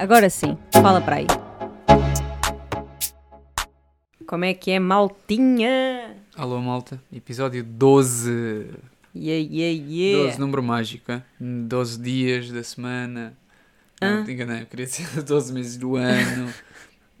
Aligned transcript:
Agora 0.00 0.30
sim, 0.30 0.56
fala 0.72 0.98
para 0.98 1.16
aí. 1.16 1.26
Como 4.26 4.46
é 4.46 4.54
que 4.54 4.70
é, 4.70 4.78
maltinha? 4.78 6.16
Alô, 6.34 6.58
malta. 6.58 6.98
Episódio 7.12 7.62
12. 7.62 8.70
Yeah, 9.14 9.46
yeah, 9.52 9.86
yeah. 9.86 10.24
12, 10.28 10.40
número 10.40 10.62
mágico, 10.62 11.12
hein? 11.12 11.22
12 11.38 12.00
dias 12.00 12.50
da 12.50 12.62
semana. 12.62 13.34
Hã? 14.00 14.16
Não, 14.20 14.24
te 14.24 14.32
enganei. 14.32 14.62
Eu 14.62 14.66
queria 14.68 14.86
dizer 14.86 15.04
12 15.22 15.52
meses 15.52 15.76
do 15.76 15.96
ano. 15.96 16.46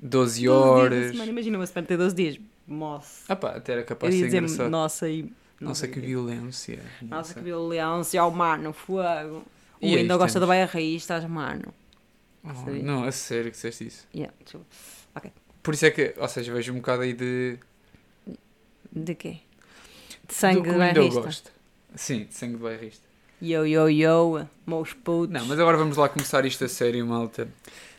12 0.00 0.40
dias 0.40 0.54
da 0.54 0.58
horas. 0.58 1.10
semana, 1.10 1.30
Imagina 1.32 1.58
uma 1.58 1.66
semana 1.66 1.86
ter 1.86 1.96
12 1.98 2.14
dias. 2.14 2.38
Nossa. 2.66 3.30
Ah 3.30 3.36
pá, 3.36 3.50
até 3.56 3.72
era 3.74 3.82
capaz 3.82 4.14
de 4.14 4.20
ser 4.20 4.24
dizer, 4.26 4.38
engraçado. 4.38 4.70
nossa, 4.70 5.06
e... 5.06 5.30
Nossa, 5.60 5.86
que 5.86 6.00
violência. 6.00 6.78
Nossa, 7.02 7.34
que 7.34 7.40
violência, 7.40 8.22
ao 8.22 8.30
mano, 8.30 8.72
fogo. 8.72 9.44
O 9.82 9.86
ainda 9.86 10.16
gosta 10.16 10.40
da 10.40 10.46
baia 10.46 10.64
raiz, 10.64 11.02
estás, 11.02 11.22
mano. 11.26 11.74
Oh, 12.42 12.70
não, 12.82 13.04
a 13.04 13.12
sério 13.12 13.46
que 13.46 13.56
disseste 13.56 13.86
isso. 13.86 14.08
Yeah, 14.14 14.32
eu- 14.54 14.64
Por 15.62 15.74
isso 15.74 15.84
é 15.86 15.90
que, 15.90 16.14
ou 16.16 16.26
seja, 16.28 16.52
vejo 16.52 16.72
um 16.72 16.76
bocado 16.76 17.02
aí 17.02 17.12
de. 17.12 17.58
De 18.90 19.14
quê? 19.14 19.38
De 20.08 20.26
do 20.26 20.32
sangue 20.32 20.62
que 20.62 20.70
de 20.70 20.78
bairrista. 20.78 21.20
gosta. 21.20 21.50
Sim, 21.94 22.24
de 22.24 22.34
sangue 22.34 22.56
de 22.56 22.62
bairrista. 22.62 23.06
Yo, 23.42 23.64
yo, 23.66 23.88
yo, 23.88 24.46
meus 24.66 24.92
putos. 24.94 25.32
Não, 25.32 25.44
mas 25.46 25.58
agora 25.60 25.76
vamos 25.76 25.96
lá 25.96 26.08
começar 26.08 26.44
isto 26.46 26.64
a 26.64 26.68
sério, 26.68 27.06
malta. 27.06 27.48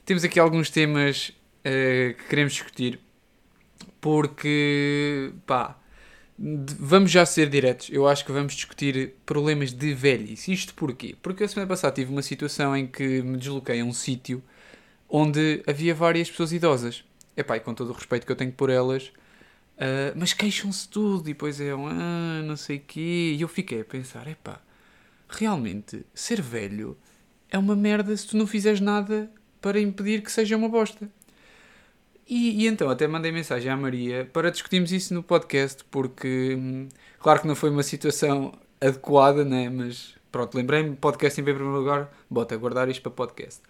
Temos 0.05 0.23
aqui 0.23 0.39
alguns 0.39 0.69
temas 0.69 1.31
eh, 1.63 2.15
que 2.17 2.23
queremos 2.25 2.53
discutir, 2.53 2.99
porque, 3.99 5.31
pá, 5.45 5.77
vamos 6.79 7.11
já 7.11 7.25
ser 7.25 7.49
diretos. 7.49 7.89
Eu 7.91 8.07
acho 8.07 8.25
que 8.25 8.31
vamos 8.31 8.53
discutir 8.53 9.15
problemas 9.25 9.71
de 9.71 9.93
velhice. 9.93 10.51
Isto 10.51 10.73
porquê? 10.73 11.15
Porque 11.21 11.43
a 11.43 11.47
semana 11.47 11.67
passada 11.67 11.93
tive 11.93 12.11
uma 12.11 12.21
situação 12.21 12.75
em 12.75 12.87
que 12.87 13.21
me 13.21 13.37
desloquei 13.37 13.81
a 13.81 13.85
um 13.85 13.93
sítio 13.93 14.43
onde 15.07 15.61
havia 15.67 15.93
várias 15.93 16.29
pessoas 16.29 16.51
idosas. 16.51 17.03
Epá, 17.37 17.57
e 17.57 17.59
com 17.59 17.73
todo 17.73 17.91
o 17.91 17.93
respeito 17.93 18.25
que 18.25 18.31
eu 18.31 18.35
tenho 18.35 18.51
por 18.51 18.69
elas, 18.69 19.11
ah, 19.81 20.13
mas 20.15 20.33
queixam-se 20.33 20.87
tudo 20.87 21.27
e 21.27 21.33
depois 21.33 21.59
é 21.59 21.75
um, 21.75 21.87
ah, 21.87 22.41
não 22.43 22.55
sei 22.55 22.79
quê. 22.79 23.35
E 23.37 23.41
eu 23.41 23.47
fiquei 23.47 23.81
a 23.81 23.85
pensar, 23.85 24.27
epá, 24.27 24.61
realmente, 25.27 26.05
ser 26.13 26.41
velho 26.41 26.97
é 27.49 27.57
uma 27.57 27.75
merda 27.75 28.15
se 28.15 28.27
tu 28.27 28.37
não 28.37 28.47
fizeres 28.47 28.79
nada 28.79 29.31
para 29.59 29.79
impedir 29.79 30.21
que 30.21 30.31
seja 30.31 30.55
uma 30.57 30.69
bosta. 30.69 31.09
E, 32.31 32.63
e 32.63 32.67
então 32.67 32.89
até 32.89 33.05
mandei 33.09 33.29
mensagem 33.29 33.69
à 33.69 33.75
Maria 33.75 34.25
para 34.31 34.49
discutirmos 34.49 34.93
isso 34.93 35.13
no 35.13 35.21
podcast, 35.21 35.83
porque 35.91 36.55
hum, 36.57 36.87
claro 37.19 37.41
que 37.41 37.47
não 37.47 37.55
foi 37.55 37.69
uma 37.69 37.83
situação 37.83 38.53
adequada, 38.79 39.43
né? 39.43 39.69
mas 39.69 40.15
pronto, 40.31 40.55
lembrei-me, 40.55 40.95
podcast 40.95 41.41
em 41.41 41.43
primeiro 41.43 41.69
lugar, 41.69 42.09
bota, 42.29 42.55
guardar 42.55 42.87
isto 42.87 43.01
para 43.01 43.11
podcast. 43.11 43.61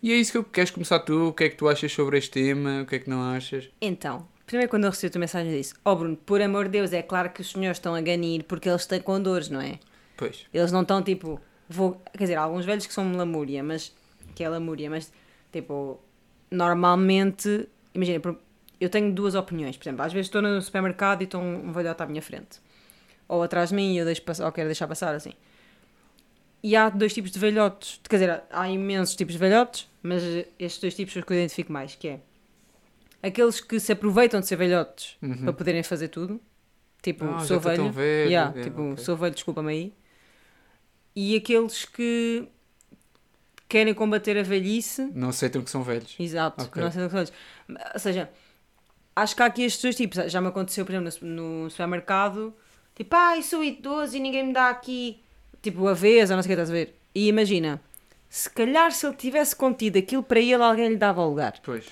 E 0.00 0.12
é 0.12 0.14
isso 0.14 0.30
que 0.30 0.38
eu 0.38 0.44
queres 0.44 0.70
começar 0.70 1.00
tu, 1.00 1.30
o 1.30 1.32
que 1.32 1.42
é 1.42 1.48
que 1.48 1.56
tu 1.56 1.68
achas 1.68 1.90
sobre 1.90 2.16
este 2.16 2.30
tema, 2.30 2.82
o 2.82 2.86
que 2.86 2.94
é 2.94 2.98
que 3.00 3.10
não 3.10 3.20
achas? 3.20 3.68
Então, 3.80 4.28
primeiro 4.46 4.70
quando 4.70 4.84
eu 4.84 4.90
recebi 4.90 5.08
a 5.08 5.10
tua 5.10 5.18
mensagem 5.18 5.50
eu 5.50 5.58
disse 5.58 5.74
Oh 5.84 5.96
Bruno, 5.96 6.16
por 6.16 6.40
amor 6.40 6.66
de 6.66 6.70
Deus, 6.70 6.92
é 6.92 7.02
claro 7.02 7.30
que 7.30 7.40
os 7.40 7.50
senhores 7.50 7.78
estão 7.78 7.96
a 7.96 8.00
ganir 8.00 8.44
porque 8.44 8.68
eles 8.68 8.82
estão 8.82 9.00
com 9.00 9.20
dores, 9.20 9.48
não 9.48 9.60
é? 9.60 9.80
Pois, 10.16 10.46
Eles 10.54 10.70
não 10.70 10.82
estão 10.82 11.02
tipo. 11.02 11.40
Vou, 11.68 12.00
quer 12.12 12.22
dizer, 12.22 12.36
há 12.36 12.42
alguns 12.42 12.64
velhos 12.64 12.86
que 12.86 12.94
são 12.94 13.10
lamúria, 13.16 13.60
mas. 13.64 13.92
que 14.36 14.44
é 14.44 14.48
lamúria, 14.48 14.88
mas 14.88 15.12
tipo. 15.50 15.98
Normalmente. 16.48 17.68
Imagina, 17.94 18.20
eu 18.80 18.90
tenho 18.90 19.12
duas 19.12 19.34
opiniões. 19.34 19.76
Por 19.76 19.84
exemplo, 19.84 20.02
às 20.04 20.12
vezes 20.12 20.26
estou 20.26 20.42
no 20.42 20.60
supermercado 20.60 21.22
e 21.22 21.24
estou 21.24 21.40
um, 21.40 21.72
velhote 21.72 22.02
à 22.02 22.06
minha 22.06 22.20
frente. 22.22 22.60
Ou 23.28 23.42
atrás 23.42 23.70
de 23.70 23.74
mim 23.76 23.94
e 23.94 23.98
eu 23.98 24.04
deixo 24.04 24.22
passar, 24.22 24.44
ou 24.46 24.52
quero 24.52 24.68
deixar 24.68 24.86
passar 24.88 25.14
assim. 25.14 25.32
E 26.62 26.74
há 26.76 26.88
dois 26.88 27.12
tipos 27.14 27.30
de 27.30 27.38
velhotes. 27.38 28.00
Quer 28.08 28.16
dizer, 28.16 28.42
há 28.50 28.68
imensos 28.68 29.14
tipos 29.16 29.34
de 29.34 29.38
velhotes, 29.38 29.88
mas 30.02 30.22
estes 30.58 30.80
dois 30.80 30.94
tipos 30.94 31.12
são 31.12 31.20
os 31.20 31.26
que 31.26 31.32
eu 31.32 31.36
identifico 31.36 31.72
mais, 31.72 31.94
que 31.94 32.08
é 32.08 32.20
aqueles 33.22 33.60
que 33.60 33.78
se 33.80 33.92
aproveitam 33.92 34.40
de 34.40 34.46
ser 34.46 34.56
velhotes 34.56 35.16
Uhum. 35.22 35.44
para 35.44 35.52
poderem 35.52 35.82
fazer 35.82 36.08
tudo. 36.08 36.40
Tipo, 37.02 37.24
Ah, 37.26 37.38
sou 37.40 37.60
velho. 37.60 37.90
velho. 37.92 38.28
Yeah, 38.30 38.62
tipo, 38.62 38.92
ok. 38.92 39.04
sou 39.04 39.16
velho, 39.16 39.34
desculpa-me 39.34 39.72
aí. 39.72 39.92
E 41.14 41.36
aqueles 41.36 41.84
que 41.84 42.48
querem 43.74 43.92
combater 43.92 44.38
a 44.38 44.42
velhice. 44.44 45.10
não 45.14 45.30
aceitam 45.30 45.60
que 45.62 45.68
são 45.70 45.82
velhos. 45.82 46.14
Exato, 46.18 46.62
Ok. 46.64 46.80
não 46.80 46.88
o 46.88 46.92
que 47.08 47.14
velhos. 47.14 47.32
Ou 47.92 47.98
seja, 47.98 48.30
acho 49.16 49.34
que 49.34 49.42
há 49.42 49.46
aqui 49.46 49.64
estes 49.64 49.82
dois 49.82 49.96
tipos. 49.96 50.30
Já 50.30 50.40
me 50.40 50.46
aconteceu, 50.46 50.84
por 50.84 50.94
exemplo, 50.94 51.26
no, 51.28 51.64
no 51.64 51.70
supermercado. 51.70 52.54
Tipo, 52.94 53.16
ai, 53.16 53.42
sou 53.42 53.64
idoso 53.64 54.16
e 54.16 54.20
ninguém 54.20 54.46
me 54.46 54.52
dá 54.52 54.68
aqui. 54.70 55.20
Tipo, 55.60 55.88
a 55.88 55.92
vez, 55.94 56.30
ou 56.30 56.36
não 56.36 56.42
sei 56.44 56.52
o 56.52 56.56
que 56.56 56.60
estás 56.62 56.70
a 56.70 56.72
ver. 56.72 56.94
E 57.12 57.26
imagina, 57.26 57.80
se 58.28 58.48
calhar 58.48 58.92
se 58.92 59.04
ele 59.06 59.16
tivesse 59.16 59.56
contido 59.56 59.98
aquilo 59.98 60.22
para 60.22 60.38
ele, 60.38 60.62
alguém 60.62 60.88
lhe 60.90 60.96
dava 60.96 61.20
o 61.22 61.28
lugar. 61.30 61.54
Pois, 61.62 61.86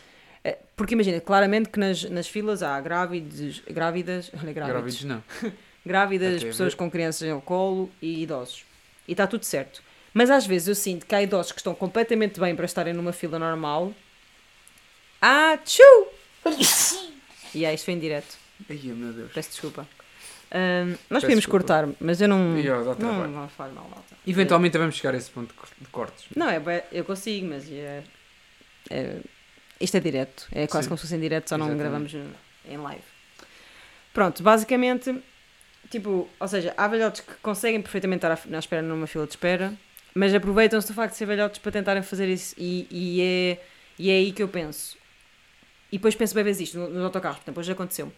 Eh, 0.45 0.59
Porque 0.77 0.95
imagina, 0.95 1.21
claramente 1.21 1.69
que 1.69 1.79
nas, 1.81 2.05
nas 2.05 2.29
filas 2.29 2.63
há 2.63 2.81
grávidos, 2.81 3.61
grávidas, 3.69 4.31
olha, 4.41 4.53
grávidos, 4.53 5.03
grávidos 5.03 5.05
não. 5.05 5.23
grávidas, 5.85 6.43
pessoas 6.45 6.75
com 6.75 6.89
crianças 6.91 7.29
ao 7.29 7.41
colo 7.41 7.91
e 8.01 8.23
idosos. 8.23 8.65
E 9.09 9.13
está 9.13 9.27
tudo 9.27 9.45
certo. 9.45 9.83
Mas 10.15 10.31
às 10.31 10.47
vezes 10.47 10.69
eu 10.69 10.75
sinto 10.75 11.07
que 11.07 11.15
há 11.15 11.23
idosos 11.23 11.53
que 11.53 11.59
estão 11.59 11.75
completamente 11.75 12.39
bem 12.39 12.55
para 12.55 12.65
estarem 12.67 12.93
numa 12.93 13.13
fila 13.13 13.39
normal. 13.39 13.95
Ah, 15.21 15.57
tchu! 15.65 15.83
e 17.55 17.65
é, 17.65 17.73
isto 17.75 17.85
foi 17.85 17.95
em 17.95 17.99
direto. 17.99 18.37
Ai, 18.69 18.77
meu 18.85 19.13
Deus. 19.13 19.33
Peço 19.33 19.51
desculpa. 19.51 19.89
Ahm, 20.51 20.91
nós 20.91 20.97
Peço 20.99 21.21
podíamos 21.23 21.37
desculpa. 21.45 21.59
cortar, 21.65 21.89
mas 22.01 22.21
eu 22.21 22.29
não. 22.29 22.55
Dá 22.63 22.95
não, 22.99 23.27
não 23.29 23.49
faz 23.49 23.73
mal, 23.73 23.85
malta. 23.89 24.15
Eventualmente 24.27 24.77
vamos 24.77 24.97
chegar 24.97 25.15
a 25.15 25.17
esse 25.17 25.31
ponto 25.31 25.49
de 25.49 25.55
cor- 25.55 25.69
de 25.81 25.89
cortes. 25.89 26.25
Não, 26.37 26.49
é, 26.49 26.85
eu 26.93 27.05
consigo, 27.05 27.47
mas 27.47 27.71
é, 27.71 28.03
é- 28.91 29.17
isto 29.81 29.97
é 29.97 30.01
direto. 30.01 30.47
É 30.53 30.67
quase 30.67 30.85
Sim. 30.85 30.89
como 30.91 30.99
se 30.99 31.03
fosse 31.05 31.15
em 31.17 31.21
direto, 31.21 31.49
só 31.49 31.57
não 31.57 31.67
Exatamente. 31.69 32.11
gravamos 32.13 32.35
em 32.69 32.77
live. 32.77 33.03
Pronto, 34.13 34.43
basicamente, 34.43 35.17
tipo, 35.91 36.29
ou 36.39 36.49
seja, 36.49 36.75
há 36.77 36.87
velhotes 36.87 37.23
que 37.23 37.33
conseguem 37.37 37.81
perfeitamente 37.81 38.19
estar 38.27 38.33
à- 38.33 38.39
na 38.51 38.59
espera 38.59 38.83
numa 38.83 39.07
fila 39.07 39.25
de 39.27 39.33
espera, 39.33 39.73
mas 40.15 40.35
aproveitam-se 40.35 40.89
do 40.89 40.95
facto 40.95 41.13
de 41.13 41.19
ser 41.19 41.27
velhotes 41.27 41.59
para 41.59 41.73
tentarem 41.73 42.03
fazer 42.03 42.29
isso. 42.29 42.55
E, 42.59 42.87
e, 42.91 43.21
é, 43.23 43.65
e 43.99 44.11
é 44.11 44.15
aí 44.15 44.33
que 44.33 44.43
eu 44.43 44.49
penso. 44.49 44.97
E 45.91 45.99
depois 45.99 46.15
penso 46.15 46.35
bem 46.35 46.45
vezes 46.45 46.69
isto 46.69 46.79
no- 46.79 46.89
nos 46.89 47.03
autocarros, 47.05 47.39
por 47.39 47.45
exemplo, 47.45 47.61
hoje 47.61 47.73
aconteceu. 47.73 48.13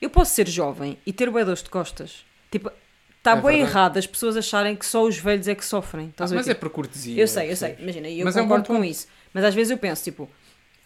Eu 0.00 0.10
posso 0.10 0.34
ser 0.34 0.48
jovem 0.48 0.98
e 1.06 1.12
ter 1.12 1.30
bué 1.30 1.44
dores 1.44 1.62
de 1.62 1.70
costas. 1.70 2.24
Tipo, 2.50 2.70
está 3.18 3.32
É 3.32 3.34
bem 3.36 3.42
verdade. 3.42 3.62
errado 3.70 3.96
as 3.98 4.06
pessoas 4.06 4.36
acharem 4.36 4.74
que 4.76 4.84
só 4.84 5.04
os 5.04 5.16
velhos 5.16 5.46
é 5.48 5.54
que 5.54 5.64
sofrem. 5.64 6.12
Ah, 6.18 6.26
mas 6.28 6.48
é 6.48 6.54
por 6.54 6.70
cortesia. 6.70 7.20
eu 7.20 7.28
sei, 7.28 7.50
eu 7.50 7.56
sei. 7.56 7.76
Imagina, 7.78 8.08
eu 8.08 8.24
Mas 8.24 8.36
é 8.36 8.40
um 8.40 8.44
concordo 8.44 8.66
com 8.66 8.84
isso. 8.84 9.06
Mas 9.32 9.44
às 9.44 9.54
vezes 9.54 9.70
eu 9.70 9.78
penso, 9.78 10.02
tipo, 10.02 10.28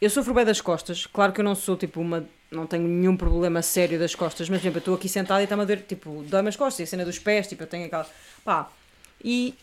eu 0.01 0.11
sofro 0.11 0.35
bem 0.35 0.45
das 0.45 0.61
costas. 0.61 1.07
Claro 1.07 1.33
que 1.33 1.41
eu 1.41 1.45
não 1.45 1.55
sou, 1.55 1.77
tipo, 1.77 2.01
uma... 2.01 2.29
Não 2.49 2.65
tenho 2.67 2.87
nenhum 2.87 3.17
problema 3.17 3.61
sério 3.63 3.99
das 3.99 4.15
costas. 4.15 4.49
Mas, 4.49 4.59
por 4.61 4.65
exemplo, 4.65 4.77
eu 4.77 4.81
estou 4.81 4.95
aqui 4.95 5.09
sentada 5.09 5.41
e 5.41 5.45
está-me 5.45 5.63
a 5.63 5.65
doer, 5.65 5.83
tipo, 5.89 6.23
dói-me 6.29 6.49
as 6.51 6.55
costas. 6.57 6.81
E 6.81 6.83
a 6.85 6.87
cena 6.87 7.05
dos 7.05 7.19
pés, 7.19 7.49
tipo, 7.49 7.63
eu 7.63 7.67
tenho 7.67 7.87
aquela... 7.87 8.07
Pá. 8.45 8.71
E... 9.25 9.55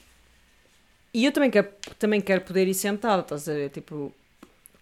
E 1.14 1.26
eu 1.26 1.32
também 1.32 1.52
quero, 1.52 1.70
também 2.00 2.20
quero 2.22 2.42
poder 2.42 2.68
ir 2.68 2.74
sentada, 2.74 3.22
estás 3.22 3.48
a 3.48 3.54
ver? 3.54 3.70
Tipo, 3.70 4.12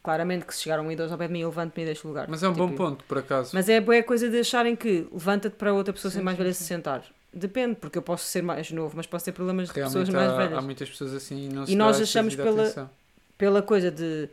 claramente 0.02 0.46
que 0.46 0.56
se 0.56 0.62
chegar 0.64 0.80
um 0.80 0.92
idoso 0.92 1.12
ao 1.14 1.18
pé 1.18 1.28
de 1.28 1.34
mim, 1.34 1.40
eu 1.42 1.50
levanto-me 1.50 1.84
e 1.84 1.86
deixo 1.86 2.08
lugar. 2.08 2.28
Mas 2.30 2.42
é 2.42 2.48
um 2.48 2.54
Tipo, 2.54 2.68
bom 2.68 2.74
ponto, 2.76 3.04
por 3.04 3.18
acaso. 3.18 3.52
Mas 3.54 3.68
é 3.68 3.82
boa 3.82 4.02
coisa 4.04 4.30
de 4.30 4.40
acharem 4.40 4.76
que 4.76 5.08
levanta-te 5.12 5.56
para 5.56 5.74
outra 5.74 5.94
pessoa 5.94 6.12
Sim, 6.12 6.20
ser 6.20 6.24
mais 6.24 6.38
sim, 6.38 6.44
velha 6.44 6.54
sim. 6.54 6.64
se 6.64 6.68
sentar. 6.68 7.04
Depende, 7.34 7.76
porque 7.76 7.98
eu 7.98 8.02
posso 8.02 8.26
ser 8.26 8.42
mais 8.44 8.72
novo, 8.72 8.94
mas 8.96 9.08
posso 9.08 9.24
ter 9.26 9.32
problemas 9.32 9.70
de 9.70 9.74
Realmente 9.74 9.94
pessoas 9.94 10.10
mais 10.10 10.32
há, 10.32 10.38
velhas 10.38 10.58
há 10.58 10.62
muitas 10.62 10.90
pessoas 10.90 11.14
assim 11.14 11.46
e 11.50 11.54
não 11.54 11.64
E 11.64 11.68
se 11.68 11.76
nós 11.76 11.98
dá 11.98 12.04
essa 12.04 12.04
achamos 12.04 12.36
pela- 12.36 12.62
atenção. 12.64 12.90
pela 13.38 13.62
coisa 13.62 13.90
de 13.92 14.28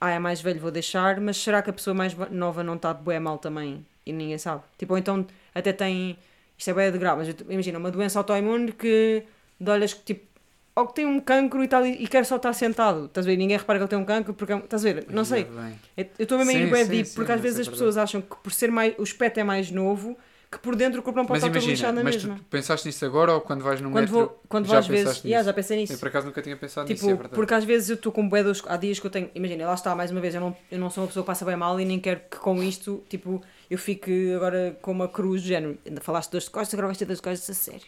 ah, 0.00 0.10
é 0.10 0.18
mais 0.18 0.40
velho, 0.40 0.60
vou 0.60 0.70
deixar, 0.70 1.20
mas 1.20 1.36
será 1.36 1.62
que 1.62 1.70
a 1.70 1.72
pessoa 1.72 1.94
mais 1.94 2.12
va- 2.12 2.28
nova 2.28 2.62
não 2.62 2.74
está 2.76 2.92
bué 2.94 3.18
mal 3.18 3.38
também 3.38 3.84
e 4.04 4.12
ninguém 4.12 4.38
sabe? 4.38 4.62
Tipo, 4.78 4.92
ou 4.92 4.98
então 4.98 5.26
até 5.54 5.72
tem, 5.72 6.16
isto 6.58 6.68
é 6.70 6.74
bué 6.74 6.90
de 6.90 6.98
grave, 6.98 7.24
mas 7.24 7.34
imagina, 7.48 7.78
uma 7.78 7.90
doença 7.90 8.18
autoimune 8.20 8.70
que 8.72 9.24
de 9.58 9.70
olhas 9.70 9.94
que 9.94 10.02
tipo, 10.04 10.26
ou 10.76 10.86
que 10.88 10.94
tem 10.94 11.06
um 11.06 11.20
cancro 11.20 11.62
e, 11.62 11.68
tal, 11.68 11.86
e 11.86 12.06
quer 12.08 12.24
só 12.26 12.36
estar 12.36 12.52
sentado, 12.52 13.06
estás 13.06 13.26
a 13.26 13.30
ver? 13.30 13.36
Ninguém 13.36 13.56
repara 13.56 13.78
que 13.78 13.82
ele 13.84 13.90
tem 13.90 13.98
um 13.98 14.04
cancro, 14.04 14.34
porque, 14.34 14.52
é 14.52 14.56
estás 14.58 14.84
a 14.84 14.92
ver? 14.92 15.06
Não 15.10 15.24
sei, 15.24 15.44
bem. 15.44 15.80
eu 15.96 16.22
estou 16.24 16.36
mesmo 16.38 16.50
a 16.74 16.80
ir 16.80 16.84
sim, 16.84 16.90
deep, 16.90 17.10
porque 17.14 17.30
às 17.32 17.40
vezes 17.40 17.58
é 17.58 17.62
as 17.62 17.68
pessoas 17.68 17.96
acham 17.96 18.20
que 18.20 18.36
por 18.36 18.52
ser 18.52 18.70
mais, 18.70 18.94
o 18.98 19.02
aspecto 19.02 19.38
é 19.38 19.44
mais 19.44 19.70
novo, 19.70 20.16
que 20.50 20.58
por 20.58 20.76
dentro 20.76 21.00
o 21.00 21.02
corpo 21.02 21.18
não 21.18 21.26
pode 21.26 21.40
Mas 21.40 21.48
estar 21.48 21.52
todo 21.52 21.68
lixado 21.68 21.92
imagina, 21.92 21.92
na 21.94 22.02
mas 22.02 22.16
mesma. 22.16 22.36
tu 22.36 22.44
pensaste 22.44 22.86
nisso 22.86 23.04
agora 23.04 23.32
ou 23.34 23.40
quando 23.40 23.62
vais 23.62 23.80
no 23.80 23.90
Quando 23.90 24.12
metro? 24.12 24.12
vou, 24.12 24.40
quando 24.48 24.66
já 24.66 24.80
vezes, 24.80 24.88
pensaste 24.88 25.26
yeah, 25.26 25.40
nisso? 25.42 25.46
já 25.46 25.52
pensei 25.52 25.76
nisso. 25.76 25.92
Eu 25.94 25.98
por 25.98 26.08
acaso 26.08 26.26
nunca 26.26 26.42
tinha 26.42 26.56
pensado 26.56 26.88
nisso, 26.88 27.00
Tipo, 27.02 27.10
é 27.10 27.14
verdade. 27.14 27.34
porque 27.34 27.54
às 27.54 27.64
vezes 27.64 27.90
eu 27.90 27.94
estou 27.96 28.12
com 28.12 28.28
bué 28.28 28.42
dos, 28.44 28.62
há 28.66 28.76
dias 28.76 29.00
que 29.00 29.06
eu 29.06 29.10
tenho, 29.10 29.30
imagina, 29.34 29.66
lá 29.66 29.74
está 29.74 29.94
mais 29.96 30.12
uma 30.12 30.20
vez, 30.20 30.34
eu 30.34 30.40
não, 30.40 30.56
eu 30.70 30.78
não 30.78 30.90
sou 30.90 31.02
uma 31.02 31.08
pessoa 31.08 31.24
que 31.24 31.26
passa 31.28 31.44
bem 31.44 31.56
mal 31.56 31.80
e 31.80 31.84
nem 31.84 31.98
quero 31.98 32.20
que 32.30 32.36
com 32.38 32.62
isto, 32.62 33.02
tipo, 33.08 33.42
eu 33.68 33.78
fique 33.78 34.32
agora 34.34 34.76
com 34.80 34.92
uma 34.92 35.08
cruz 35.08 35.42
do 35.42 35.48
género, 35.48 35.76
ainda 35.84 36.00
falaste 36.00 36.30
de 36.38 36.50
costas, 36.50 36.72
agora 36.74 36.86
vais 36.88 36.98
ter 36.98 37.06
de 37.06 37.14
costas 37.20 37.50
a 37.50 37.54
sério. 37.54 37.86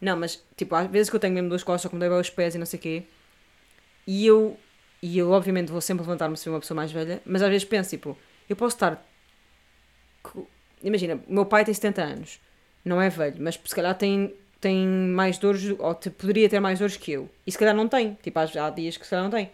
Não, 0.00 0.16
mas, 0.16 0.42
tipo, 0.56 0.74
às 0.74 0.88
vezes 0.90 1.10
que 1.10 1.16
eu 1.16 1.20
tenho 1.20 1.34
mesmo 1.34 1.56
de 1.56 1.64
costas, 1.64 1.88
como 1.90 2.00
dei 2.00 2.08
bem 2.08 2.20
os 2.20 2.30
pés 2.30 2.54
e 2.54 2.58
não 2.58 2.66
sei 2.66 2.78
o 2.78 2.82
quê, 2.82 3.02
e 4.06 4.26
eu, 4.26 4.56
e 5.02 5.18
eu 5.18 5.30
obviamente 5.30 5.70
vou 5.72 5.80
sempre 5.80 6.02
levantar-me 6.04 6.36
se 6.36 6.48
uma 6.48 6.60
pessoa 6.60 6.76
mais 6.76 6.92
velha, 6.92 7.20
mas 7.26 7.42
às 7.42 7.48
vezes 7.48 7.64
penso, 7.64 7.90
tipo, 7.90 8.16
eu 8.48 8.56
posso 8.56 8.76
estar, 8.76 9.04
imagina, 10.82 11.20
o 11.26 11.32
meu 11.34 11.46
pai 11.46 11.64
tem 11.64 11.74
70 11.74 12.02
anos, 12.02 12.38
não 12.84 13.00
é 13.00 13.08
velho, 13.08 13.36
mas 13.40 13.58
se 13.62 13.74
calhar 13.74 13.96
tem, 13.96 14.34
tem 14.60 14.86
mais 14.86 15.38
dores, 15.38 15.74
ou 15.78 15.94
te- 15.94 16.10
poderia 16.10 16.48
ter 16.48 16.60
mais 16.60 16.78
dores 16.78 16.96
que 16.96 17.12
eu, 17.12 17.28
e 17.46 17.52
se 17.52 17.58
calhar 17.58 17.74
não 17.74 17.88
tem, 17.88 18.14
tipo, 18.22 18.38
há, 18.38 18.42
há 18.66 18.70
dias 18.70 18.96
que 18.96 19.04
se 19.04 19.10
calhar 19.10 19.24
não 19.24 19.30
tem. 19.30 19.50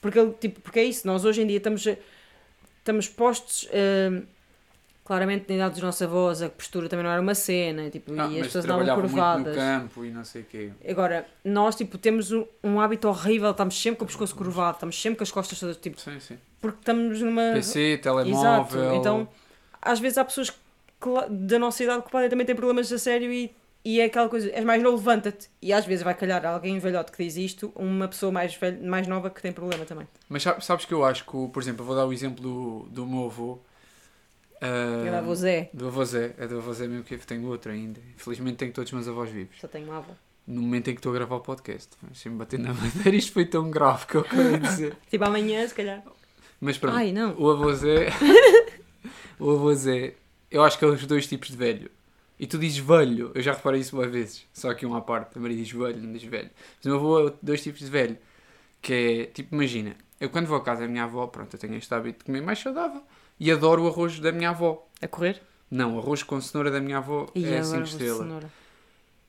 Porque, 0.00 0.24
tipo, 0.40 0.60
porque 0.62 0.80
é 0.80 0.84
isso, 0.84 1.06
nós 1.06 1.24
hoje 1.24 1.42
em 1.42 1.46
dia 1.46 1.58
estamos, 1.58 1.86
a- 1.88 1.96
estamos 2.78 3.08
postos. 3.08 3.68
hum, 4.12 4.22
claramente, 5.08 5.46
na 5.48 5.54
idade 5.56 5.74
dos 5.74 5.82
nossos 5.82 6.02
avós, 6.02 6.42
a 6.42 6.48
postura 6.50 6.88
também 6.88 7.02
não 7.04 7.10
era 7.10 7.20
uma 7.20 7.34
cena, 7.34 7.88
tipo, 7.90 8.12
Ah, 8.12 8.26
e 8.28 8.40
as 8.40 8.46
pessoas 8.48 8.64
andavam 8.66 8.84
trabalhava 8.84 9.00
muito 9.08 9.16
no 9.16 9.22
curvadas. 9.24 9.56
campo 9.56 10.04
e 10.04 10.10
não 10.10 10.22
sei 10.24 10.42
quê. 10.42 10.70
Agora, 10.88 11.26
nós, 11.42 11.74
tipo, 11.74 11.96
temos 11.98 12.30
um, 12.30 12.44
um 12.62 12.78
hábito 12.80 13.08
horrível, 13.08 13.50
estamos 13.50 13.80
sempre 13.80 13.98
com 13.98 14.04
o 14.04 14.06
pescoço 14.06 14.36
curvado, 14.36 14.74
estamos 14.76 15.00
sempre 15.00 15.16
com 15.16 15.22
as 15.24 15.30
costas 15.30 15.58
todas, 15.58 15.76
tipo, 15.78 15.98
Sim, 16.00 16.20
sim. 16.20 16.38
porque 16.60 16.78
estamos 16.80 17.20
numa. 17.22 17.52
PC, 17.54 17.80
Exato. 17.80 18.02
telemóvel. 18.02 18.94
Então, 18.96 19.28
às 19.80 19.98
vezes 19.98 20.18
há 20.18 20.24
pessoas 20.24 20.50
que 20.50 21.08
da 21.30 21.58
nossa 21.58 21.82
idade 21.82 22.02
que 22.02 22.10
podem 22.10 22.28
também 22.28 22.44
ter 22.46 22.54
problemas 22.54 22.92
a 22.92 22.98
sério 22.98 23.32
e, 23.32 23.50
e 23.84 24.00
é 24.00 24.04
aquela 24.04 24.28
coisa, 24.28 24.50
és 24.50 24.64
mais 24.64 24.82
novo, 24.82 24.96
levanta-te. 24.98 25.48
E 25.62 25.72
às 25.72 25.86
vezes 25.86 26.02
vai 26.04 26.14
calhar 26.14 26.44
alguém 26.44 26.78
velhote 26.78 27.12
que 27.12 27.24
diz 27.24 27.36
isto, 27.36 27.72
uma 27.74 28.08
pessoa 28.08 28.30
mais, 28.30 28.54
velho, 28.54 28.84
mais 28.86 29.06
nova 29.06 29.30
que 29.30 29.40
tem 29.40 29.52
problema 29.52 29.84
também. 29.86 30.06
Mas 30.28 30.42
sa- 30.42 30.60
sabes 30.60 30.84
que 30.84 30.92
eu 30.92 31.02
acho 31.04 31.24
que, 31.24 31.48
por 31.48 31.62
exemplo, 31.62 31.82
eu 31.82 31.86
vou 31.86 31.96
dar 31.96 32.04
o 32.04 32.12
exemplo 32.12 32.42
do, 32.42 32.78
do 32.90 33.06
meu 33.06 33.24
avô. 33.26 33.58
Ah, 34.60 35.04
Eu 35.06 35.12
dava 35.12 35.30
o 35.30 35.34
Zé, 35.34 35.70
do 35.72 35.86
avô 35.88 36.04
Zé. 36.04 36.34
É 36.38 36.46
do 36.46 36.58
avô 36.58 36.72
Zé 36.72 36.86
mesmo 36.86 37.04
que 37.04 37.14
eu 37.14 37.18
tenho 37.18 37.46
outro 37.46 37.72
ainda. 37.72 38.00
Infelizmente 38.14 38.56
tenho 38.56 38.72
todos 38.72 38.88
os 38.88 38.94
meus 38.94 39.08
avós 39.08 39.30
vivos. 39.30 39.56
só 39.60 39.68
tenho 39.68 39.86
uma 39.86 39.98
avó. 39.98 40.12
No 40.46 40.62
momento 40.62 40.88
em 40.88 40.94
que 40.94 40.98
estou 40.98 41.12
a 41.12 41.14
gravar 41.14 41.36
o 41.36 41.40
podcast. 41.40 41.90
Deixa-me 42.02 42.36
bater 42.36 42.58
na 42.58 42.72
madeira. 42.72 43.16
Isto 43.16 43.32
foi 43.32 43.44
tão 43.44 43.70
grave 43.70 44.06
que 44.06 44.14
eu 44.16 44.22
de 44.22 44.58
dizer. 44.60 44.96
Tipo 45.10 45.24
amanhã, 45.24 45.66
se 45.68 45.74
calhar. 45.74 46.02
Mas 46.60 46.78
pronto. 46.78 46.96
Ai, 46.96 47.12
não. 47.12 47.34
O 47.38 47.50
avô 47.50 47.72
Zé. 47.74 48.08
o 49.38 49.50
avô 49.50 49.74
Zé. 49.74 50.14
Eu 50.50 50.64
acho 50.64 50.78
que 50.78 50.84
é 50.84 50.88
os 50.88 51.04
dois 51.06 51.26
tipos 51.26 51.48
de 51.48 51.56
velho. 51.56 51.90
E 52.40 52.46
tu 52.46 52.58
dizes 52.58 52.78
velho. 52.78 53.30
Eu 53.34 53.42
já 53.42 53.52
reparei 53.52 53.80
isso 53.80 53.96
uma 53.96 54.06
vezes. 54.06 54.46
Só 54.52 54.72
que 54.72 54.86
um 54.86 54.94
à 54.94 55.02
parte. 55.02 55.36
A 55.36 55.40
Maria 55.40 55.56
diz 55.56 55.70
velho, 55.70 56.00
não 56.00 56.12
diz 56.12 56.22
velho. 56.22 56.50
Mas 56.76 56.86
o 56.86 56.88
meu 56.88 56.96
avô 56.96 57.28
é 57.28 57.32
dois 57.42 57.62
tipos 57.62 57.80
de 57.80 57.90
velho. 57.90 58.16
Que 58.80 58.92
é, 58.94 59.24
tipo, 59.26 59.54
imagina. 59.54 59.96
Eu 60.20 60.30
quando 60.30 60.46
vou 60.46 60.56
à 60.56 60.62
casa 60.62 60.80
da 60.80 60.88
minha 60.88 61.04
avó, 61.04 61.26
pronto, 61.26 61.54
eu 61.54 61.60
tenho 61.60 61.74
este 61.74 61.92
hábito 61.92 62.20
de 62.20 62.24
comer 62.24 62.42
mais 62.42 62.58
saudável. 62.58 63.02
E 63.38 63.50
adoro 63.50 63.84
o 63.84 63.88
arroz 63.88 64.18
da 64.18 64.32
minha 64.32 64.50
avó. 64.50 64.86
A 65.00 65.08
correr? 65.08 65.40
Não, 65.70 65.98
arroz 65.98 66.22
com 66.22 66.40
cenoura 66.40 66.70
da 66.70 66.80
minha 66.80 66.98
avó 66.98 67.26
E 67.34 67.44
é 67.44 67.58
agora 67.58 67.64
5 67.64 67.74
vou 67.76 67.82
estrelas. 67.84 68.44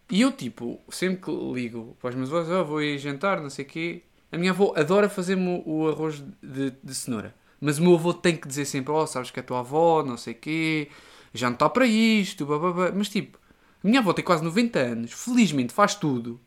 E 0.10 0.22
eu, 0.22 0.32
tipo, 0.32 0.80
sempre 0.90 1.22
que 1.22 1.32
ligo 1.54 1.96
para 2.02 2.10
os 2.10 2.16
meus 2.16 2.30
avós, 2.34 2.50
oh, 2.50 2.66
vou 2.66 2.82
ir 2.82 2.98
jantar, 2.98 3.40
não 3.42 3.50
sei 3.50 3.64
o 3.66 3.68
quê, 3.68 4.02
a 4.32 4.38
minha 4.38 4.52
avó 4.52 4.74
adora 4.76 5.08
fazer-me 5.08 5.62
o, 5.66 5.88
arroz 5.88 6.24
de, 6.42 6.72
de 6.84 6.96
cenoura. 6.96 7.36
Mas 7.62 7.78
o 7.78 7.84
meu 7.84 7.94
avô 7.94 8.14
tem 8.14 8.36
que 8.36 8.48
dizer 8.48 8.66
sempre, 8.66 8.92
oh, 8.92 9.06
sabes 9.06 9.30
que 9.30 9.40
é 9.40 9.44
a 9.44 9.46
tua 9.46 9.60
avó, 9.60 10.02
não 10.04 10.18
sei 10.18 10.34
o 10.34 10.38
quê, 10.38 10.90
já 11.34 11.48
não 11.48 11.54
está 11.54 11.70
para 11.70 11.86
isto, 11.86 12.46
bababá. 12.46 12.92
Mas, 12.96 13.10
tipo, 13.10 13.38
a 13.84 13.88
minha 13.88 14.00
avó 14.00 14.14
tem 14.14 14.26
quase 14.26 14.44
90 14.44 14.80
anos, 14.80 15.12
felizmente 15.12 15.74
faz 15.74 15.94
tudo. 15.94 16.40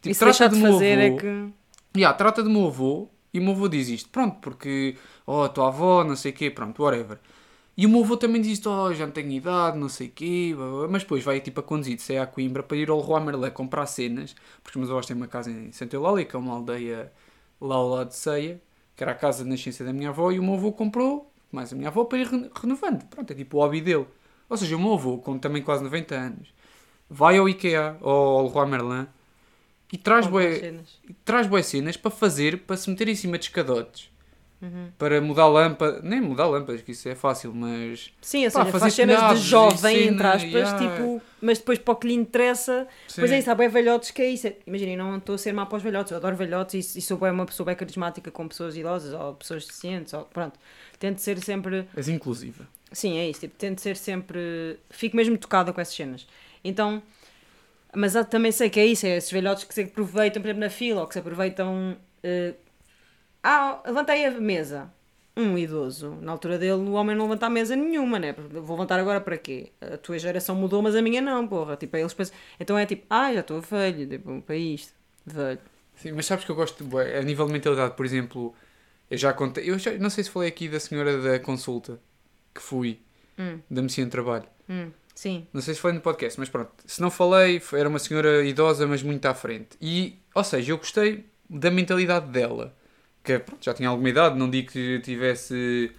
Tipo, 0.00 0.10
e 0.10 0.14
se 0.14 0.24
deixar 0.24 0.48
de 0.48 0.56
meu 0.56 0.72
fazer 0.74 0.98
é 0.98 1.06
avô- 1.08 1.16
que. 1.16 1.48
Yeah, 1.96 2.16
trata 2.16 2.42
do 2.42 2.50
meu 2.50 2.66
avô 2.66 3.08
e 3.34 3.40
o 3.40 3.42
meu 3.42 3.52
avô 3.52 3.68
diz 3.68 3.88
isto. 3.88 4.08
Pronto, 4.10 4.38
porque, 4.40 4.96
oh, 5.26 5.42
a 5.42 5.48
tua 5.50 5.68
avó, 5.68 6.04
não 6.04 6.16
sei 6.16 6.32
o 6.32 6.34
quê, 6.34 6.50
pronto, 6.50 6.82
whatever. 6.82 7.18
E 7.76 7.86
o 7.86 7.88
meu 7.88 8.04
avô 8.04 8.16
também 8.16 8.40
diz 8.40 8.52
isto, 8.52 8.70
oh, 8.70 8.92
já 8.94 9.04
não 9.06 9.12
tenho 9.12 9.30
idade, 9.32 9.76
não 9.78 9.88
sei 9.88 10.06
o 10.08 10.10
quê, 10.12 10.52
blá, 10.56 10.66
blá, 10.70 10.88
mas 10.88 11.02
depois 11.02 11.24
vai 11.24 11.40
tipo 11.40 11.60
a 11.60 11.62
conduzir 11.62 11.96
de 11.96 12.02
Sé 12.02 12.18
a 12.18 12.26
Coimbra 12.26 12.62
para 12.62 12.76
ir 12.76 12.88
ao 12.90 13.00
Leroy 13.00 13.20
Merlin 13.24 13.50
comprar 13.50 13.86
cenas, 13.86 14.34
porque 14.62 14.78
os 14.78 14.80
meus 14.80 14.90
avós 14.90 15.06
têm 15.06 15.16
uma 15.16 15.26
casa 15.26 15.50
em 15.50 15.72
Santa 15.72 15.96
Eulália, 15.96 16.24
que 16.24 16.36
é 16.36 16.38
uma 16.38 16.54
aldeia 16.54 17.12
lá 17.60 17.74
ao 17.76 17.88
lado 17.88 18.08
de 18.08 18.16
Ceia, 18.16 18.60
que 18.96 19.02
era 19.02 19.12
a 19.12 19.14
casa 19.14 19.42
de 19.44 19.50
nascença 19.50 19.84
da 19.84 19.92
minha 19.92 20.10
avó, 20.10 20.30
e 20.30 20.38
o 20.38 20.42
meu 20.42 20.54
avô 20.54 20.72
comprou, 20.72 21.30
mais 21.50 21.72
a 21.72 21.76
minha 21.76 21.88
avó, 21.88 22.04
para 22.04 22.18
ir 22.18 22.26
reno- 22.28 22.50
renovando. 22.54 23.04
Pronto, 23.06 23.30
é 23.32 23.34
tipo 23.34 23.56
o 23.56 23.60
hobby 23.60 23.80
dele. 23.80 24.06
Ou 24.48 24.56
seja, 24.56 24.76
o 24.76 24.78
meu 24.80 24.92
avô, 24.94 25.18
com 25.18 25.38
também 25.38 25.62
quase 25.62 25.82
90 25.82 26.14
anos, 26.14 26.52
vai 27.08 27.38
ao 27.38 27.48
IKEA, 27.48 27.96
ou 28.00 28.38
ao 28.38 28.46
Leroy 28.46 28.66
Merlin, 28.68 29.06
e 29.94 29.96
traz 29.96 30.26
cenas. 30.26 31.00
traz 31.24 31.46
boas 31.46 31.66
cenas 31.66 31.96
para 31.96 32.10
fazer, 32.10 32.58
para 32.58 32.76
se 32.76 32.90
meter 32.90 33.08
em 33.08 33.14
cima 33.14 33.38
de 33.38 33.44
escadotes. 33.44 34.10
Uhum. 34.60 34.88
Para 34.98 35.20
mudar 35.20 35.46
lâmpada, 35.46 36.00
nem 36.02 36.20
mudar 36.20 36.46
lâmpadas, 36.46 36.80
que 36.80 36.92
isso 36.92 37.08
é 37.08 37.14
fácil, 37.14 37.52
mas 37.54 38.10
Sim, 38.20 38.46
ou 38.46 38.50
Pá, 38.50 38.60
seja, 38.60 38.72
fazer 38.72 38.80
faz 38.80 38.94
cenas 38.94 39.30
de 39.30 39.46
jovem, 39.46 39.78
cena, 39.78 40.12
entre 40.12 40.26
aspas, 40.26 40.52
yeah. 40.52 40.78
tipo, 40.78 41.22
mas 41.40 41.58
depois 41.58 41.78
para 41.78 41.92
o 41.92 41.96
que 41.96 42.08
lhe 42.08 42.14
interessa, 42.14 42.88
Pois 43.14 43.30
é 43.30 43.34
Sim. 43.34 43.40
isso, 43.40 43.50
há 43.50 43.54
bem 43.54 43.68
velhotes 43.68 44.10
que 44.10 44.22
é 44.22 44.30
isso. 44.30 44.50
Imaginem, 44.66 44.96
não 44.96 45.18
estou 45.18 45.34
a 45.34 45.38
ser 45.38 45.52
má 45.52 45.66
para 45.66 45.76
os 45.76 45.82
velhotes, 45.82 46.10
eu 46.12 46.16
adoro 46.16 46.34
velhotes 46.34 46.96
e, 46.96 46.98
e 46.98 47.02
sou 47.02 47.18
bem 47.18 47.30
uma 47.30 47.44
pessoa 47.44 47.66
bem 47.66 47.76
carismática 47.76 48.30
com 48.30 48.48
pessoas 48.48 48.74
idosas 48.76 49.12
ou 49.12 49.34
pessoas 49.34 49.66
deficientes, 49.66 50.14
ou 50.14 50.24
pronto. 50.24 50.58
Tento 50.98 51.18
ser 51.18 51.38
sempre. 51.40 51.86
és 51.94 52.08
inclusiva. 52.08 52.66
Sim, 52.90 53.18
é 53.18 53.28
isso, 53.28 53.40
tipo, 53.40 53.54
tento 53.56 53.80
ser 53.80 53.96
sempre. 53.96 54.78
Fico 54.88 55.14
mesmo 55.16 55.36
tocada 55.36 55.72
com 55.72 55.80
essas 55.80 55.94
cenas. 55.94 56.26
Então. 56.64 57.02
Mas 57.96 58.16
há- 58.16 58.24
também 58.24 58.52
sei 58.52 58.68
que 58.70 58.80
é 58.80 58.86
isso, 58.86 59.06
é 59.06 59.16
esses 59.16 59.30
velhotes 59.30 59.64
que 59.64 59.74
se 59.74 59.82
aproveitam, 59.82 60.40
por 60.42 60.48
exemplo, 60.48 60.60
na 60.60 60.70
fila, 60.70 61.00
ou 61.02 61.06
que 61.06 61.14
se 61.14 61.18
aproveitam. 61.20 61.96
eh, 62.22 62.54
ah, 63.42 63.80
levantei 63.86 64.24
a 64.26 64.30
mesa. 64.32 64.92
Um 65.36 65.58
idoso, 65.58 66.16
na 66.22 66.30
altura 66.30 66.56
dele, 66.58 66.74
o 66.74 66.92
homem 66.92 67.16
não 67.16 67.24
levanta 67.24 67.46
a 67.46 67.50
mesa 67.50 67.74
nenhuma, 67.74 68.20
né? 68.20 68.32
Vou 68.32 68.76
levantar 68.76 69.00
agora 69.00 69.20
para 69.20 69.36
quê? 69.36 69.72
A 69.80 69.96
tua 69.98 70.16
geração 70.16 70.54
mudou, 70.54 70.80
mas 70.80 70.94
a 70.94 71.02
minha 71.02 71.20
não, 71.20 71.46
porra. 71.48 71.76
Tipo, 71.76 71.96
eles 71.96 72.14
pensam... 72.14 72.36
Então 72.60 72.78
é 72.78 72.86
tipo, 72.86 73.04
ah, 73.10 73.32
já 73.34 73.40
estou 73.40 73.60
velho, 73.60 74.06
tipo, 74.08 74.40
para 74.42 74.56
isto, 74.56 74.92
velho. 75.26 75.58
Sim, 75.96 76.12
mas 76.12 76.26
sabes 76.26 76.44
que 76.44 76.50
eu 76.52 76.54
gosto 76.54 76.84
de 76.84 76.96
a 77.18 77.22
nível 77.22 77.46
de 77.46 77.52
mentalidade, 77.52 77.96
por 77.96 78.06
exemplo, 78.06 78.54
eu 79.10 79.18
já 79.18 79.32
contei, 79.32 79.68
eu 79.68 79.76
já, 79.78 79.92
não 79.98 80.08
sei 80.10 80.22
se 80.24 80.30
falei 80.30 80.48
aqui 80.48 80.68
da 80.68 80.78
senhora 80.78 81.20
da 81.20 81.38
consulta 81.40 82.00
que 82.54 82.60
fui, 82.62 83.00
Hum, 83.38 83.58
da 83.68 83.82
medicina 83.82 84.06
de 84.06 84.12
trabalho. 84.12 84.44
hum, 84.68 84.90
sim. 85.14 85.46
Não 85.52 85.60
sei 85.60 85.74
se 85.74 85.80
falei 85.80 85.96
no 85.96 86.00
podcast, 86.02 86.38
mas 86.38 86.48
pronto. 86.48 86.70
Se 86.86 87.00
não 87.00 87.10
falei, 87.10 87.60
foi- 87.60 87.80
era 87.80 87.88
uma 87.88 87.98
senhora 87.98 88.44
idosa, 88.44 88.86
mas 88.86 89.02
muito 89.02 89.24
à 89.26 89.34
frente. 89.34 89.76
E, 89.80 90.18
ou 90.34 90.42
seja, 90.44 90.72
eu 90.72 90.78
gostei 90.78 91.24
da 91.48 91.70
mentalidade 91.70 92.26
dela. 92.30 92.74
Que 93.22 93.38
pronto, 93.38 93.64
já 93.64 93.72
tinha 93.72 93.88
alguma 93.88 94.08
idade, 94.08 94.38
não 94.38 94.50
digo 94.50 94.70
que 94.72 95.00
tivesse. 95.00 95.90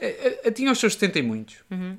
eh, 0.00 0.40
eh, 0.44 0.50
tinha 0.52 0.70
os 0.70 0.78
seus 0.78 0.92
70 0.94 1.18
e 1.18 1.22
muitos. 1.22 1.56
Uhum. 1.70 1.96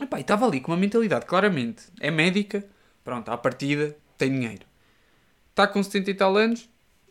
Epá, 0.00 0.18
e 0.18 0.20
estava 0.20 0.46
ali 0.46 0.60
com 0.60 0.72
uma 0.72 0.78
mentalidade, 0.78 1.26
claramente. 1.26 1.84
É 2.00 2.10
médica, 2.10 2.64
pronto, 3.04 3.30
à 3.30 3.36
partida, 3.38 3.96
tem 4.16 4.30
dinheiro. 4.30 4.66
Está 5.50 5.66
com 5.66 5.82
70 5.82 6.10
e 6.10 6.14
tal 6.14 6.36
anos, 6.36 6.68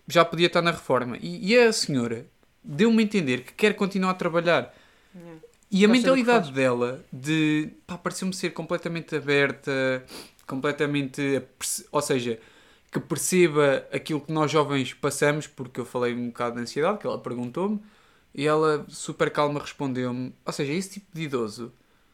já 0.07 0.23
podia 0.23 0.47
estar 0.47 0.61
na 0.61 0.71
reforma. 0.71 1.17
E, 1.19 1.51
e 1.53 1.57
a 1.57 1.73
senhora 1.73 2.25
deu-me 2.63 2.99
a 3.01 3.05
entender 3.05 3.41
que 3.43 3.53
quer 3.53 3.73
continuar 3.73 4.11
a 4.11 4.13
trabalhar. 4.13 4.73
Yeah. 5.15 5.39
E 5.69 5.83
a 5.83 5.87
mentalidade 5.87 6.51
dela 6.51 7.03
de. 7.11 7.69
pá, 7.85 7.97
pareceu-me 7.97 8.33
ser 8.33 8.51
completamente 8.51 9.15
aberta, 9.15 10.05
completamente. 10.45 11.41
Ou 11.91 12.01
seja, 12.01 12.39
que 12.91 12.99
perceba 12.99 13.85
aquilo 13.91 14.21
que 14.21 14.31
nós 14.31 14.49
jovens 14.49 14.93
passamos, 14.93 15.47
porque 15.47 15.79
eu 15.79 15.85
falei 15.85 16.13
um 16.13 16.27
bocado 16.27 16.55
de 16.55 16.61
ansiedade, 16.61 16.99
que 16.99 17.07
ela 17.07 17.19
perguntou-me, 17.19 17.81
e 18.33 18.45
ela 18.47 18.85
super 18.87 19.29
calma 19.29 19.59
respondeu-me. 19.59 20.33
Ou 20.45 20.53
seja, 20.53 20.71
esse 20.73 20.91
tipo 20.91 21.07
de 21.13 21.23
idoso 21.23 21.73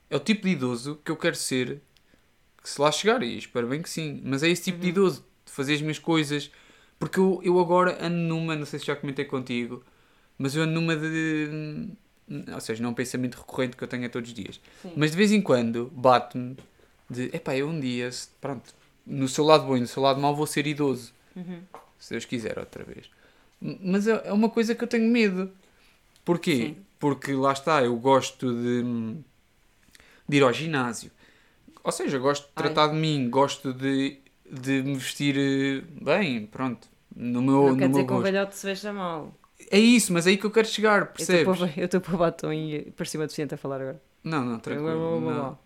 é 0.10 0.16
o 0.16 0.20
tipo 0.20 0.44
de 0.44 0.50
idoso 0.54 1.00
que 1.04 1.12
eu 1.12 1.18
quero 1.18 1.36
ser, 1.36 1.82
que 2.62 2.70
se 2.70 2.82
lá 2.82 2.92
chegar, 2.92 3.22
e 3.24 3.38
espero 3.38 3.68
bem 3.68 3.82
que 3.82 3.90
sim, 3.90 4.22
mas 4.26 4.44
é 4.44 4.50
esse 4.50 4.64
tipo 4.64 4.80
de 4.80 4.90
idoso, 4.90 5.26
de 5.46 5.52
fazer 5.52 5.76
as 5.76 5.82
minhas 5.82 6.00
coisas, 6.00 6.52
porque 7.00 7.20
eu, 7.20 7.42
eu 7.44 7.60
agora 7.60 7.98
ando 8.04 8.16
numa, 8.16 8.56
não 8.56 8.66
sei 8.66 8.80
se 8.80 8.86
já 8.86 8.96
comentei 8.96 9.26
contigo, 9.26 9.84
mas 10.38 10.56
eu 10.56 10.64
ando 10.64 10.74
numa 10.74 10.96
de. 10.96 11.90
Ou 12.54 12.60
seja, 12.62 12.82
não 12.82 12.90
é 12.90 12.92
um 12.92 12.96
pensamento 12.96 13.36
recorrente 13.36 13.76
que 13.76 13.84
eu 13.84 13.88
tenho 13.88 14.06
a 14.06 14.10
todos 14.10 14.30
os 14.30 14.36
dias. 14.36 14.60
Sim. 14.82 14.94
Mas 14.96 15.12
de 15.12 15.18
vez 15.18 15.32
em 15.32 15.42
quando 15.42 15.92
bate-me 15.94 16.58
de 17.10 17.30
epá, 17.36 17.56
eu 17.56 17.68
um 17.68 17.80
dia, 17.80 18.10
pronto, 18.40 18.74
no 19.06 19.28
seu 19.28 19.44
lado 19.44 19.66
bom 19.66 19.78
e 19.78 19.82
no 19.82 19.88
seu 19.88 20.02
lado 20.02 20.20
mau 20.20 20.36
vou 20.36 20.48
ser 20.48 20.66
idoso. 20.66 21.14
Uhum. 21.36 21.62
Se 22.00 22.12
Deus 22.12 22.26
quiser, 22.26 22.58
outra 22.58 22.84
vez. 22.84 23.10
Mas 23.62 24.08
é 24.08 24.22
é 24.26 24.34
uma 24.34 24.50
coisa 24.50 24.76
que 24.76 24.84
eu 24.84 24.88
tenho 24.88 25.10
medo. 25.10 25.52
Porquê? 26.26 26.56
Sim. 26.56 26.78
Porque 27.00 27.34
lá 27.34 27.52
está, 27.52 27.84
eu 27.84 27.96
gosto 27.98 28.54
de, 28.54 28.84
de 30.28 30.38
ir 30.38 30.44
ao 30.44 30.54
ginásio. 30.54 31.12
Ou 31.84 31.92
seja, 31.92 32.18
gosto 32.18 32.44
de 32.44 32.52
Ai. 32.56 32.64
tratar 32.64 32.88
de 32.88 32.96
mim, 32.96 33.30
gosto 33.30 33.74
de, 33.74 34.18
de 34.50 34.82
me 34.84 34.96
vestir 34.96 35.36
eh, 35.38 35.84
bem, 36.02 36.46
pronto. 36.46 36.88
No 37.14 37.42
meu, 37.42 37.68
Não 37.68 37.78
quer 37.78 37.88
no 37.88 37.90
dizer 37.90 38.00
meu 38.00 38.08
que 38.08 38.14
um 38.14 38.22
velhote 38.22 38.56
se 38.56 38.66
veja 38.66 38.94
mal. 38.94 39.34
É 39.72 39.80
isso, 39.80 40.12
mas 40.14 40.26
é 40.28 40.32
aí 40.32 40.38
que 40.38 40.46
eu 40.46 40.52
quero 40.52 40.68
chegar, 40.68 41.00
Eu 41.00 41.04
estou 41.04 41.14
percebes? 41.16 41.58
para- 41.60 41.74
Eu 41.82 41.86
estou 41.86 42.02
para 42.02 42.16
o 42.16 42.18
batom 42.18 42.54
e 42.54 42.92
parecia 42.98 43.20
uma 43.20 43.26
deficiente 43.28 43.54
a 43.54 43.58
falar 43.58 43.82
agora. 43.82 44.02
Não, 44.24 44.44
não, 44.46 44.60
tranquilo. 44.60 45.20
Não. 45.22 45.58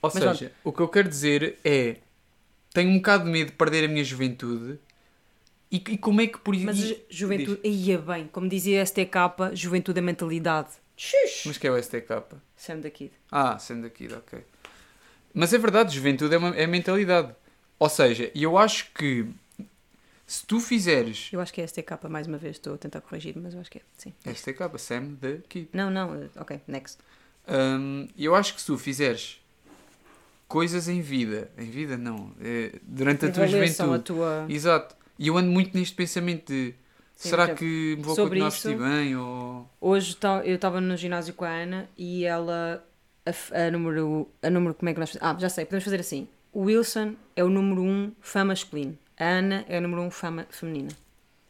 Ou 0.00 0.10
Mas 0.14 0.22
seja, 0.22 0.52
o 0.62 0.72
que 0.72 0.80
eu 0.80 0.88
quero 0.88 1.08
dizer 1.08 1.58
é 1.64 1.96
tenho 2.72 2.90
um 2.90 2.96
bocado 2.98 3.24
de 3.24 3.30
medo 3.30 3.50
de 3.50 3.56
perder 3.56 3.84
a 3.84 3.88
minha 3.88 4.04
juventude 4.04 4.78
e, 5.70 5.76
e 5.76 5.98
como 5.98 6.20
é 6.20 6.26
que 6.28 6.38
por 6.38 6.54
Mas 6.56 6.78
e- 6.78 6.88
ju- 6.88 6.96
juventude, 7.10 7.60
ia 7.68 7.98
bem, 7.98 8.28
como 8.28 8.48
dizia 8.48 8.80
STK, 8.84 9.54
juventude 9.54 9.98
é 9.98 10.02
mentalidade. 10.02 10.68
Xuxa! 10.96 11.42
Mas 11.46 11.58
que 11.58 11.66
é 11.66 11.70
o 11.70 11.76
STK? 11.76 12.22
Sam 12.56 12.80
da 12.80 12.90
Kid. 12.90 13.12
Ah, 13.30 13.58
sendo 13.58 13.86
aqui, 13.86 14.08
ok. 14.12 14.40
Mas 15.34 15.52
é 15.52 15.58
verdade, 15.58 15.94
juventude 15.94 16.34
é, 16.34 16.38
uma, 16.38 16.56
é 16.56 16.66
mentalidade. 16.66 17.34
Ou 17.78 17.88
seja, 17.88 18.30
eu 18.34 18.56
acho 18.58 18.90
que 18.92 19.26
se 20.28 20.44
tu 20.46 20.60
fizeres 20.60 21.30
Eu 21.32 21.40
acho 21.40 21.52
que 21.52 21.60
é 21.60 21.66
STK, 21.66 22.06
mais 22.08 22.26
uma 22.26 22.36
vez, 22.36 22.56
estou 22.56 22.74
a 22.74 22.78
tentar 22.78 23.00
corrigir, 23.00 23.34
mas 23.36 23.54
eu 23.54 23.60
acho 23.60 23.70
que 23.70 23.78
é, 23.78 23.82
sim. 23.96 24.12
STK, 24.26 24.78
Sam 24.78 25.14
the 25.20 25.38
Kid. 25.48 25.70
Não, 25.72 25.90
não, 25.90 26.14
eh, 26.14 26.28
ok, 26.36 26.60
next. 26.68 26.98
Hum, 27.48 28.06
eu 28.16 28.34
acho 28.34 28.54
que 28.54 28.60
se 28.60 28.66
tu 28.66 28.76
fizeres 28.76 29.40
coisas 30.46 30.86
em 30.86 31.00
vida, 31.00 31.50
em 31.56 31.70
vida 31.70 31.96
não, 31.96 32.32
eh, 32.40 32.78
durante 32.82 33.24
a 33.24 33.32
tua 33.32 33.46
juventude, 33.46 33.94
a 33.94 33.98
tua... 33.98 34.46
Exato. 34.50 34.94
E 35.18 35.28
eu 35.28 35.36
ando 35.38 35.50
muito 35.50 35.76
neste 35.76 35.94
pensamento 35.94 36.52
de 36.52 36.74
Sim, 37.16 37.30
Será 37.30 37.52
que 37.52 37.96
me 37.96 38.02
vou 38.02 38.14
continuar 38.14 38.46
a 38.46 38.50
vestir 38.50 38.78
bem? 38.78 39.16
Ou... 39.16 39.68
Hoje 39.80 40.14
tá- 40.14 40.42
eu 40.44 40.54
estava 40.54 40.80
no 40.80 40.96
ginásio 40.96 41.34
com 41.34 41.44
a 41.44 41.48
Ana 41.48 41.88
e 41.96 42.24
ela, 42.24 42.86
a, 43.26 43.64
a 43.66 43.70
número, 43.72 44.28
a 44.40 44.48
número, 44.48 44.74
como 44.74 44.88
é 44.88 44.94
que 44.94 45.00
nós? 45.00 45.18
Ah, 45.20 45.34
já 45.36 45.48
sei, 45.48 45.64
podemos 45.64 45.82
fazer 45.82 45.98
assim. 45.98 46.28
O 46.52 46.66
Wilson 46.66 47.16
é 47.34 47.42
o 47.42 47.48
número 47.48 47.82
1 47.82 47.88
um 47.88 48.12
fã 48.20 48.44
masculino. 48.44 48.96
A 49.18 49.24
Ana 49.24 49.64
é 49.68 49.78
o 49.78 49.80
número 49.80 50.02
1 50.02 50.06
um 50.06 50.10
fã 50.10 50.30
ma- 50.30 50.46
feminina. 50.50 50.90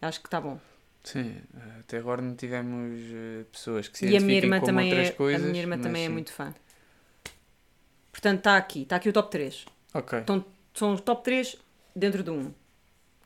Acho 0.00 0.20
que 0.20 0.26
está 0.26 0.40
bom. 0.40 0.58
Sim, 1.04 1.36
até 1.80 1.98
agora 1.98 2.20
não 2.20 2.34
tivemos 2.34 3.00
eh, 3.12 3.44
pessoas 3.50 3.88
que 3.88 3.98
se 3.98 4.06
E 4.06 4.16
a 4.16 4.20
minha 4.20 4.36
irmã 4.36 4.60
com 4.60 4.66
também 4.66 4.88
outras 4.90 5.08
é, 5.08 5.12
coisas. 5.12 5.42
a 5.46 5.48
minha 5.48 5.62
irmã 5.62 5.78
também 5.78 6.04
é 6.04 6.08
muito 6.08 6.32
fã. 6.32 6.54
Portanto, 8.12 8.38
está 8.38 8.56
aqui, 8.56 8.82
está 8.82 8.96
aqui 8.96 9.08
o 9.08 9.12
top 9.12 9.30
3. 9.30 9.64
Ok. 9.94 10.18
Então, 10.18 10.44
são 10.74 10.92
os 10.94 11.00
top 11.00 11.22
3 11.24 11.56
dentro 11.94 12.22
do 12.22 12.32
1. 12.34 12.52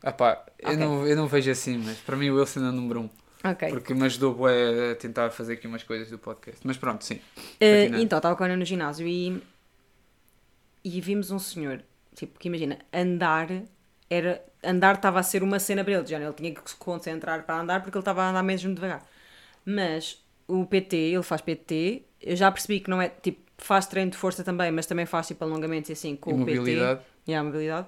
Ah 0.03 0.11
pá, 0.11 0.45
eu, 0.59 0.67
Ok. 0.69 0.77
não, 0.77 1.07
eu 1.07 1.15
não 1.15 1.27
vejo 1.27 1.49
assim, 1.51 1.77
mas 1.77 1.97
para 1.99 2.15
mim 2.15 2.29
o 2.29 2.35
Wilson 2.37 2.59
é 2.65 2.69
o 2.69 2.71
número 2.71 3.01
1. 3.01 3.03
Um, 3.03 3.09
Ok. 3.51 3.69
porque 3.69 3.93
me 3.93 4.05
ajudou 4.05 4.33
bué 4.33 4.91
a 4.91 4.95
tentar 4.95 5.29
fazer 5.31 5.53
aqui 5.53 5.67
umas 5.67 5.83
coisas 5.83 6.09
do 6.09 6.17
podcast. 6.17 6.61
Mas 6.65 6.77
pronto, 6.77 7.03
sim. 7.03 7.19
Continuando. 7.59 7.97
então, 8.03 8.17
estava 8.17 8.35
com 8.35 8.43
a 8.43 8.47
Ana 8.47 8.55
no 8.57 8.65
ginásio 8.65 9.05
e, 9.07 9.41
e 10.83 11.01
vimos 11.01 11.31
um 11.31 11.39
senhor, 11.39 11.81
tipo, 12.15 12.39
que 12.39 12.47
imagina, 12.47 12.77
andar 12.93 13.47
era. 14.13 14.45
Andar 14.63 14.95
estava 14.95 15.19
a 15.19 15.23
ser 15.23 15.43
uma 15.43 15.59
cena 15.59 15.83
para 15.83 15.93
ele, 15.93 16.07
já 16.07 16.17
ele 16.17 16.31
tinha 16.33 16.53
que 16.53 16.69
se 16.69 16.75
concentrar 16.77 17.43
para 17.43 17.59
andar 17.59 17.81
porque 17.81 17.97
ele 17.97 18.01
estava 18.01 18.23
a 18.23 18.29
andar 18.29 18.43
mesmo 18.43 18.73
devagar. 18.73 19.05
Mas 19.65 20.23
o 20.47 20.65
PT, 20.65 20.95
ele 20.95 21.23
faz 21.23 21.41
PT, 21.41 22.03
eu 22.21 22.35
já 22.35 22.49
percebi 22.49 22.79
que 22.79 22.89
não 22.89 23.01
é 23.01 23.09
tipo, 23.09 23.41
faz 23.57 23.85
treino 23.87 24.11
de 24.11 24.17
força 24.17 24.43
também, 24.43 24.71
mas 24.71 24.85
também 24.85 25.05
faz 25.05 25.27
tipo 25.27 25.43
alongamentos 25.43 25.89
e 25.89 25.93
assim 25.93 26.15
com 26.15 26.31
e 26.31 26.33
o 26.33 26.45
PT. 26.45 26.59
mobilidade. 26.59 27.01
E 27.27 27.33
a 27.33 27.43
mobilidade. 27.43 27.87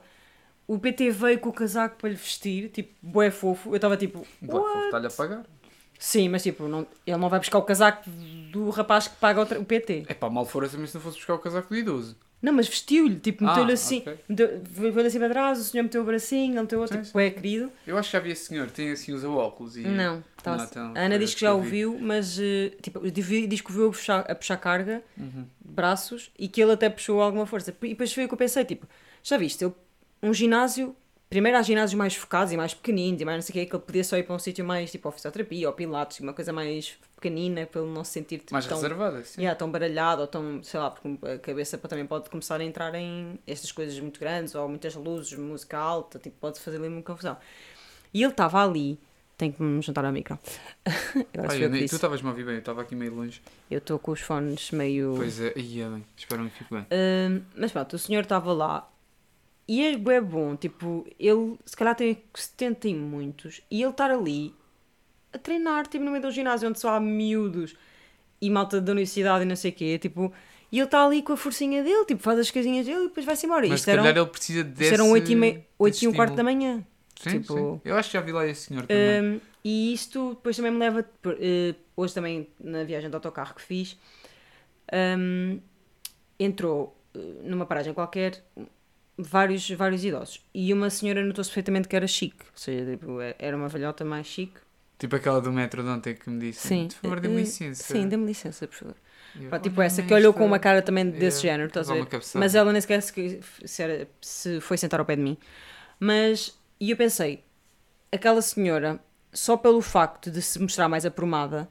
O 0.68 0.80
PT 0.80 1.12
veio 1.12 1.40
com 1.40 1.50
o 1.50 1.54
casaco 1.54 1.96
para 1.98 2.10
lhe 2.10 2.16
vestir, 2.16 2.70
tipo, 2.70 2.94
bué 3.02 3.30
fofo. 3.32 3.70
Eu 3.70 3.76
estava 3.76 3.96
tipo, 3.96 4.26
Bué, 4.42 4.60
fofo, 4.60 4.86
Está-lhe 4.86 5.08
a 5.08 5.12
pagar. 5.12 5.46
Sim, 5.98 6.28
mas 6.30 6.44
tipo, 6.44 6.68
não, 6.68 6.86
ele 7.06 7.18
não 7.18 7.30
vai 7.30 7.40
buscar 7.40 7.58
o 7.58 7.62
casaco 7.62 8.10
do 8.52 8.70
rapaz 8.70 9.08
que 9.08 9.16
paga 9.16 9.42
o, 9.42 9.62
o 9.62 9.66
PT. 9.66 10.06
É 10.08 10.14
pá, 10.14 10.30
mal 10.30 10.46
fora 10.46 10.68
também 10.68 10.88
se 10.88 10.96
não 10.96 11.02
fosse 11.02 11.18
buscar 11.18 11.36
o 11.36 11.40
casaco 11.40 11.70
do 11.70 11.76
idoso. 11.78 12.18
Não, 12.42 12.54
mas 12.54 12.68
vestiu-lhe, 12.68 13.20
tipo, 13.20 13.44
Ah, 13.44 13.48
meteu-lhe 13.48 13.72
assim, 13.72 14.00
ok. 14.02 14.20
meteu- 14.30 14.62
veio-lhe 14.64 15.08
assim 15.08 15.18
para 15.20 15.30
trás, 15.30 15.60
o 15.60 15.64
senhor 15.64 15.84
meteu 15.84 16.02
o 16.02 16.06
bracinho, 16.06 16.54
ele 16.54 16.62
meteu 16.62 16.80
outro, 16.80 16.98
Sim, 16.98 17.04
tipo, 17.04 17.20
é 17.20 17.30
querido. 17.32 17.72
Eu 17.88 17.98
acho 17.98 18.10
que 18.10 18.14
já 18.18 18.20
vi 18.24 18.32
esse 18.32 18.46
senhor, 18.46 18.70
tem 18.70 18.92
assim, 18.92 19.14
usa 19.14 19.28
óculos 19.30 19.78
e. 19.78 19.82
Não, 19.82 20.24
Não, 20.46 20.54
assim. 20.54 20.80
a 20.80 21.00
Ana 21.02 21.18
diz 21.18 21.34
que 21.34 21.42
já 21.42 21.54
ouviu, 21.54 21.98
mas 22.00 22.38
eh, 22.40 22.72
tipo, 22.82 23.00
diz 23.10 23.26
diz 23.50 23.62
que 23.62 23.72
ouviu 23.72 23.88
a 23.88 23.92
puxar, 23.92 24.20
a 24.32 24.36
puxar 24.36 24.58
carga, 24.58 25.02
Uhum. 25.18 25.46
braços, 25.60 26.32
e 26.38 26.48
que 26.48 26.62
ele 26.62 26.74
até 26.74 26.90
puxou 26.90 27.22
alguma 27.22 27.46
força. 27.46 27.76
E 27.82 27.90
depois 27.90 28.14
foi 28.14 28.26
o 28.26 28.28
que 28.28 28.34
eu 28.34 28.38
pensei, 28.38 28.64
tipo, 28.64 28.88
já 29.24 29.38
viste, 29.38 29.64
eu, 29.64 29.76
um 30.22 30.34
ginásio, 30.34 30.96
primeiro 31.36 31.58
há 31.58 31.62
ginásios 31.62 31.98
mais 31.98 32.16
focados 32.16 32.54
e 32.54 32.58
mais 32.58 32.74
pequeninos 32.74 33.22
e 33.22 33.26
mais 33.26 33.38
não 33.38 33.42
sei 33.42 33.52
o 33.52 33.54
que, 33.54 33.70
que 33.70 33.76
ele 33.76 33.84
podia 33.84 34.04
só 34.06 34.18
ir 34.18 34.24
para 34.24 34.36
um 34.36 34.40
sítio 34.40 34.64
mais 34.64 34.90
tipo 34.90 35.12
fisioterapia 35.12 35.68
ou 35.68 35.74
pilates, 35.74 36.22
uma 36.22 36.32
coisa 36.32 36.54
mais 36.54 36.98
pequenina 37.14 37.66
para 37.66 37.82
ele 37.82 37.92
não 37.92 38.06
se 38.06 38.12
sentir 38.12 38.40
tipo, 38.40 38.54
Mais 38.54 38.66
tão, 38.66 38.78
reservada, 38.78 39.22
sim. 39.22 39.42
Yeah, 39.42 39.58
tão 39.58 39.70
baralhado 39.70 40.22
ou 40.22 40.28
tão, 40.28 40.64
sei 40.64 40.80
lá, 40.80 40.92
porque 40.92 41.28
a 41.28 41.38
cabeça 41.40 41.78
também 41.78 42.06
pode 42.06 42.30
começar 42.30 42.62
a 42.62 42.64
entrar 42.64 42.96
em 42.96 43.38
estas 43.46 43.70
coisas 43.74 44.00
muito 44.00 44.18
grandes 44.18 44.56
ou 44.56 44.70
muitas 44.70 44.96
luzes, 44.96 45.38
música 45.38 45.78
alta, 45.78 46.18
tipo, 46.20 46.38
pode 46.40 46.58
fazer 46.60 46.78
ali 46.78 46.88
muita 46.88 47.12
confusão. 47.12 47.36
E 48.14 48.24
ele 48.24 48.32
estava 48.32 48.64
ali, 48.64 48.98
tenho 49.38 49.52
que 49.52 49.62
me 49.62 49.82
juntar 49.82 50.06
ao 50.06 50.14
micro. 50.14 50.40
Agora 51.34 51.52
Ai, 51.52 51.66
eu 51.66 51.70
tu 51.70 51.96
estavas-me 51.96 52.28
a 52.30 52.32
ouvir 52.32 52.46
bem, 52.46 52.54
eu 52.56 52.60
estava 52.60 52.82
aqui 52.82 52.96
meio 52.96 53.14
longe. 53.14 53.42
Eu 53.70 53.80
estou 53.80 54.00
com 54.00 54.12
os 54.12 54.22
fones 54.22 54.72
meio. 54.72 55.16
Pois 55.18 55.42
é, 55.42 55.52
ia 55.58 55.90
bem, 55.90 56.06
espero 56.16 56.46
que 56.46 56.52
fique 56.52 56.74
bem. 56.74 56.86
Hum, 56.90 57.42
mas 57.58 57.74
pronto, 57.74 57.94
o 57.98 58.00
senhor 58.00 58.22
estava 58.22 58.54
lá 58.54 58.90
e 59.68 59.84
é 59.84 59.98
bué 59.98 60.22
bom, 60.22 60.56
tipo, 60.56 61.06
ele 61.20 61.58
se 61.66 61.76
calhar 61.76 61.96
tem 61.96 62.18
70 62.34 62.88
e 62.88 62.94
muitos 62.96 63.62
e 63.70 63.82
ele 63.82 63.92
estar 63.92 64.12
ali 64.12 64.54
a 65.34 65.38
treinar, 65.38 65.88
tipo, 65.88 66.04
no 66.04 66.12
meio 66.12 66.22
do 66.24 66.32
ginásio 66.32 66.70
onde 66.70 66.80
só 66.80 66.90
há 66.96 67.00
miúdos 67.00 67.76
e 68.42 68.50
malta 68.50 68.80
da 68.80 68.92
universidade 68.92 69.44
e 69.44 69.48
não 69.48 69.56
sei 69.56 69.72
o 69.72 69.74
quê, 69.74 69.98
tipo, 69.98 70.32
e 70.72 70.78
ele 70.78 70.86
está 70.86 71.06
ali 71.06 71.22
com 71.24 71.34
a 71.34 71.38
forcinha 71.38 71.84
dele, 71.84 72.06
tipo, 72.06 72.22
faz 72.22 72.38
as 72.40 72.52
coisinhas 72.52 72.86
dele 72.86 73.06
e 73.06 73.08
depois 73.08 73.26
vai-se 73.26 73.46
embora. 73.46 73.68
Mas 73.68 73.80
Isto 73.80 73.86
se 73.86 73.92
eram, 73.92 74.04
calhar 74.04 74.18
ele 74.18 74.30
precisa 74.30 74.64
desse. 74.64 74.84
isto 74.84 74.94
eram 74.94 75.12
8 75.12 75.32
e, 75.32 75.36
desse 75.36 75.64
8 75.80 76.02
e 76.04 76.08
um 76.08 76.14
quarto 76.14 76.36
da 76.36 76.44
manhã. 76.44 76.86
Sim, 77.20 77.40
tipo- 77.40 77.54
sim. 77.54 77.82
Eu 77.90 77.96
acho 77.96 78.10
que 78.10 78.14
já 78.18 78.22
vi 78.22 78.32
lá 78.32 78.46
esse 78.46 78.68
senhor 78.68 78.86
também. 78.86 79.22
Um, 79.36 79.40
e 79.64 79.94
isto 79.94 80.32
depois 80.36 80.56
também 80.56 80.72
me 80.72 80.78
leva. 80.80 81.10
eh, 81.40 81.76
hoje 81.96 82.14
também, 82.14 82.48
na 82.60 82.84
viagem 82.84 83.10
de 83.10 83.16
autocarro 83.16 83.56
que 83.56 83.62
fiz, 83.62 83.98
um, 85.18 85.60
entrou 86.40 86.96
eh, 87.16 87.20
numa 87.44 87.66
paragem 87.66 87.94
qualquer 87.94 88.44
vários, 89.18 89.70
vários 89.72 90.04
idosos. 90.04 90.42
E 90.54 90.72
uma 90.74 90.90
senhora 90.90 91.24
notou-se 91.24 91.50
perfeitamente 91.50 91.88
que 91.88 91.96
era 91.96 92.08
chique. 92.08 92.44
Ou 92.46 92.58
seja, 92.58 92.92
tipo, 92.92 93.18
era 93.40 93.56
uma 93.56 93.68
velhota 93.68 94.04
mais 94.06 94.28
chique. 94.28 94.60
Tipo 94.98 95.16
aquela 95.18 95.42
do 95.42 95.52
metro 95.52 95.84
de 95.84 95.90
ontem 95.90 96.16
que 96.16 96.30
me 96.30 96.40
disse. 96.40 96.68
Sim. 96.68 96.88
Por 96.88 96.96
favor, 97.02 97.20
dê-me 97.20 97.36
Eh, 97.36 97.40
licença. 97.40 97.84
Sim, 97.94 98.08
dê-me 98.08 98.26
licença, 98.26 98.68
por 98.68 98.76
favor. 98.76 98.96
Eu, 99.38 99.50
Pá, 99.50 99.60
tipo 99.60 99.80
"Olha, 99.80 99.88
essa, 99.88 99.98
que 99.98 100.02
mestre." 100.04 100.16
olhou 100.16 100.34
com 100.34 100.46
uma 100.46 100.60
cara 100.60 100.82
também 100.82 101.10
desse 101.10 101.42
género, 101.42 101.68
estás 101.68 101.90
a 101.90 101.94
ver? 101.94 102.08
Mas 102.36 102.56
ela 102.56 102.72
nem 102.72 102.80
sequer 102.80 103.02
se, 103.02 103.40
se, 103.66 103.84
era- 103.84 104.08
se 104.22 104.62
foi 104.62 104.78
sentar 104.78 105.00
ao 105.02 105.06
pé 105.06 105.18
de 105.18 105.22
mim. 105.22 105.38
Mas, 106.00 106.58
e 106.80 106.92
eu 106.92 106.98
pensei, 106.98 107.44
aquela 108.12 108.42
senhora, 108.42 109.00
só 109.34 109.58
pelo 109.58 109.82
facto 109.82 110.32
de 110.32 110.42
se 110.42 110.58
mostrar 110.60 110.88
mais 110.88 111.06
aprumada, 111.06 111.70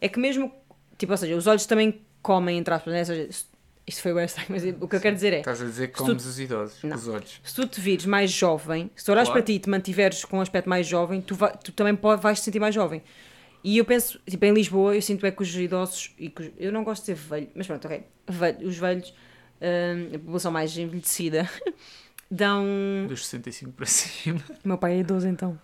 é 0.00 0.08
que 0.08 0.18
mesmo, 0.18 0.52
tipo, 0.98 1.12
ou 1.12 1.16
seja, 1.16 1.36
os 1.36 1.46
olhos 1.46 1.66
também 1.66 2.00
comem, 2.20 2.58
entre 2.58 2.74
aspas, 2.74 2.92
né? 2.92 3.00
Ou 3.00 3.04
seja, 3.06 3.44
isto 3.86 4.02
foi 4.02 4.12
bem 4.14 4.24
estranho, 4.24 4.48
mas 4.50 4.62
o 4.80 4.88
que 4.88 4.96
eu 4.96 5.00
quero 5.00 5.14
dizer 5.14 5.32
é, 5.32 5.38
Estás 5.38 5.62
a 5.62 5.64
dizer 5.64 5.88
que 5.88 5.98
Se 5.98 6.04
tu- 6.04 6.08
comes 6.08 6.26
os 6.26 6.40
idosos, 6.40 6.82
Não. 6.82 6.96
os 6.96 7.08
olhos. 7.08 7.40
se 7.44 7.54
tu 7.54 7.66
te 7.66 7.80
vires 7.80 8.04
mais 8.06 8.30
jovem, 8.30 8.90
se 8.96 9.04
tu 9.04 9.12
olhares 9.12 9.28
Claro. 9.28 9.42
para 9.42 9.46
ti 9.46 9.52
e 9.54 9.58
te 9.58 9.68
mantiveres 9.70 10.24
com 10.24 10.38
um 10.38 10.40
aspecto 10.40 10.68
mais 10.68 10.86
jovem, 10.86 11.20
tu, 11.20 11.34
vai- 11.34 11.56
tu 11.56 11.70
também 11.72 11.94
pode, 11.94 12.20
vais 12.22 12.40
te 12.40 12.44
sentir 12.44 12.58
mais 12.60 12.74
jovem. 12.74 13.02
E 13.64 13.78
eu 13.78 13.84
penso, 13.84 14.20
tipo, 14.28 14.44
em 14.44 14.52
Lisboa, 14.52 14.94
eu 14.94 15.02
sinto 15.02 15.24
é 15.26 15.30
que 15.30 15.42
os 15.42 15.54
idosos, 15.56 16.14
e 16.18 16.28
que 16.30 16.42
os- 16.42 16.50
eu 16.58 16.70
não 16.72 16.84
gosto 16.84 17.02
de 17.02 17.06
ser 17.06 17.14
velho, 17.14 17.48
mas 17.54 17.66
pronto, 17.66 17.84
ok, 17.86 18.04
velho- 18.28 18.66
os 18.68 18.76
velhos, 18.76 19.14
hum, 19.60 20.14
a 20.14 20.18
população 20.18 20.52
mais 20.52 20.76
envelhecida, 20.76 21.48
dão. 22.30 22.64
Dos 23.08 23.26
65 23.26 23.72
para 23.72 23.86
cima. 23.86 24.40
O 24.64 24.68
meu 24.68 24.78
pai 24.78 24.94
é 24.94 24.98
idoso 25.00 25.28
então. 25.28 25.58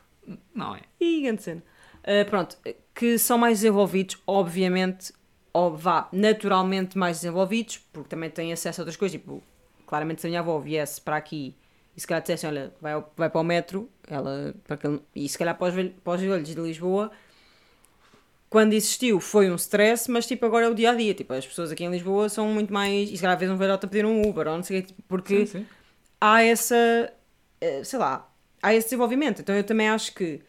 Não 0.55 0.75
é? 0.76 0.81
Ih, 1.00 1.23
grande 1.23 1.43
cena. 1.43 1.62
Uh, 2.05 2.29
pronto, 2.29 2.57
que 2.95 3.19
são 3.19 3.38
mais 3.38 3.59
desenvolvidos, 3.59 4.17
obviamente, 4.26 5.12
ou 5.53 5.77
vá, 5.77 6.09
naturalmente 6.13 6.97
mais 6.97 7.19
desenvolvidos, 7.19 7.79
porque 7.93 8.09
também 8.09 8.31
têm 8.31 8.53
acesso 8.53 8.81
a 8.81 8.83
outras 8.83 8.97
coisas. 8.97 9.21
Tipo, 9.21 9.43
claramente 9.87 10.21
se 10.21 10.27
a 10.27 10.31
minha 10.31 10.41
avó 10.41 10.59
viesse 10.59 11.01
para 11.01 11.17
aqui 11.17 11.55
e 11.97 12.01
se 12.01 12.07
calhar 12.07 12.23
dissessem, 12.23 12.49
olha, 12.49 12.73
vai, 12.81 12.93
ao- 12.95 13.13
vai 13.17 13.29
para 13.29 13.41
o 13.41 13.45
metro, 13.45 13.89
ela, 14.09 14.55
para 14.65 14.75
aquele, 14.75 15.01
e 15.15 15.29
se 15.29 15.37
calhar 15.39 15.57
para 15.57 15.69
os, 15.69 15.75
velho- 15.75 15.95
para 16.03 16.15
os 16.15 16.21
velhos 16.21 16.49
de 16.49 16.55
Lisboa, 16.61 17.11
quando 18.49 18.75
existiu 18.75 19.19
foi 19.21 19.51
um 19.51 19.55
stress, 19.57 20.11
mas 20.11 20.27
tipo 20.27 20.45
agora 20.45 20.67
é 20.67 20.69
o 20.69 20.75
dia 20.75 20.91
a 20.91 20.95
dia. 20.95 21.15
Tipo, 21.15 21.33
as 21.35 21.47
pessoas 21.47 21.71
aqui 21.73 21.85
em 21.85 21.91
Lisboa 21.91 22.29
são 22.29 22.47
muito 22.49 22.73
mais. 22.73 23.11
E 23.11 23.17
se 23.17 23.23
calhar 23.23 23.39
vês 23.39 23.51
um 23.51 23.57
velhote 23.57 23.87
a 23.87 23.89
pedir 23.89 24.05
um 24.05 24.29
Uber 24.29 24.47
ou 24.49 24.57
não 24.57 24.63
sei 24.63 24.81
o 24.81 24.83
quê, 24.85 24.95
porque 25.09 25.47
Sim, 25.47 25.61
sim. 25.61 25.67
há 26.21 26.43
essa, 26.43 27.13
eh, 27.61 27.85
sei 27.85 27.99
lá, 27.99 28.31
há 28.63 28.75
esse 28.75 28.87
desenvolvimento. 28.89 29.41
Então 29.41 29.55
eu 29.55 29.65
também 29.65 29.89
acho 29.89 30.15
que 30.15 30.41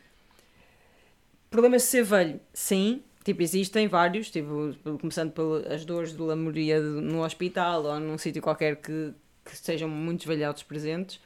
problemas 1.50 1.84
de 1.84 1.88
ser 1.90 2.04
velho, 2.04 2.40
sim, 2.54 3.04
tipo, 3.24 3.42
existem 3.42 3.88
vários, 3.88 4.30
tipo, 4.30 4.76
começando 5.00 5.32
pelas 5.32 5.86
dores 5.86 6.14
de 6.14 6.22
lamoria 6.22 6.80
no 6.80 7.24
hospital 7.24 7.84
ou 7.84 8.00
num 8.00 8.18
sítio 8.18 8.42
qualquer 8.42 8.78
que, 8.78 9.14
que 9.46 9.54
estejam 9.54 9.88
muitos 9.88 10.26
velhotes 10.26 10.64
presentes. 10.64 11.20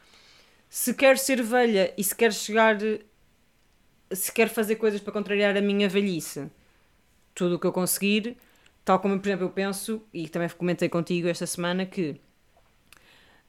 Se 0.70 0.94
quer 0.94 1.18
ser 1.18 1.42
velha 1.42 1.94
e 1.98 2.04
se 2.04 2.16
quer 2.16 2.34
chegar, 2.34 2.78
se 4.12 4.32
quer 4.32 4.50
fazer 4.50 4.76
coisas 4.76 5.02
para 5.02 5.14
contrariar 5.14 5.58
a 5.58 5.62
minha 5.62 5.90
velhice, 5.90 6.50
tudo 7.34 7.56
o 7.56 7.60
que 7.60 7.66
eu 7.66 7.74
conseguir, 7.74 8.38
tal 8.86 9.00
como, 9.00 9.20
por 9.20 9.28
exemplo, 9.28 9.46
eu 9.46 9.52
penso, 9.52 10.02
e 10.14 10.30
também 10.30 10.50
comentei 10.50 10.90
contigo 10.90 11.28
esta 11.28 11.46
semana, 11.46 11.86
que 11.86 12.20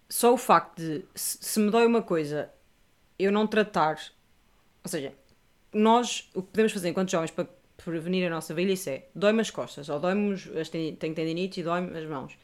só 0.09 0.33
o 0.33 0.39
facto 0.39 0.79
de, 0.79 1.05
se 1.15 1.61
me 1.61 1.71
dói 1.71 1.87
uma 1.87 2.03
coisa, 2.03 2.51
eu 3.19 3.31
não 3.31 3.47
tratar, 3.47 4.01
ou 4.83 4.89
seja, 4.89 5.13
nós, 5.73 6.31
o 6.35 6.43
que 6.43 6.49
podemos 6.49 6.73
fazer 6.73 6.89
enquanto 6.89 7.11
jovens 7.11 7.31
para 7.31 7.47
prevenir 7.85 8.27
a 8.27 8.31
nossa 8.31 8.53
velhice 8.55 8.91
é, 8.91 9.09
dói-me 9.15 9.41
as 9.41 9.51
costas, 9.51 9.89
ou 9.89 9.99
dói-me, 9.99 10.35
as 10.61 10.69
ten- 10.69 10.95
tenho 10.97 11.15
tendinites 11.15 11.59
e 11.59 11.63
dói-me 11.63 11.97
as 11.99 12.05
mãos. 12.07 12.37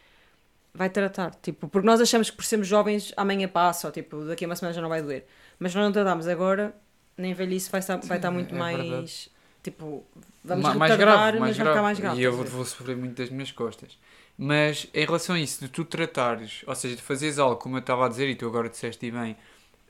Vai 0.72 0.90
tratar, 0.90 1.32
tipo, 1.42 1.68
porque 1.68 1.86
nós 1.86 2.00
achamos 2.00 2.30
que 2.30 2.36
por 2.36 2.44
sermos 2.44 2.66
jovens 2.66 3.12
amanhã 3.16 3.46
passa, 3.46 3.86
ou 3.86 3.92
tipo, 3.92 4.24
daqui 4.24 4.44
a 4.44 4.48
uma 4.48 4.56
semana 4.56 4.74
já 4.74 4.80
não 4.82 4.88
vai 4.88 5.02
doer. 5.02 5.24
Mas 5.58 5.72
se 5.72 5.78
nós 5.78 5.84
não 5.86 5.92
tratamos 5.92 6.26
agora, 6.26 6.74
nem 7.16 7.32
velhice 7.32 7.70
vai 7.70 7.80
estar, 7.80 7.96
vai 7.98 8.18
estar 8.18 8.30
muito 8.30 8.54
é 8.54 8.58
mais, 8.58 8.76
verdade. 8.76 9.30
tipo, 9.62 10.04
vamos 10.44 10.64
Ma- 10.64 10.86
retardar, 10.86 11.38
mas 11.38 11.56
vai 11.56 11.66
ficar 11.68 11.82
mais 11.82 11.98
grave. 12.00 12.20
E 12.20 12.24
eu 12.24 12.32
vou, 12.32 12.44
vou 12.44 12.64
sofrer 12.64 12.96
muito 12.96 13.14
das 13.16 13.30
minhas 13.30 13.52
costas. 13.52 13.96
Mas 14.36 14.88
em 14.92 15.04
relação 15.04 15.36
a 15.36 15.40
isso, 15.40 15.60
de 15.60 15.68
tu 15.68 15.84
tratares, 15.84 16.64
ou 16.66 16.74
seja, 16.74 16.96
de 16.96 17.02
fazeres 17.02 17.38
algo, 17.38 17.56
como 17.56 17.76
eu 17.76 17.80
estava 17.80 18.06
a 18.06 18.08
dizer, 18.08 18.28
e 18.28 18.34
tu 18.34 18.46
agora 18.46 18.68
disseste 18.68 19.08
bem, 19.12 19.36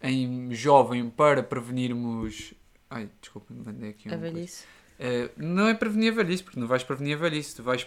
em 0.03 0.55
jovem 0.55 1.09
para 1.09 1.43
prevenirmos. 1.43 2.53
Ai, 2.91 3.09
desculpa, 3.23 3.55
mandei 3.55 3.91
aqui 3.91 4.09
A 4.11 4.17
uma 4.17 4.21
coisa. 4.31 4.65
Eh, 5.07 5.31
não 5.37 5.69
é 5.69 5.75
prevenir 5.75 6.15
a 6.15 6.17
velhice, 6.17 6.43
porque 6.43 6.59
não 6.59 6.67
vais 6.67 6.83
prevenir 6.83 7.19
a 7.19 7.21
velhice, 7.21 7.57
tu 7.57 7.63
vais 7.63 7.87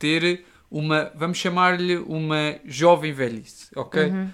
ter 0.00 0.44
uma, 0.68 1.12
vamos 1.14 1.38
chamar-lhe 1.38 1.96
uma 1.96 2.58
jovem 2.64 3.12
velhice, 3.12 3.70
ok? 3.76 4.06
Uhum. 4.06 4.30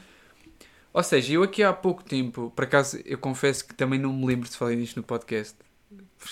Ou 0.94 1.02
seja, 1.02 1.34
eu 1.34 1.42
aqui 1.42 1.62
há 1.62 1.74
pouco 1.74 2.02
tempo, 2.02 2.50
por 2.56 2.64
acaso 2.64 2.98
eu 3.04 3.18
confesso 3.18 3.66
que 3.68 3.74
também 3.74 3.98
não 3.98 4.14
me 4.14 4.24
lembro 4.24 4.48
se 4.48 4.56
falei 4.56 4.76
disto 4.78 4.96
no 4.96 5.02
podcast, 5.02 5.54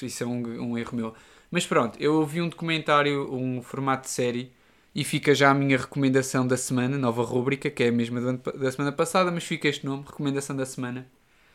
Isso 0.03 0.25
é 0.25 0.27
um, 0.27 0.73
um 0.73 0.79
erro 0.79 0.97
meu. 0.97 1.15
Mas 1.51 1.67
pronto, 1.67 2.01
eu 2.01 2.25
vi 2.25 2.41
um 2.41 2.49
documentário, 2.49 3.31
um 3.35 3.61
formato 3.61 4.05
de 4.05 4.11
série, 4.11 4.53
e 4.95 5.05
fica 5.05 5.35
já 5.35 5.51
a 5.51 5.55
minha 5.55 5.77
recomendação 5.77 6.47
da 6.47 6.57
semana, 6.57 6.97
nova 6.97 7.23
rúbrica, 7.23 7.69
que 7.71 7.83
é 7.83 7.89
a 7.89 7.93
mesma 7.93 8.39
da 8.39 8.73
semana 8.73 8.93
passada, 8.93 9.31
mas 9.31 9.45
fica 9.45 9.69
este 9.69 9.85
nome, 9.85 10.05
recomendação 10.07 10.57
da 10.57 10.65
semana, 10.65 11.07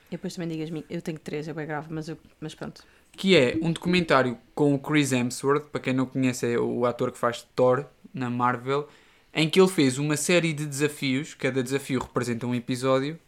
E 0.07 0.11
depois 0.11 0.35
também 0.35 0.49
digas 0.49 0.69
mim, 0.69 0.83
eu 0.87 1.01
tenho 1.01 1.17
três, 1.17 1.47
é 1.47 1.53
bem 1.53 1.65
grave, 1.65 1.87
mas, 1.89 2.07
eu, 2.07 2.17
mas 2.39 2.53
pronto. 2.53 2.83
Que 3.15 3.36
é 3.36 3.57
um 3.62 3.72
documentário 3.72 4.38
com 4.53 4.74
o 4.75 4.79
Chris 4.79 5.12
Hemsworth, 5.12 5.65
para 5.72 5.81
quem 5.81 5.93
não 5.93 6.05
conhece 6.05 6.53
é 6.53 6.60
o 6.60 6.86
ator 6.86 7.12
que 7.12 7.17
faz 7.17 7.41
Thor 7.55 7.86
na 8.13 8.29
Marvel, 8.29 8.88
em 9.34 9.50
que 9.50 9.60
ele 9.60 9.67
fez 9.69 9.98
uma 9.98 10.15
série 10.15 10.53
de 10.53 10.65
desafios, 10.65 11.34
cada 11.34 11.62
desafio 11.62 12.00
representa 12.00 12.45
um 12.48 12.55
episódio. 12.55 13.19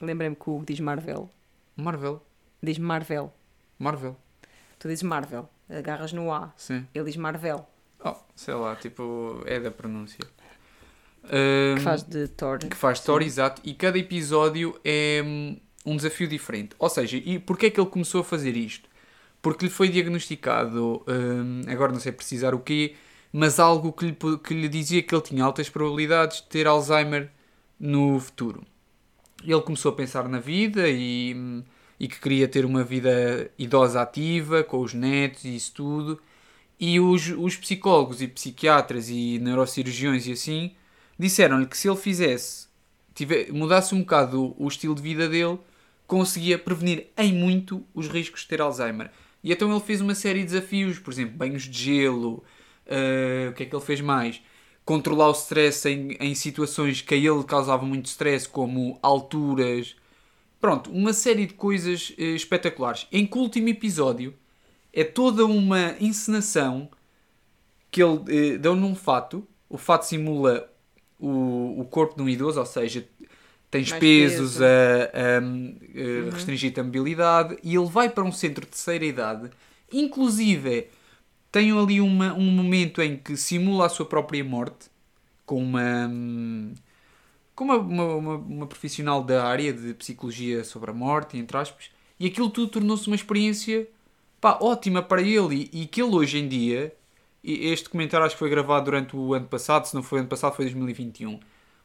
Lembrei-me 0.00 0.36
que 0.36 0.48
o 0.48 0.54
Hugo 0.56 0.64
diz 0.66 0.80
Marvel. 0.80 1.28
Marvel, 1.76 2.22
Diz 2.62 2.78
Marvel. 2.78 3.32
Marvel, 3.78 4.16
Tu 4.78 4.88
dizes 4.88 5.02
Marvel. 5.02 5.48
Agarras 5.68 6.12
no 6.12 6.32
A. 6.32 6.52
sim. 6.56 6.86
Ele 6.94 7.04
diz 7.06 7.16
Marvel. 7.16 7.66
Oh, 8.04 8.14
sei 8.34 8.54
lá, 8.54 8.76
tipo, 8.76 9.42
é 9.46 9.58
da 9.60 9.70
pronúncia. 9.70 10.18
Que 11.22 11.36
Ahm, 11.36 11.80
faz 11.82 12.02
de 12.02 12.28
Thor. 12.28 12.58
que 12.58 12.76
faz 12.76 13.00
Thor, 13.00 13.22
exato, 13.22 13.60
e 13.64 13.74
cada 13.74 13.98
episódio 13.98 14.78
é 14.84 15.22
hum, 15.24 15.56
um 15.86 15.96
desafio 15.96 16.26
diferente. 16.28 16.74
Ou 16.78 16.88
seja, 16.88 17.16
e 17.18 17.38
porquê 17.38 17.66
é 17.66 17.70
que 17.70 17.78
ele 17.80 17.88
começou 17.90 18.20
a 18.22 18.24
fazer 18.24 18.56
isto? 18.56 18.88
Porque 19.42 19.64
lhe 19.66 19.70
foi 19.70 19.88
diagnosticado, 19.88 21.02
hum, 21.08 21.62
agora 21.66 21.92
não 21.92 22.00
sei 22.00 22.12
precisar 22.12 22.54
o 22.54 22.60
quê, 22.60 22.94
mas 23.32 23.58
algo 23.58 23.92
que 23.92 24.06
lhe, 24.06 24.16
que 24.38 24.54
lhe 24.54 24.68
dizia 24.68 25.02
que 25.02 25.14
ele 25.14 25.22
tinha 25.22 25.44
altas 25.44 25.68
probabilidades 25.70 26.38
de 26.38 26.48
ter 26.48 26.66
Alzheimer 26.66 27.30
no 27.78 28.20
futuro. 28.20 28.62
Ele 29.42 29.60
começou 29.62 29.92
a 29.92 29.94
pensar 29.94 30.28
na 30.28 30.38
vida 30.38 30.88
e, 30.88 31.34
hum, 31.34 31.62
e 31.98 32.06
que 32.06 32.20
queria 32.20 32.46
ter 32.48 32.64
uma 32.66 32.84
vida 32.84 33.50
idosa 33.58 34.02
ativa, 34.02 34.62
com 34.62 34.80
os 34.80 34.92
netos 34.92 35.44
e 35.44 35.56
isso 35.56 35.72
tudo. 35.74 36.20
E 36.78 36.98
os, 37.00 37.28
os 37.28 37.56
psicólogos 37.56 38.20
e 38.22 38.28
psiquiatras 38.28 39.08
e 39.08 39.38
neurocirurgiões 39.38 40.26
e 40.26 40.32
assim 40.32 40.72
disseram-lhe 41.18 41.66
que 41.66 41.76
se 41.76 41.88
ele 41.88 41.96
fizesse, 41.98 42.66
tive- 43.14 43.50
mudasse 43.52 43.94
um 43.94 44.00
bocado 44.00 44.54
o, 44.58 44.64
o 44.64 44.68
estilo 44.68 44.94
de 44.94 45.02
vida 45.02 45.28
dele, 45.28 45.58
conseguia 46.06 46.58
prevenir 46.58 47.08
em 47.16 47.32
muito 47.32 47.84
os 47.94 48.08
riscos 48.08 48.40
de 48.40 48.48
ter 48.48 48.60
Alzheimer. 48.60 49.10
E 49.42 49.52
então 49.52 49.70
ele 49.70 49.80
fez 49.80 50.00
uma 50.00 50.14
série 50.14 50.40
de 50.40 50.46
desafios, 50.46 50.98
por 50.98 51.12
exemplo, 51.12 51.36
banhos 51.36 51.62
de 51.64 51.78
gelo, 51.78 52.44
eh, 52.86 53.48
o 53.50 53.54
que 53.54 53.62
é 53.62 53.66
que 53.66 53.74
ele 53.74 53.84
fez 53.84 54.00
mais? 54.00 54.42
Controlar 54.84 55.28
o 55.28 55.32
stress 55.32 55.88
em, 55.88 56.16
em 56.20 56.34
situações 56.34 57.00
que 57.00 57.14
a 57.14 57.16
ele 57.16 57.44
causavam 57.44 57.88
muito 57.88 58.06
stress, 58.06 58.48
como 58.48 58.98
alturas. 59.02 59.96
Pronto, 60.60 60.90
uma 60.90 61.12
série 61.12 61.46
de 61.46 61.54
coisas 61.54 62.12
eh, 62.18 62.34
espetaculares. 62.34 63.06
Em 63.12 63.26
que 63.26 63.38
o 63.38 63.40
último 63.40 63.68
episódio 63.68 64.34
é 64.92 65.04
toda 65.04 65.46
uma 65.46 65.96
encenação 66.00 66.90
que 67.90 68.02
ele 68.02 68.54
eh, 68.54 68.58
deu 68.58 68.76
num 68.76 68.94
fato. 68.94 69.46
O 69.68 69.78
fato 69.78 70.04
simula 70.04 70.70
o, 71.18 71.80
o 71.80 71.84
corpo 71.84 72.16
de 72.16 72.22
um 72.22 72.28
idoso, 72.28 72.58
ou 72.60 72.66
seja, 72.66 73.06
tens 73.70 73.90
Mais 73.90 74.00
pesos 74.00 74.54
peso. 74.54 74.64
a, 74.64 74.66
a- 74.66 76.28
a 76.28 76.34
restringir-te 76.34 76.80
a 76.80 76.84
mobilidade 76.84 77.58
e 77.62 77.74
ele 77.76 77.86
vai 77.86 78.08
para 78.10 78.24
um 78.24 78.32
centro 78.32 78.62
de 78.64 78.70
terceira 78.72 79.04
idade. 79.04 79.50
Inclusive, 79.92 80.88
tem 81.52 81.72
ali 81.72 82.00
uma, 82.00 82.32
um 82.34 82.50
momento 82.50 83.02
em 83.02 83.16
que 83.16 83.36
simula 83.36 83.86
a 83.86 83.88
sua 83.88 84.06
própria 84.06 84.44
morte 84.44 84.90
com 85.46 85.62
uma. 85.62 86.10
com 87.54 87.64
uma, 87.64 87.76
uma, 87.76 88.36
uma, 88.36 88.66
profissional 88.66 89.22
da 89.22 89.44
área 89.46 89.72
de 89.72 89.94
psicologia 89.94 90.64
sobre 90.64 90.90
a 90.90 90.94
morte, 90.94 91.36
entre 91.36 91.56
aspas, 91.56 91.90
e 92.18 92.26
aquilo 92.26 92.50
tudo 92.50 92.70
tornou-se 92.72 93.06
uma 93.06 93.16
experiência 93.16 93.86
pá, 94.40 94.58
ótima 94.60 95.02
para 95.02 95.22
ele 95.22 95.68
e, 95.72 95.82
e 95.82 95.86
que 95.86 96.02
ele 96.02 96.14
hoje 96.14 96.38
em 96.38 96.48
dia, 96.48 96.94
este 97.44 97.88
comentário 97.88 98.24
acho 98.26 98.34
que 98.34 98.38
foi 98.38 98.50
gravado 98.50 98.86
durante 98.86 99.16
o 99.16 99.34
ano 99.34 99.46
passado, 99.46 99.86
se 99.86 99.94
não 99.94 100.02
foi 100.02 100.20
ano 100.20 100.28
passado 100.28 100.54
foi 100.54 100.64
2021, 100.66 101.40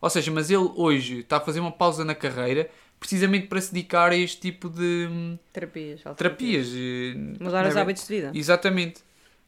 ou 0.05 0.09
seja, 0.11 0.31
mas 0.31 0.51
ele 0.51 0.69
hoje 0.75 1.21
está 1.21 1.37
a 1.37 1.39
fazer 1.39 1.59
uma 1.59 1.71
pausa 1.71 2.05
na 2.05 2.13
carreira 2.13 2.69
precisamente 2.99 3.47
para 3.47 3.59
se 3.59 3.73
dedicar 3.73 4.11
a 4.11 4.15
este 4.15 4.39
tipo 4.39 4.69
de 4.69 5.07
hum, 5.09 5.35
Terapias. 5.51 6.01
terapias. 6.15 6.67
eh, 6.75 7.15
Mudar 7.43 7.65
os 7.65 7.75
é? 7.75 7.81
hábitos 7.81 8.07
de 8.07 8.15
vida. 8.15 8.31
Exatamente. 8.31 9.01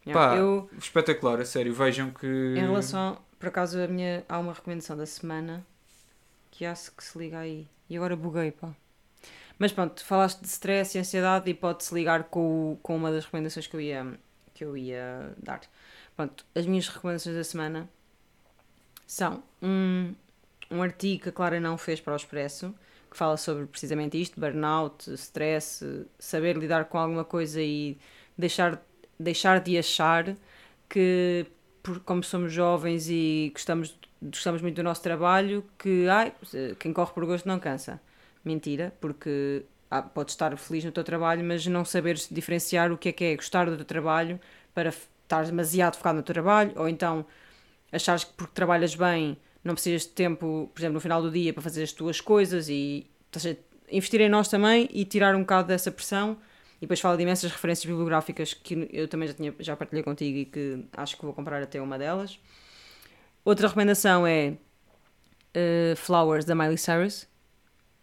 Yeah. 0.05 0.31
Pá, 0.31 0.35
Eu, 0.35 0.67
espetacular, 0.79 1.39
a 1.39 1.45
sério, 1.45 1.71
vejam 1.75 2.09
que... 2.09 2.25
em 2.25 2.61
relação, 2.61 3.19
por 3.39 3.49
acaso, 3.49 3.79
a 3.79 3.87
minha, 3.87 4.25
há 4.27 4.39
uma 4.39 4.51
recomendação 4.51 4.97
da 4.97 5.05
semana 5.05 5.63
que 6.49 6.65
acho 6.65 6.91
que 6.91 7.03
se 7.03 7.15
liga 7.19 7.37
aí. 7.37 7.67
E 7.87 7.95
agora 7.95 8.15
buguei, 8.15 8.49
pá. 8.49 8.73
Mas 9.59 9.71
pronto, 9.71 10.03
falaste 10.03 10.39
de 10.41 10.47
stress 10.47 10.97
e 10.97 10.99
ansiedade 11.01 11.47
e 11.51 11.53
pode-se 11.53 11.93
ligar 11.93 12.23
com, 12.23 12.79
com 12.81 12.95
uma 12.95 13.11
das 13.11 13.25
recomendações 13.25 13.67
que 13.67 13.75
eu 13.75 13.81
ia, 13.81 14.19
que 14.55 14.63
eu 14.65 14.75
ia 14.75 15.33
dar. 15.37 15.61
Pronto, 16.15 16.43
as 16.55 16.65
minhas 16.65 16.87
recomendações 16.87 17.35
da 17.35 17.43
semana 17.43 17.87
são 19.05 19.43
um, 19.61 20.13
um 20.71 20.81
artigo 20.81 21.23
que 21.23 21.29
a 21.29 21.31
Clara 21.31 21.59
não 21.59 21.77
fez 21.77 21.99
para 21.99 22.13
o 22.13 22.15
Expresso, 22.15 22.73
que 23.09 23.17
fala 23.17 23.37
sobre 23.37 23.65
precisamente 23.65 24.19
isto, 24.21 24.39
burnout, 24.39 25.11
stress, 25.13 25.83
saber 26.19 26.57
lidar 26.57 26.85
com 26.85 26.97
alguma 26.97 27.23
coisa 27.25 27.61
e 27.61 27.97
deixar, 28.37 28.81
deixar 29.19 29.59
de 29.61 29.77
achar 29.77 30.35
que 30.89 31.45
por- 31.83 31.99
como 32.01 32.23
somos 32.23 32.51
jovens 32.51 33.07
e 33.09 33.51
gostamos, 33.53 33.97
gostamos 34.21 34.61
muito 34.61 34.75
do 34.75 34.83
nosso 34.83 35.01
trabalho, 35.01 35.63
que 35.77 36.07
ai, 36.09 36.33
quem 36.79 36.93
corre 36.93 37.13
por 37.13 37.25
gosto 37.25 37.47
não 37.47 37.59
cansa. 37.59 38.01
Mentira, 38.43 38.93
porque 39.01 39.63
ah, 39.91 40.01
podes 40.01 40.33
estar 40.33 40.55
feliz 40.57 40.83
no 40.85 40.91
teu 40.91 41.03
trabalho, 41.03 41.43
mas 41.43 41.65
não 41.67 41.83
saberes 41.85 42.27
diferenciar 42.31 42.91
o 42.91 42.97
que 42.97 43.09
é 43.09 43.11
que 43.11 43.23
é 43.25 43.35
gostar 43.35 43.69
do 43.69 43.75
teu 43.77 43.85
trabalho 43.85 44.39
para 44.73 44.89
estar 44.89 45.45
demasiado 45.45 45.95
focado 45.97 46.17
no 46.17 46.23
teu 46.23 46.33
trabalho, 46.33 46.71
ou 46.75 46.87
então 46.89 47.25
achares 47.91 48.23
que 48.23 48.33
porque 48.33 48.53
trabalhas 48.53 48.95
bem 48.95 49.37
não 49.67 49.73
precisas 49.75 50.01
de 50.03 50.09
tempo, 50.09 50.71
por 50.73 50.79
exemplo, 50.79 50.95
no 50.95 50.99
final 50.99 51.21
do 51.21 51.29
dia 51.29 51.53
para 51.53 51.61
fazer 51.61 51.83
as 51.83 51.91
tuas 51.91 52.19
coisas 52.21 52.67
e 52.69 53.05
seja, 53.31 53.57
investir 53.91 54.21
em 54.21 54.29
nós 54.29 54.47
também 54.47 54.89
e 54.91 55.05
tirar 55.05 55.35
um 55.35 55.41
bocado 55.41 55.67
dessa 55.67 55.91
pressão. 55.91 56.37
E 56.77 56.81
depois 56.81 56.99
fala 56.99 57.17
de 57.17 57.23
imensas 57.23 57.51
referências 57.51 57.85
bibliográficas 57.85 58.53
que 58.53 58.87
eu 58.93 59.07
também 59.07 59.27
já, 59.27 59.33
tinha, 59.33 59.53
já 59.59 59.75
partilhei 59.75 60.03
contigo 60.03 60.37
e 60.37 60.45
que 60.45 60.85
acho 60.95 61.17
que 61.17 61.23
vou 61.25 61.33
comprar 61.33 61.61
até 61.61 61.81
uma 61.81 61.97
delas. 61.97 62.39
Outra 63.43 63.67
recomendação 63.67 64.27
é 64.27 64.53
uh, 65.55 65.95
Flowers 65.95 66.45
da 66.45 66.53
Miley 66.55 66.77
Cyrus. 66.77 67.27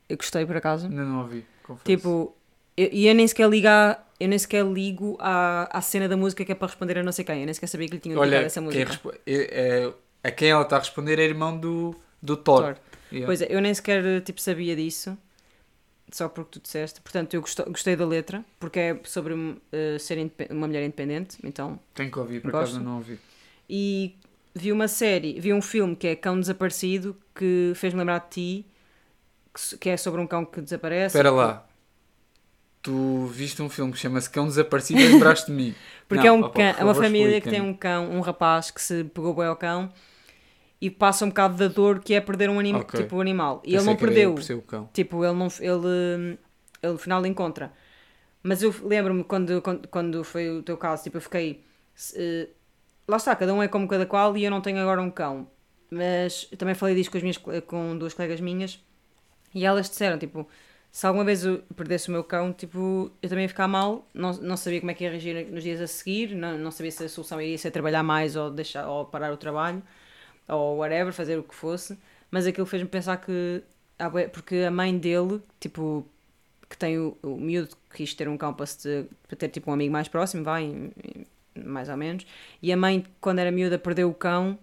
Eu 0.09 0.17
gostei 0.17 0.45
por 0.45 0.57
acaso. 0.57 0.87
Ainda 0.87 1.05
não 1.05 1.21
ouvi, 1.21 1.45
confesso. 1.63 1.85
Tipo, 1.85 2.35
eu- 2.77 2.89
e 2.93 3.07
eu, 3.07 3.15
nem 3.15 3.27
sequer 3.29 3.49
ligar, 3.49 4.13
eu 4.19 4.29
nem 4.29 4.39
sequer 4.39 4.65
ligo 4.67 5.17
à, 5.21 5.69
à 5.79 5.81
cena 5.81 6.09
da 6.09 6.17
música 6.17 6.45
que 6.45 6.53
é 6.53 6.55
para 6.55 6.67
responder 6.67 6.99
a 6.99 7.03
não 7.03 7.13
sei 7.13 7.25
quem. 7.25 7.41
Eu 7.41 7.45
nem 7.47 7.55
sequer 7.55 7.69
sabia 7.69 7.87
que 7.89 7.95
lhe 7.95 8.01
tinham 8.01 8.19
Olha, 8.19 8.31
dedicado 8.43 8.47
essa 8.47 8.61
música. 8.61 9.01
é- 9.27 9.85
é- 9.87 9.93
a 10.25 10.31
quem 10.31 10.51
ela 10.51 10.63
está 10.63 10.77
a 10.77 10.79
responder 10.79 11.19
é 11.19 11.23
irmão 11.23 11.57
do, 11.57 11.95
do 12.21 12.35
Thor. 12.37 12.63
Thor. 12.63 12.77
Yeah. 13.13 13.27
Pois 13.27 13.43
é, 13.43 13.47
eu 13.51 13.61
nem 13.61 13.73
sequer 13.73 14.23
tipo, 14.23 14.41
sabia 14.41 14.75
disso, 14.75 15.17
só 16.11 16.29
porque 16.29 16.53
tu 16.53 16.63
disseste. 16.63 17.01
Portanto, 17.03 17.35
eu 17.35 17.43
gosto- 17.43 17.65
gostei 17.71 17.95
da 17.95 18.07
letra, 18.07 18.43
porque 18.59 18.81
é 18.81 19.01
sobre 19.05 19.35
eh, 19.71 19.99
ser 19.99 20.19
uma 20.51 20.67
mulher 20.67 20.83
independente, 20.83 21.37
então. 21.45 21.79
Tenho 21.95 22.11
que 22.11 22.19
ouvir, 22.19 22.41
por 22.41 22.49
acaso 22.49 22.81
não 22.81 22.97
ouvi. 22.97 23.21
E 23.69 24.17
vi 24.55 24.73
uma 24.73 24.89
série, 24.89 25.39
vi 25.39 25.53
um 25.53 25.63
filme 25.63 25.95
que 25.95 26.07
é 26.07 26.17
Cão 26.17 26.41
Desaparecido, 26.41 27.15
que 27.35 27.73
fez-me 27.77 27.99
lembrar 27.99 28.21
de 28.21 28.31
ti, 28.31 28.67
que, 29.79 29.91
é 29.91 29.97
sobre 29.97 30.21
um 30.21 30.27
cão 30.27 30.45
que 30.45 30.61
desaparece. 30.61 31.17
Espera 31.17 31.31
lá. 31.31 31.67
Tu 32.83 33.27
viste 33.27 33.63
um 33.63 33.69
filme 33.69 33.93
que 33.93 33.99
chama-se 33.99 34.29
Cão 34.29 34.47
Desaparecido 34.47 35.01
e 35.01 35.09
lembraste 35.09 35.47
de 35.47 35.53
mim. 35.53 35.75
Porque 36.09 36.27
Não, 36.27 36.35
é, 36.35 36.39
um 36.39 36.41
opa, 36.41 36.51
cão, 36.59 36.81
é 36.81 36.85
uma 36.85 36.95
família 36.95 37.41
que 37.41 37.49
tem 37.49 37.61
um 37.61 37.73
cão, 37.73 38.11
um 38.11 38.21
rapaz 38.21 38.71
que 38.71 38.81
se 38.81 39.05
pegou 39.05 39.35
bem 39.35 39.47
ao 39.47 39.57
cão 39.57 39.91
e 40.87 40.91
passa 40.91 41.25
um 41.25 41.29
bocado 41.29 41.57
da 41.57 41.69
dor 41.69 42.01
que 42.01 42.15
é 42.15 42.21
perder 42.21 42.51
um 42.51 42.59
anima, 42.59 42.81
Ok. 42.81 43.01
tipo, 43.03 43.17
um 43.17 43.21
animal. 43.21 43.63
E 43.65 43.75
ele 43.75 43.85
não 43.85 43.97
perdeu. 43.97 44.35
Tipo, 44.93 45.25
ele 45.25 45.35
não 45.35 45.49
ele, 45.61 46.39
ele 46.83 46.93
no 46.93 46.99
final 46.99 47.25
encontra. 47.27 47.73
Mas 48.43 48.63
eu 48.63 48.75
lembro-me 48.85 49.25
quando, 49.25 49.63
quando, 49.63 49.89
quando 49.89 50.25
foi 50.25 50.51
o 50.51 50.63
teu 50.63 50.77
caso, 50.77 51.03
tipo, 51.05 51.17
eu 51.17 51.21
fiquei. 51.23 51.65
eh, 52.17 52.49
lá 53.09 53.17
está, 53.17 53.35
cada 53.37 53.55
um 53.55 53.63
é 53.63 53.69
como 53.69 53.89
cada 53.89 54.07
qual 54.07 54.37
e 54.37 54.45
eu 54.45 54.51
não 54.51 54.61
tenho 54.61 54.79
agora 54.81 55.01
um 55.03 55.11
cão. 55.11 55.49
Mas 55.91 56.49
eu 56.53 56.59
também 56.59 56.75
falei 56.75 56.95
disto 56.95 57.11
com, 57.11 57.17
as 57.19 57.23
minhas, 57.23 57.39
co- 57.39 57.63
com 57.63 57.97
duas 57.99 58.15
colegas 58.15 58.41
minhas 58.41 58.81
e 59.55 59.65
elas 59.65 59.89
disseram, 59.89 60.19
tipo, 60.19 60.49
se 60.91 61.07
alguma 61.07 61.25
vez 61.25 61.45
eu 61.45 61.63
perdesse 61.77 62.09
o 62.09 62.13
meu 62.13 62.25
cão, 62.25 62.53
tipo, 62.53 63.11
eu 63.23 63.29
também 63.29 63.45
ia 63.45 63.49
ficar 63.49 63.69
mal, 63.69 64.09
não, 64.15 64.33
não 64.35 64.57
sabia 64.57 64.81
como 64.81 64.91
é 64.91 64.95
que 64.95 65.05
ia 65.05 65.11
reagir 65.11 65.47
nos 65.51 65.63
dias 65.63 65.81
a 65.81 65.87
seguir, 65.87 66.35
não, 66.35 66.59
não 66.59 66.71
sabia 66.71 66.91
se 66.91 67.05
a 67.05 67.09
solução 67.09 67.41
iria 67.41 67.59
ser 67.59 67.71
trabalhar 67.71 68.03
mais 68.03 68.37
ou, 68.37 68.51
deixar, 68.51 68.89
ou 68.89 69.05
parar 69.07 69.33
o 69.33 69.37
trabalho, 69.37 69.83
ou 70.49 70.79
whatever, 70.79 71.13
fazer 71.13 71.39
o 71.39 71.43
que 71.43 71.55
fosse, 71.55 71.99
mas 72.31 72.47
aquilo 72.47 72.67
fez-me 72.67 72.89
pensar 72.89 73.17
que, 73.19 73.63
porque 74.33 74.57
a 74.57 74.71
mãe 74.71 74.97
dele, 74.97 75.41
tipo, 75.61 76.07
que 76.69 76.77
tem 76.77 76.99
o, 76.99 77.17
o 77.23 77.37
miúdo 77.37 77.69
que 77.91 77.99
quis 77.99 78.15
ter 78.15 78.29
um 78.29 78.37
cão 78.37 78.53
para, 78.53 78.67
se, 78.67 79.07
para 79.27 79.37
ter 79.37 79.49
tipo 79.49 79.71
um 79.71 79.75
amigo 79.75 79.93
mais 79.93 80.09
próximo, 80.09 80.45
vai, 80.45 80.91
mais 81.57 81.89
ou 81.89 81.97
menos, 81.97 82.27
e 82.63 82.73
a 82.73 82.77
mãe, 82.77 83.05
quando 83.21 83.39
era 83.39 83.51
miúda, 83.51 83.79
perdeu 83.79 84.09
o 84.11 84.15
cão, 84.15 84.59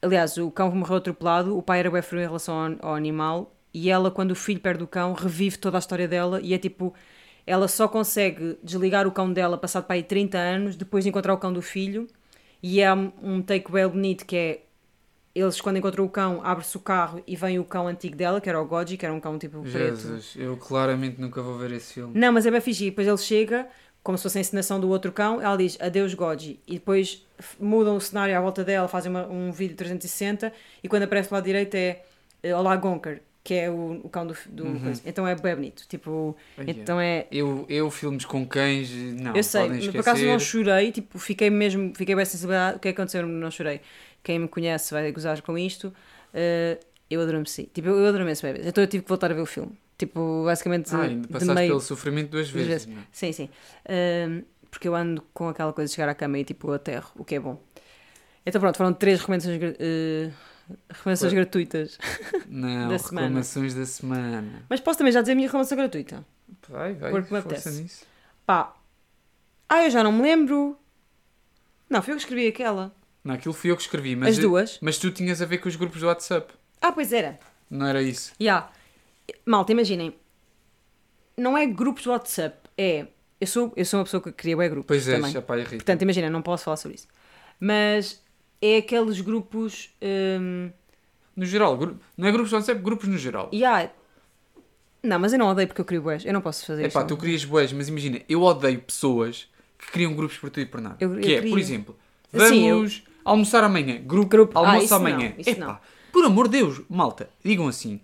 aliás, 0.00 0.36
o 0.36 0.50
cão 0.50 0.70
morreu 0.74 0.96
atropelado, 0.96 1.56
o 1.56 1.62
pai 1.62 1.80
era 1.80 1.90
bem 1.90 2.02
frio 2.02 2.20
em 2.20 2.24
relação 2.24 2.54
ao, 2.80 2.90
ao 2.90 2.94
animal, 2.94 3.54
e 3.74 3.90
ela, 3.90 4.10
quando 4.10 4.32
o 4.32 4.34
filho 4.34 4.60
perde 4.60 4.84
o 4.84 4.86
cão, 4.86 5.14
revive 5.14 5.58
toda 5.58 5.78
a 5.78 5.80
história 5.80 6.06
dela, 6.08 6.40
e 6.42 6.52
é 6.54 6.58
tipo, 6.58 6.94
ela 7.46 7.68
só 7.68 7.88
consegue 7.88 8.58
desligar 8.62 9.06
o 9.06 9.12
cão 9.12 9.32
dela 9.32 9.58
passado 9.58 9.84
para 9.84 9.96
aí 9.96 10.02
30 10.02 10.38
anos, 10.38 10.76
depois 10.76 11.04
de 11.04 11.10
encontrar 11.10 11.34
o 11.34 11.38
cão 11.38 11.52
do 11.52 11.62
filho. 11.62 12.06
E 12.62 12.80
é 12.80 12.92
um 12.94 13.12
um 13.22 13.42
take 13.42 13.70
bem 13.72 13.86
bonito 13.88 14.24
que 14.26 14.36
é 14.36 14.60
eles 15.34 15.60
quando 15.60 15.78
encontram 15.78 16.04
o 16.04 16.08
cão, 16.08 16.40
abre-se 16.44 16.76
o 16.76 16.80
carro 16.80 17.22
e 17.26 17.34
vem 17.36 17.58
o 17.58 17.64
cão 17.64 17.86
antigo 17.86 18.14
dela, 18.16 18.40
que 18.40 18.48
era 18.48 18.60
o 18.60 18.66
Goji, 18.66 18.96
que 18.96 19.04
era 19.06 19.14
um 19.14 19.20
cão 19.20 19.38
tipo 19.38 19.62
preto. 19.62 19.96
Jesus, 19.96 20.34
eu 20.36 20.56
claramente 20.56 21.20
nunca 21.20 21.40
vou 21.42 21.56
ver 21.56 21.72
esse 21.72 21.94
filme. 21.94 22.18
Não, 22.18 22.32
mas 22.32 22.44
é 22.46 22.50
bem. 22.50 22.60
E 22.66 22.84
depois 22.90 23.06
ele 23.08 23.16
chega, 23.18 23.66
como 24.02 24.18
se 24.18 24.22
fosse 24.22 24.38
a 24.38 24.40
encenação 24.42 24.78
do 24.78 24.88
outro 24.90 25.10
cão, 25.10 25.40
ela 25.40 25.56
diz 25.56 25.78
adeus 25.80 26.12
Goji. 26.14 26.60
E 26.66 26.74
depois 26.74 27.26
mudam 27.58 27.96
o 27.96 28.00
cenário 28.00 28.36
à 28.36 28.40
volta 28.40 28.62
dela, 28.62 28.86
fazem 28.88 29.10
uma- 29.10 29.26
um 29.26 29.50
vídeo 29.52 29.74
360 29.76 30.52
e 30.82 30.88
quando 30.88 31.04
aparece 31.04 31.28
do 31.30 31.32
lado 31.34 31.44
direito 31.44 31.74
é 31.74 32.02
eh, 32.42 32.54
Olá 32.54 32.76
Gonker, 32.76 33.22
que 33.42 33.54
é 33.54 33.70
o, 33.70 34.00
o 34.04 34.08
cão 34.08 34.26
do, 34.26 34.36
do 34.50 34.64
Uhum. 34.64 34.92
Então 35.04 35.26
é 35.26 35.34
bem 35.34 35.54
bonito. 35.54 35.84
Tipo, 35.88 36.36
Ai, 36.58 36.66
então 36.68 37.00
é. 37.00 37.26
Eu, 37.32 37.64
eu, 37.68 37.90
filmes 37.90 38.24
com 38.24 38.46
cães, 38.46 38.90
não, 38.90 39.34
eu 39.34 39.42
sei, 39.42 39.68
mas 39.68 39.88
por 39.88 40.00
acaso 40.00 40.24
não 40.24 40.38
chorei, 40.38 40.92
tipo, 40.92 41.18
fiquei 41.18 41.50
mesmo, 41.50 41.92
fiquei 41.96 42.14
bem 42.14 42.24
sensibilidade. 42.24 42.76
O 42.76 42.80
que 42.80 42.88
é 42.88 42.92
que 42.92 43.00
aconteceu? 43.00 43.26
Não 43.26 43.50
chorei. 43.50 43.80
Quem 44.22 44.38
me 44.38 44.48
conhece 44.48 44.92
vai 44.94 45.10
gozar 45.12 45.40
com 45.42 45.56
isto. 45.58 45.92
Eh, 46.32 46.78
eu 47.10 47.20
adormeci. 47.20 47.64
Tipo, 47.72 47.88
eu, 47.88 47.98
eu 48.00 48.06
adormeço 48.06 48.42
bem. 48.42 48.54
Então 48.64 48.82
eu 48.82 48.88
tive 48.88 49.02
que 49.02 49.08
voltar 49.08 49.30
a 49.30 49.34
ver 49.34 49.40
o 49.42 49.46
filme. 49.46 49.72
Tipo, 49.98 50.44
basicamente, 50.44 50.94
Ah, 50.94 51.02
ainda 51.02 51.26
de 51.26 51.32
passaste 51.32 51.54
meio. 51.54 51.68
pelo 51.70 51.80
sofrimento 51.80 52.30
duas 52.30 52.50
Duas 52.50 52.66
vezes. 52.66 52.84
vezes. 52.84 52.86
não 52.86 53.02
é? 53.02 53.06
Sim, 53.12 53.32
sim. 53.32 53.50
Ahm, 53.88 54.42
porque 54.70 54.88
eu 54.88 54.94
ando 54.94 55.22
com 55.34 55.48
aquela 55.48 55.72
coisa 55.72 55.88
de 55.88 55.94
chegar 55.94 56.08
à 56.08 56.14
cama 56.14 56.38
e 56.38 56.44
tipo 56.44 56.70
aterro, 56.72 57.10
o 57.16 57.24
que 57.24 57.34
é 57.34 57.40
bom. 57.40 57.60
Então 58.46 58.60
pronto, 58.60 58.76
foram 58.76 58.92
três 58.92 59.20
recomendações, 59.20 59.60
eh, 59.78 60.30
recomendações 60.88 61.32
gratuitas. 61.32 61.98
Não, 62.48 62.88
Da 62.88 62.98
semana. 62.98 63.26
reclamações 63.26 63.74
da 63.74 63.84
semana. 63.86 64.62
Mas 64.68 64.80
posso 64.80 64.98
também 64.98 65.12
já 65.12 65.20
dizer 65.20 65.32
a 65.32 65.34
minha 65.34 65.46
recomendação 65.46 65.76
gratuita. 65.76 66.24
Vai, 66.68 66.94
vai, 66.94 67.10
Porque 67.10 67.32
me 67.32 67.38
apetece. 67.40 67.82
nisso. 67.82 68.04
Pá. 68.46 68.74
Ah, 69.68 69.84
eu 69.84 69.90
já 69.90 70.02
não 70.02 70.10
me 70.12 70.22
lembro. 70.22 70.76
Não, 71.88 72.02
foi 72.02 72.12
eu 72.14 72.16
que 72.16 72.22
escrevi 72.22 72.48
aquela. 72.48 72.92
Não, 73.24 73.34
aquilo 73.34 73.54
fui 73.54 73.70
eu 73.70 73.76
que 73.76 73.82
escrevi, 73.82 74.16
mas, 74.16 74.36
As 74.36 74.38
duas. 74.38 74.78
mas 74.80 74.98
tu 74.98 75.10
tinhas 75.10 75.40
a 75.40 75.46
ver 75.46 75.58
com 75.58 75.68
os 75.68 75.76
grupos 75.76 76.00
do 76.00 76.06
WhatsApp. 76.06 76.52
Ah, 76.80 76.90
pois 76.92 77.12
era. 77.12 77.38
Não 77.70 77.86
era 77.86 78.02
isso? 78.02 78.32
Já. 78.40 78.70
Malta, 79.46 79.72
imaginem. 79.72 80.14
Não 81.36 81.56
é 81.56 81.66
grupos 81.66 82.02
de 82.02 82.08
WhatsApp, 82.08 82.56
é. 82.76 83.06
Eu 83.40 83.46
sou, 83.46 83.72
eu 83.76 83.84
sou 83.84 83.98
uma 84.00 84.04
pessoa 84.04 84.22
que 84.22 84.30
cria 84.32 84.56
bem 84.56 84.68
grupos. 84.68 84.86
Pois 84.88 85.08
é, 85.08 85.16
também. 85.18 85.40
pai 85.42 85.60
Rita. 85.60 85.76
Portanto, 85.76 86.02
imagina, 86.02 86.28
não 86.30 86.42
posso 86.42 86.64
falar 86.64 86.76
sobre 86.76 86.96
isso. 86.96 87.08
Mas 87.58 88.22
é 88.60 88.76
aqueles 88.78 89.20
grupos. 89.20 89.90
hum, 90.40 90.70
No 91.34 91.44
geral, 91.46 91.78
não 92.16 92.28
é 92.28 92.32
grupos 92.32 92.50
do 92.50 92.56
WhatsApp, 92.56 92.80
grupos 92.82 93.08
no 93.08 93.18
geral. 93.18 93.48
E 93.52 93.64
há. 93.64 93.90
Não, 95.02 95.18
mas 95.18 95.32
eu 95.32 95.38
não 95.38 95.48
odeio 95.48 95.66
porque 95.66 95.80
eu 95.80 95.84
crio 95.84 96.02
boas. 96.02 96.24
Eu 96.24 96.32
não 96.32 96.40
posso 96.40 96.64
fazer 96.66 96.84
É 96.84 96.86
isso. 96.88 97.06
tu 97.06 97.16
crias 97.16 97.44
boas, 97.44 97.72
mas 97.72 97.88
imagina, 97.88 98.20
eu 98.28 98.42
odeio 98.42 98.80
pessoas 98.80 99.48
que 99.78 99.90
criam 99.90 100.14
grupos 100.14 100.38
por 100.38 100.50
tudo 100.50 100.62
e 100.62 100.66
por 100.66 100.80
nada. 100.80 100.96
Eu- 101.00 101.14
eu 101.14 101.20
que 101.20 101.34
é, 101.34 101.38
crio. 101.38 101.50
por 101.50 101.58
exemplo, 101.58 101.98
vamos 102.32 102.48
Sim, 102.48 102.68
eu- 102.68 102.78
almoçar 103.24 103.62
amanhã. 103.64 104.00
Grupo, 104.04 104.28
Grupo- 104.28 104.58
Ah, 104.58 104.68
almoço 104.70 104.90
não, 104.90 104.96
amanhã. 104.96 105.32
isso 105.38 105.50
Epá, 105.50 105.66
não. 105.66 105.78
por 106.12 106.24
amor 106.24 106.48
de 106.48 106.58
Deus, 106.58 106.80
malta, 106.88 107.28
digam 107.44 107.68
assim. 107.68 108.00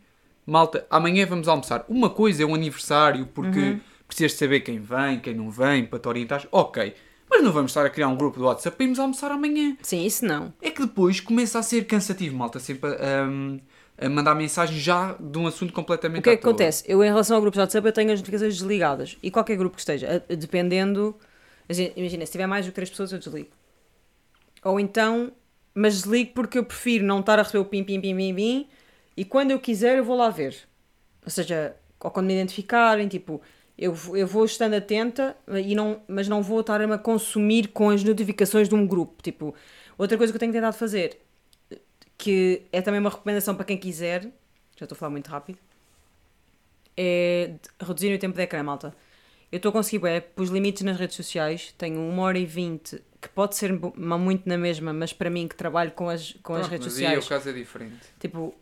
Malta, 0.47 0.87
amanhã 0.91 1.27
vamos 1.27 1.47
almoçar. 1.49 1.85
Uma 1.89 2.09
coisa 2.11 2.43
é 2.43 2.47
um 2.47 2.55
aniversário 2.55 3.27
porque 3.35 3.59
Uhum. 3.59 3.81
precisas 4.07 4.33
saber 4.33 4.61
quem 4.61 4.79
vem, 4.81 5.21
quem 5.21 5.35
não 5.35 5.51
vem, 5.51 5.85
para 5.85 5.99
te 5.99 6.09
orientar. 6.09 6.47
Ok. 6.51 6.95
Mas 7.31 7.43
não 7.45 7.53
vamos 7.53 7.71
estar 7.73 7.85
a 7.85 7.91
criar 7.91 8.09
um 8.09 8.17
grupo 8.17 8.39
do 8.39 8.47
WhatsApp 8.47 8.75
para 8.75 8.85
irmos 8.85 8.99
almoçar 8.99 9.31
amanhã. 9.31 9.77
Sim, 9.83 10.07
isso 10.07 10.25
não. 10.25 10.51
É 10.63 10.71
que 10.71 10.81
depois 10.81 11.21
começa 11.21 11.59
a 11.59 11.63
ser 11.63 11.85
cansativo, 11.87 12.35
malta, 12.35 12.59
sempre 12.59 12.89
a, 12.91 14.07
a 14.07 14.09
mandar 14.09 14.35
mensagem 14.35 14.79
já 14.79 15.15
de 15.21 15.37
um 15.37 15.47
assunto 15.47 15.71
completamente 15.75 16.21
O 16.21 16.23
que 16.23 16.31
é 16.31 16.37
que 16.37 16.43
toa. 16.43 16.53
acontece? 16.53 16.85
Eu, 16.89 17.05
em 17.05 17.09
relação 17.09 17.37
ao 17.37 17.43
grupo 17.43 17.57
de 17.57 17.61
WhatsApp, 17.61 17.87
eu 17.87 17.93
tenho 17.93 18.11
as 18.13 18.19
notificações 18.21 18.55
desligadas. 18.57 19.19
E 19.23 19.31
qualquer 19.31 19.59
grupo 19.59 19.75
que 19.77 19.83
esteja, 19.83 20.25
dependendo. 20.31 21.15
assim, 21.69 21.93
Imagina, 21.95 22.25
se 22.25 22.33
tiver 22.33 22.47
mais 22.47 22.65
do 22.65 22.71
que 22.71 22.75
três 22.77 22.89
pessoas, 22.89 23.13
eu 23.13 23.19
desligo. 23.19 23.49
Ou 24.65 24.79
então. 24.81 25.33
Mas 25.75 25.95
desligo 25.97 26.33
porque 26.35 26.59
eu 26.59 26.65
prefiro 26.65 27.05
não 27.05 27.21
estar 27.21 27.39
a 27.39 27.43
receber 27.43 27.59
o 27.61 27.65
pim, 27.65 27.85
pim, 27.85 28.01
pim, 28.01 28.17
pim, 28.17 28.35
pim. 28.35 28.69
E 29.17 29.25
quando 29.25 29.51
eu 29.53 29.61
quiser, 29.61 29.99
eu 29.99 30.05
vou 30.05 30.17
lá 30.17 30.31
ver. 30.31 30.57
Ou 31.25 31.31
seja, 31.31 31.77
ou 32.01 32.11
quando 32.11 32.27
me 32.27 32.35
identificarem, 32.35 33.09
tipo. 33.09 33.41
Eu, 33.77 33.95
eu 34.17 34.27
vou 34.27 34.45
estando 34.45 34.75
atenta, 34.75 35.37
e 35.65 35.73
não, 35.73 36.03
mas 36.09 36.27
não 36.27 36.43
vou 36.43 36.61
estar 36.63 36.83
a 36.83 36.99
consumir 36.99 37.69
com 37.69 37.91
as 37.91 38.03
notificações 38.03 38.69
de 38.69 38.75
um 38.75 38.85
grupo. 38.85 39.23
Tipo, 39.23 39.55
outra 39.97 40.19
coisa 40.19 40.33
que 40.33 40.37
eu 40.37 40.41
tenho 40.41 40.53
tentado 40.53 40.77
fazer, 40.77 41.21
que 42.17 42.63
é 42.73 42.83
também 42.83 43.01
uma 43.01 43.11
recomendação 43.11 43.55
para 43.55 43.65
quem 43.65 43.79
quiser, 43.79 44.23
já 44.77 44.85
estou 44.85 44.97
a 44.97 44.99
falar 44.99 45.11
muito 45.11 45.29
rápido, 45.29 45.59
é 46.97 47.55
reduzir 47.81 48.13
o 48.13 48.19
tempo 48.19 48.37
de 48.37 48.43
ecrã, 48.43 48.63
malta. 48.65 48.93
Eu 49.51 49.57
estou 49.57 49.71
a 49.71 49.73
conseguir, 49.73 50.07
é, 50.07 50.21
pus 50.21 50.51
limites 50.51 50.83
nas 50.83 50.99
redes 50.99 51.17
sociais, 51.17 51.75
tenho 51.79 52.01
uma 52.01 52.23
hora 52.23 52.39
e 52.39 52.45
vinte, 52.45 53.03
que 53.21 53.29
pode 53.31 53.57
ser 53.57 53.73
muito 53.73 54.47
na 54.49 54.59
mesma, 54.59 54.93
mas 54.93 55.13
para 55.13 55.31
mim 55.31 55.49
que 55.49 55.57
trabalho 55.57 55.91
com 55.93 56.09
as, 56.09 56.33
com 56.43 56.55
as 56.55 56.61
Pronto, 56.61 56.71
redes 56.71 56.87
mas 56.87 56.93
sociais, 56.93 57.19
aí 57.19 57.25
o 57.25 57.29
caso 57.29 57.49
é 57.49 57.53
diferente. 57.53 58.07
tipo, 58.21 58.55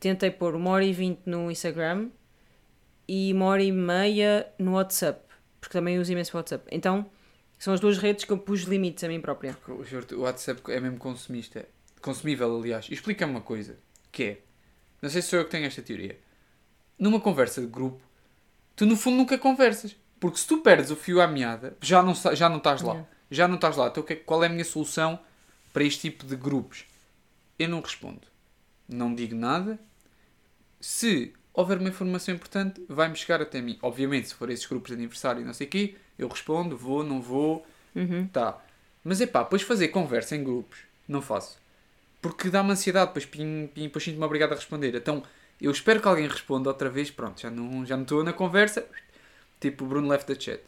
tentei 0.00 0.30
pôr 0.30 0.56
uma 0.56 0.70
hora 0.70 0.84
e 0.84 0.92
vinte 0.92 1.20
no 1.26 1.50
Instagram 1.50 2.10
e 3.06 3.32
uma 3.32 3.46
hora 3.46 3.62
e 3.62 3.70
meia 3.70 4.46
no 4.58 4.72
WhatsApp, 4.72 5.22
porque 5.60 5.72
também 5.72 5.98
uso 5.98 6.10
imenso 6.10 6.36
WhatsApp. 6.36 6.66
Então, 6.72 7.08
são 7.56 7.72
as 7.72 7.78
duas 7.78 7.98
redes 7.98 8.24
que 8.24 8.32
eu 8.32 8.38
pus 8.38 8.62
limites 8.62 9.04
a 9.04 9.08
mim 9.08 9.20
própria. 9.20 9.56
O 9.68 9.84
juro-te, 9.84 10.14
o 10.16 10.22
WhatsApp 10.22 10.60
é 10.72 10.80
mesmo 10.80 10.98
consumista. 10.98 11.64
Consumível, 12.00 12.56
aliás. 12.58 12.88
Explica-me 12.90 13.30
uma 13.30 13.40
coisa. 13.40 13.78
Que 14.10 14.22
é... 14.24 14.38
Não 15.00 15.08
sei 15.08 15.22
se 15.22 15.28
sou 15.28 15.38
eu 15.38 15.44
que 15.44 15.52
tenho 15.52 15.66
esta 15.66 15.80
teoria. 15.80 16.18
Numa 16.98 17.20
conversa 17.20 17.60
de 17.60 17.68
grupo, 17.68 18.00
tu 18.74 18.84
no 18.84 18.96
fundo 18.96 19.16
nunca 19.16 19.38
conversas. 19.38 19.94
Porque 20.22 20.38
se 20.38 20.46
tu 20.46 20.58
perdes 20.58 20.92
o 20.92 20.94
fio 20.94 21.20
à 21.20 21.26
meada, 21.26 21.76
já 21.80 22.00
não, 22.00 22.14
já 22.14 22.48
não 22.48 22.58
estás 22.58 22.80
lá. 22.80 22.92
Yeah. 22.92 23.10
Já 23.28 23.48
não 23.48 23.56
estás 23.56 23.76
lá. 23.76 23.88
Então 23.88 24.04
é- 24.08 24.14
qual 24.14 24.44
é 24.44 24.46
a 24.46 24.48
minha 24.48 24.64
solução 24.64 25.18
para 25.72 25.82
este 25.82 26.02
tipo 26.02 26.24
de 26.24 26.36
grupos? 26.36 26.84
Eu 27.58 27.68
não 27.68 27.80
respondo. 27.80 28.20
Não 28.88 29.12
digo 29.12 29.34
nada. 29.34 29.80
Se 30.80 31.32
houver 31.52 31.78
uma 31.78 31.88
informação 31.88 32.32
importante, 32.32 32.80
vai-me 32.88 33.16
chegar 33.16 33.42
até 33.42 33.60
mim. 33.60 33.80
Obviamente, 33.82 34.28
se 34.28 34.34
for 34.36 34.48
esses 34.48 34.64
grupos 34.64 34.90
de 34.90 34.94
aniversário 34.94 35.42
e 35.42 35.44
não 35.44 35.52
sei 35.52 35.66
o 35.66 35.70
quê, 35.70 35.96
eu 36.16 36.28
respondo, 36.28 36.76
vou, 36.76 37.02
não 37.02 37.20
vou, 37.20 37.66
Uhum. 37.96 38.26
Tá. 38.28 38.58
Mas 39.04 39.20
é 39.20 39.26
pá, 39.26 39.42
depois 39.42 39.60
fazer 39.62 39.88
conversa 39.88 40.34
em 40.36 40.42
grupos, 40.44 40.78
não 41.06 41.20
faço. 41.20 41.58
Porque 42.22 42.48
dá-me 42.48 42.70
ansiedade, 42.70 43.08
depois, 43.08 43.26
pim, 43.26 43.68
pim, 43.74 43.82
depois 43.82 44.02
sinto-me 44.04 44.24
obrigado 44.24 44.52
a 44.52 44.54
responder. 44.54 44.94
Então, 44.94 45.22
eu 45.60 45.70
espero 45.70 46.00
que 46.00 46.06
alguém 46.08 46.28
responda 46.28 46.70
outra 46.70 46.88
vez, 46.88 47.10
pronto, 47.10 47.40
já 47.40 47.50
não 47.50 47.84
já 47.84 47.96
não 47.96 48.04
estou 48.04 48.22
na 48.24 48.32
conversa. 48.32 48.86
Tipo, 49.62 49.84
o 49.84 49.86
Bruno 49.86 50.08
left 50.08 50.26
the 50.26 50.34
chat. 50.34 50.60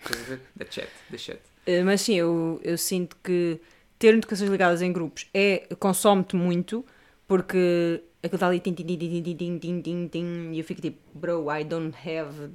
Estás 0.00 0.20
a 0.20 0.24
ver? 0.24 0.40
The 0.58 0.66
chat, 0.68 0.88
the 1.08 1.16
chat. 1.16 1.40
Uh, 1.68 1.84
Mas 1.84 2.00
sim, 2.00 2.14
eu, 2.16 2.60
eu 2.64 2.76
sinto 2.76 3.16
que 3.22 3.60
ter 3.96 4.12
notificações 4.12 4.50
ligadas 4.50 4.82
em 4.82 4.92
grupos 4.92 5.28
é 5.32 5.68
consome-te 5.78 6.34
muito, 6.34 6.84
porque 7.28 8.02
aquilo 8.20 8.34
está 8.34 8.48
ali 8.48 8.58
tim, 8.58 8.74
tim, 8.74 8.84
tim, 8.84 8.98
tim, 8.98 9.22
tim, 9.22 9.34
tim, 9.36 9.58
tim, 9.58 9.82
tim, 9.82 10.08
tim, 10.08 10.52
e 10.52 10.58
eu 10.58 10.64
fico 10.64 10.82
tipo, 10.82 10.98
bro, 11.16 11.46
I 11.48 11.62
don't 11.62 11.96
have. 11.96 12.50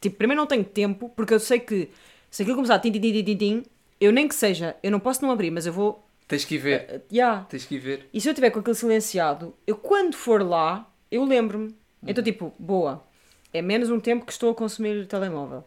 Tipo, 0.00 0.16
primeiro 0.16 0.40
não 0.40 0.48
tenho 0.48 0.64
tempo, 0.64 1.08
porque 1.10 1.32
eu 1.32 1.38
sei 1.38 1.60
que 1.60 1.88
se 2.28 2.42
aquilo 2.42 2.56
começar 2.56 2.74
a 2.74 2.80
tim, 2.80 2.90
tim, 2.90 3.00
tim, 3.00 3.22
tim, 3.22 3.36
tim, 3.36 3.62
eu 4.00 4.10
nem 4.10 4.26
que 4.26 4.34
seja, 4.34 4.74
eu 4.82 4.90
não 4.90 4.98
posso 4.98 5.22
não 5.22 5.30
abrir, 5.30 5.52
mas 5.52 5.64
eu 5.64 5.72
vou. 5.72 6.04
Tens 6.26 6.44
que 6.44 6.56
ir 6.56 6.58
ver, 6.58 6.90
uh, 6.90 7.14
yeah. 7.14 7.44
tens 7.44 7.64
que 7.64 7.76
ir 7.76 7.78
ver. 7.78 8.08
E 8.12 8.20
se 8.20 8.28
eu 8.28 8.34
tiver 8.34 8.50
com 8.50 8.58
aquilo 8.58 8.74
silenciado, 8.74 9.54
eu 9.64 9.76
quando 9.76 10.16
for 10.16 10.42
lá, 10.42 10.90
eu 11.08 11.24
lembro-me. 11.24 11.72
Então, 12.04 12.24
tipo, 12.24 12.52
boa. 12.58 13.04
É 13.52 13.60
menos 13.60 13.90
um 13.90 14.00
tempo 14.00 14.24
que 14.24 14.32
estou 14.32 14.50
a 14.50 14.54
consumir 14.54 14.96
o 14.96 15.06
telemóvel. 15.06 15.64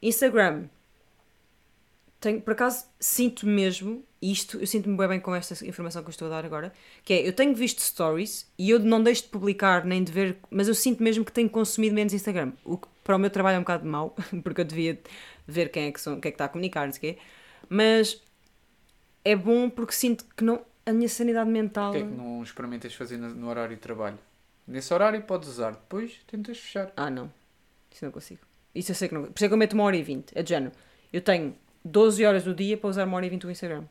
Instagram. 0.00 0.64
Tenho, 2.20 2.40
por 2.40 2.52
acaso, 2.52 2.86
sinto 3.00 3.46
mesmo, 3.46 4.04
isto, 4.20 4.58
eu 4.58 4.66
sinto-me 4.66 4.96
bem, 4.96 5.08
bem 5.08 5.20
com 5.20 5.34
esta 5.34 5.66
informação 5.66 6.02
que 6.02 6.08
eu 6.08 6.12
estou 6.12 6.28
a 6.28 6.30
dar 6.30 6.44
agora, 6.44 6.72
que 7.04 7.12
é, 7.12 7.26
eu 7.26 7.32
tenho 7.32 7.52
visto 7.54 7.80
stories 7.80 8.48
e 8.56 8.70
eu 8.70 8.78
não 8.78 9.02
deixo 9.02 9.24
de 9.24 9.28
publicar 9.28 9.84
nem 9.84 10.04
de 10.04 10.12
ver, 10.12 10.36
mas 10.48 10.68
eu 10.68 10.74
sinto 10.74 11.02
mesmo 11.02 11.24
que 11.24 11.32
tenho 11.32 11.50
consumido 11.50 11.94
menos 11.94 12.12
Instagram. 12.12 12.52
O 12.64 12.76
que 12.76 12.86
para 13.02 13.16
o 13.16 13.18
meu 13.18 13.28
trabalho 13.28 13.56
é 13.56 13.58
um 13.58 13.62
bocado 13.62 13.84
mau, 13.84 14.14
porque 14.44 14.60
eu 14.60 14.64
devia 14.64 15.00
ver 15.46 15.70
quem 15.70 15.88
é 15.88 15.92
que, 15.92 16.00
são, 16.00 16.20
quem 16.20 16.28
é 16.28 16.32
que 16.32 16.36
está 16.36 16.44
a 16.44 16.48
comunicar, 16.48 16.86
não 16.86 16.92
sei 16.92 17.10
o 17.10 17.14
quê. 17.14 17.20
Mas 17.68 18.22
é 19.24 19.34
bom 19.34 19.68
porque 19.68 19.92
sinto 19.92 20.24
que 20.36 20.44
não, 20.44 20.64
a 20.86 20.92
minha 20.92 21.08
sanidade 21.08 21.50
mental... 21.50 21.90
O 21.90 21.92
que 21.92 21.98
é 21.98 22.02
que 22.02 22.14
não 22.14 22.42
experimentas 22.42 22.94
fazer 22.94 23.16
no 23.16 23.48
horário 23.48 23.74
de 23.74 23.82
trabalho? 23.82 24.18
Nesse 24.66 24.92
horário 24.94 25.20
podes 25.22 25.48
usar, 25.48 25.72
depois 25.72 26.20
tentas 26.26 26.58
fechar. 26.58 26.92
Ah, 26.96 27.10
não. 27.10 27.30
Isso 27.90 28.04
não 28.04 28.12
consigo. 28.12 28.40
Isso 28.74 28.90
eu 28.90 28.94
sei 28.94 29.08
que 29.08 29.14
não. 29.14 29.24
Por 29.24 29.34
isso 29.36 29.44
é 29.44 29.48
que 29.48 29.54
eu 29.54 29.58
meto 29.58 29.72
uma 29.74 29.84
hora 29.84 29.96
e 29.96 30.02
vinte. 30.02 30.32
É 30.34 30.42
de 30.42 30.48
género. 30.50 30.72
Eu 31.12 31.20
tenho 31.20 31.54
12 31.84 32.24
horas 32.24 32.44
do 32.44 32.54
dia 32.54 32.76
para 32.76 32.88
usar 32.88 33.04
uma 33.06 33.16
hora 33.16 33.26
e 33.26 33.28
vinte 33.28 33.46
o 33.46 33.50
Instagram. 33.50 33.84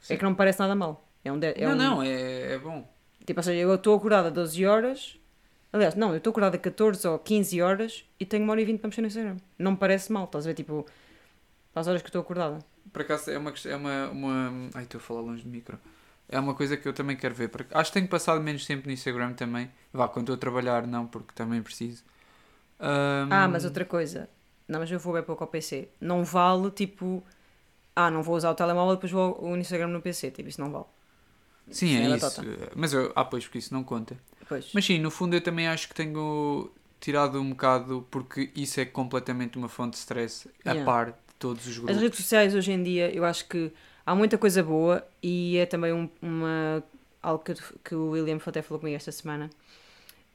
Sim. 0.00 0.14
É 0.14 0.16
que 0.16 0.22
não 0.24 0.30
me 0.30 0.36
parece 0.36 0.58
nada 0.58 0.74
mal. 0.74 1.06
É 1.24 1.30
um, 1.30 1.38
de- 1.38 1.46
é 1.48 1.66
não, 1.66 1.72
um- 1.72 1.76
não, 1.76 2.02
é, 2.02 2.52
é 2.54 2.58
bom. 2.58 2.88
Tipo, 3.24 3.38
ou 3.40 3.44
seja, 3.44 3.60
eu 3.60 3.74
estou 3.74 3.94
acordada 3.96 4.30
12 4.30 4.64
horas. 4.64 5.16
Aliás, 5.72 5.94
não, 5.94 6.10
eu 6.10 6.16
estou 6.16 6.30
acordada 6.32 6.58
14 6.58 7.06
ou 7.06 7.18
15 7.18 7.60
horas 7.62 8.04
e 8.18 8.24
tenho 8.26 8.42
uma 8.42 8.52
hora 8.52 8.60
e 8.62 8.64
vinte 8.64 8.80
para 8.80 8.88
mexer 8.88 9.02
no 9.02 9.06
Instagram. 9.06 9.36
Não 9.58 9.72
me 9.72 9.76
parece 9.76 10.10
mal, 10.10 10.24
estás 10.24 10.46
a 10.46 10.48
ver? 10.48 10.54
Tipo, 10.54 10.84
para 11.72 11.80
as 11.82 11.86
horas 11.86 12.02
que 12.02 12.08
estou 12.08 12.22
acordada. 12.22 12.58
Por 12.92 13.02
acaso 13.02 13.30
é 13.30 13.38
uma 13.38 13.52
questão- 13.52 13.70
é 13.70 13.76
uma, 13.76 14.08
uma. 14.08 14.70
Ai, 14.74 14.82
estou 14.84 14.98
a 14.98 15.02
falar 15.02 15.20
longe 15.20 15.44
do 15.44 15.48
micro. 15.48 15.78
É 16.30 16.38
uma 16.38 16.54
coisa 16.54 16.76
que 16.76 16.86
eu 16.86 16.92
também 16.92 17.16
quero 17.16 17.34
ver. 17.34 17.48
porque 17.48 17.76
Acho 17.76 17.90
que 17.90 17.98
tenho 17.98 18.08
passado 18.08 18.40
menos 18.40 18.64
tempo 18.64 18.86
no 18.86 18.92
Instagram 18.92 19.32
também. 19.34 19.70
Vá, 19.92 20.08
quando 20.08 20.24
estou 20.32 20.34
a 20.36 20.38
trabalhar, 20.38 20.86
não, 20.86 21.06
porque 21.06 21.32
também 21.34 21.60
preciso. 21.62 22.04
Ahm, 22.78 23.28
Ah, 23.32 23.48
mas 23.48 23.64
outra 23.64 23.84
coisa. 23.84 24.28
Não, 24.68 24.78
mas 24.78 24.90
eu 24.90 24.98
vou 25.00 25.12
bem 25.14 25.22
pouco 25.22 25.42
ao 25.44 25.48
PC. 25.50 25.88
Não 26.00 26.24
vale, 26.24 26.70
tipo... 26.70 27.22
Ah, 27.96 28.10
não 28.10 28.22
vou 28.22 28.36
usar 28.36 28.50
o 28.50 28.54
telemóvel, 28.54 28.94
depois 28.94 29.10
vou 29.12 29.42
o 29.44 29.56
Instagram 29.56 29.88
no 29.88 30.00
PC. 30.00 30.30
Tipo, 30.30 30.48
isso 30.48 30.60
não 30.60 30.70
vale. 30.70 30.84
Sim, 31.70 31.96
é 31.96 32.04
é 32.12 32.16
isso. 32.16 32.42
batata. 32.42 32.72
Mas 32.76 32.92
eu, 32.92 33.12
ah, 33.16 33.24
pois, 33.24 33.44
porque 33.44 33.58
isso 33.58 33.74
não 33.74 33.82
conta. 33.84 34.16
Pois. 34.48 34.70
Mas 34.72 34.84
sim, 34.84 34.98
no 34.98 35.10
fundo 35.10 35.34
eu 35.36 35.40
também 35.40 35.68
acho 35.68 35.88
que 35.88 35.94
tenho 35.94 36.70
tirado 37.00 37.40
um 37.40 37.50
bocado, 37.50 38.06
porque 38.10 38.50
isso 38.54 38.80
é 38.80 38.84
completamente 38.84 39.58
uma 39.58 39.68
fonte 39.68 39.92
de 39.94 39.98
stress 39.98 40.48
a 40.64 40.70
Yeah. 40.70 40.84
par 40.84 41.06
de 41.12 41.14
todos 41.38 41.62
os 41.66 41.72
As 41.72 41.76
grupos. 41.78 41.96
redes 42.02 42.18
sociais 42.18 42.54
hoje 42.54 42.72
em 42.72 42.82
dia, 42.82 43.14
eu 43.14 43.24
acho 43.24 43.48
que 43.48 43.72
há 44.10 44.14
muita 44.14 44.36
coisa 44.38 44.62
boa 44.62 45.06
e 45.22 45.56
é 45.58 45.66
também 45.66 45.92
um- 45.92 46.08
uma, 46.20 46.82
algo 47.22 47.44
que, 47.44 47.54
que 47.84 47.94
o 47.94 48.10
William 48.10 48.38
até 48.44 48.60
falou 48.62 48.80
comigo 48.80 48.96
esta 48.96 49.12
semana. 49.12 49.48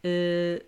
eh, 0.04 0.64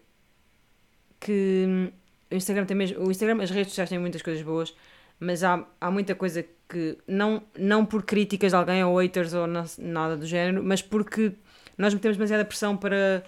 que 1.19 1.91
o 2.31 2.35
Instagram 2.35 2.65
tem 2.65 2.75
mesmo. 2.77 3.05
O 3.05 3.11
Instagram, 3.11 3.41
as 3.41 3.49
redes 3.51 3.69
sociais 3.69 3.89
têm 3.89 3.99
muitas 3.99 4.21
coisas 4.21 4.43
boas, 4.43 4.75
mas 5.19 5.43
há, 5.43 5.65
há 5.79 5.89
muita 5.91 6.13
coisa 6.15 6.45
que 6.69 6.97
não, 7.07 7.41
não 7.57 7.85
por 7.85 8.03
críticas 8.03 8.51
de 8.51 8.55
alguém 8.57 8.83
ou 8.83 8.97
haters 8.99 9.33
ou 9.33 9.47
na- 9.47 9.65
nada 9.77 10.17
do 10.17 10.25
género, 10.25 10.63
mas 10.63 10.81
porque 10.81 11.31
nós 11.77 11.93
metemos 11.93 12.17
demasiada 12.17 12.43
pressão 12.45 12.75
para. 12.75 13.23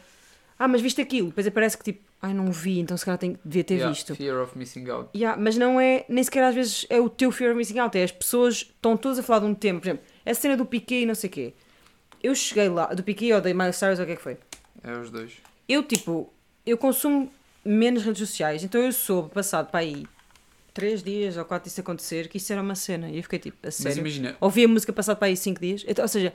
Ah, 0.58 0.68
mas 0.68 0.82
viste 0.82 1.02
aquilo? 1.02 1.30
Depois 1.30 1.48
parece 1.50 1.78
que 1.78 1.84
tipo, 1.86 2.09
ai 2.22 2.34
não 2.34 2.52
vi, 2.52 2.80
então 2.80 2.96
se 2.98 3.06
calhar 3.06 3.18
tem, 3.18 3.38
devia 3.46 3.64
ter 3.64 3.76
Yeah, 3.76 3.92
visto. 3.94 4.16
Fear 4.16 4.42
of 4.44 4.58
missing 4.58 4.90
out. 4.90 5.10
Yeah, 5.18 5.42
mas 5.42 5.56
não 5.58 5.80
é, 5.80 6.06
nem 6.10 6.24
sequer 6.24 6.44
às 6.44 6.54
vezes 6.56 6.86
é 6.90 7.00
o 7.00 7.10
teu 7.10 7.32
fear 7.32 7.52
of 7.52 7.58
missing 7.58 7.80
out, 7.80 7.98
é 7.98 8.04
as 8.04 8.12
pessoas 8.12 8.56
estão 8.58 8.98
todas 8.98 9.20
a 9.20 9.24
falar 9.24 9.40
de 9.40 9.46
um 9.46 9.54
tempo, 9.56 9.80
por 9.82 9.88
exemplo, 9.88 10.06
essa 10.26 10.42
cena 10.42 10.58
do 10.58 10.66
Piquet 10.66 11.02
e 11.04 11.06
não 11.06 11.16
sei 11.16 11.30
o 11.30 11.34
quê. 11.34 11.54
Eu 12.22 12.36
cheguei 12.36 12.68
lá, 12.70 12.88
do 12.88 13.02
Piquet 13.04 13.32
ou 13.34 13.40
da 13.42 13.54
Miley 13.54 13.72
Cyrus 13.74 14.00
ou 14.00 14.04
o 14.04 14.06
que 14.08 14.14
é 14.14 14.16
que 14.18 14.22
foi? 14.22 14.38
É 14.84 14.92
os 14.98 15.10
dois. 15.10 15.34
Eu, 15.68 15.84
tipo, 15.84 16.32
eu 16.66 16.78
consumo 16.78 17.32
menos 17.64 18.04
redes 18.04 18.20
sociais, 18.28 18.64
então 18.64 18.82
eu 18.82 18.92
soube, 18.92 19.30
passado 19.30 19.70
para 19.72 19.80
aí 19.82 20.06
três 20.74 21.02
dias 21.04 21.38
ou 21.38 21.46
quatro 21.46 21.70
disso 21.70 21.82
acontecer, 21.82 22.28
que 22.28 22.38
isso 22.38 22.52
era 22.52 22.62
uma 22.62 22.76
cena, 22.76 23.10
e 23.10 23.18
eu 23.18 23.24
fiquei 23.24 23.40
tipo, 23.40 23.58
a 23.64 23.68
Mas 23.68 23.76
sério. 23.76 24.00
imagina, 24.00 24.36
Ouvi 24.42 24.64
a 24.66 24.68
música 24.68 24.92
passado 24.94 25.18
para 25.18 25.28
aí 25.28 25.38
cinco 25.38 25.60
dias, 25.62 25.84
então, 25.88 26.04
ou 26.04 26.10
seja, 26.10 26.34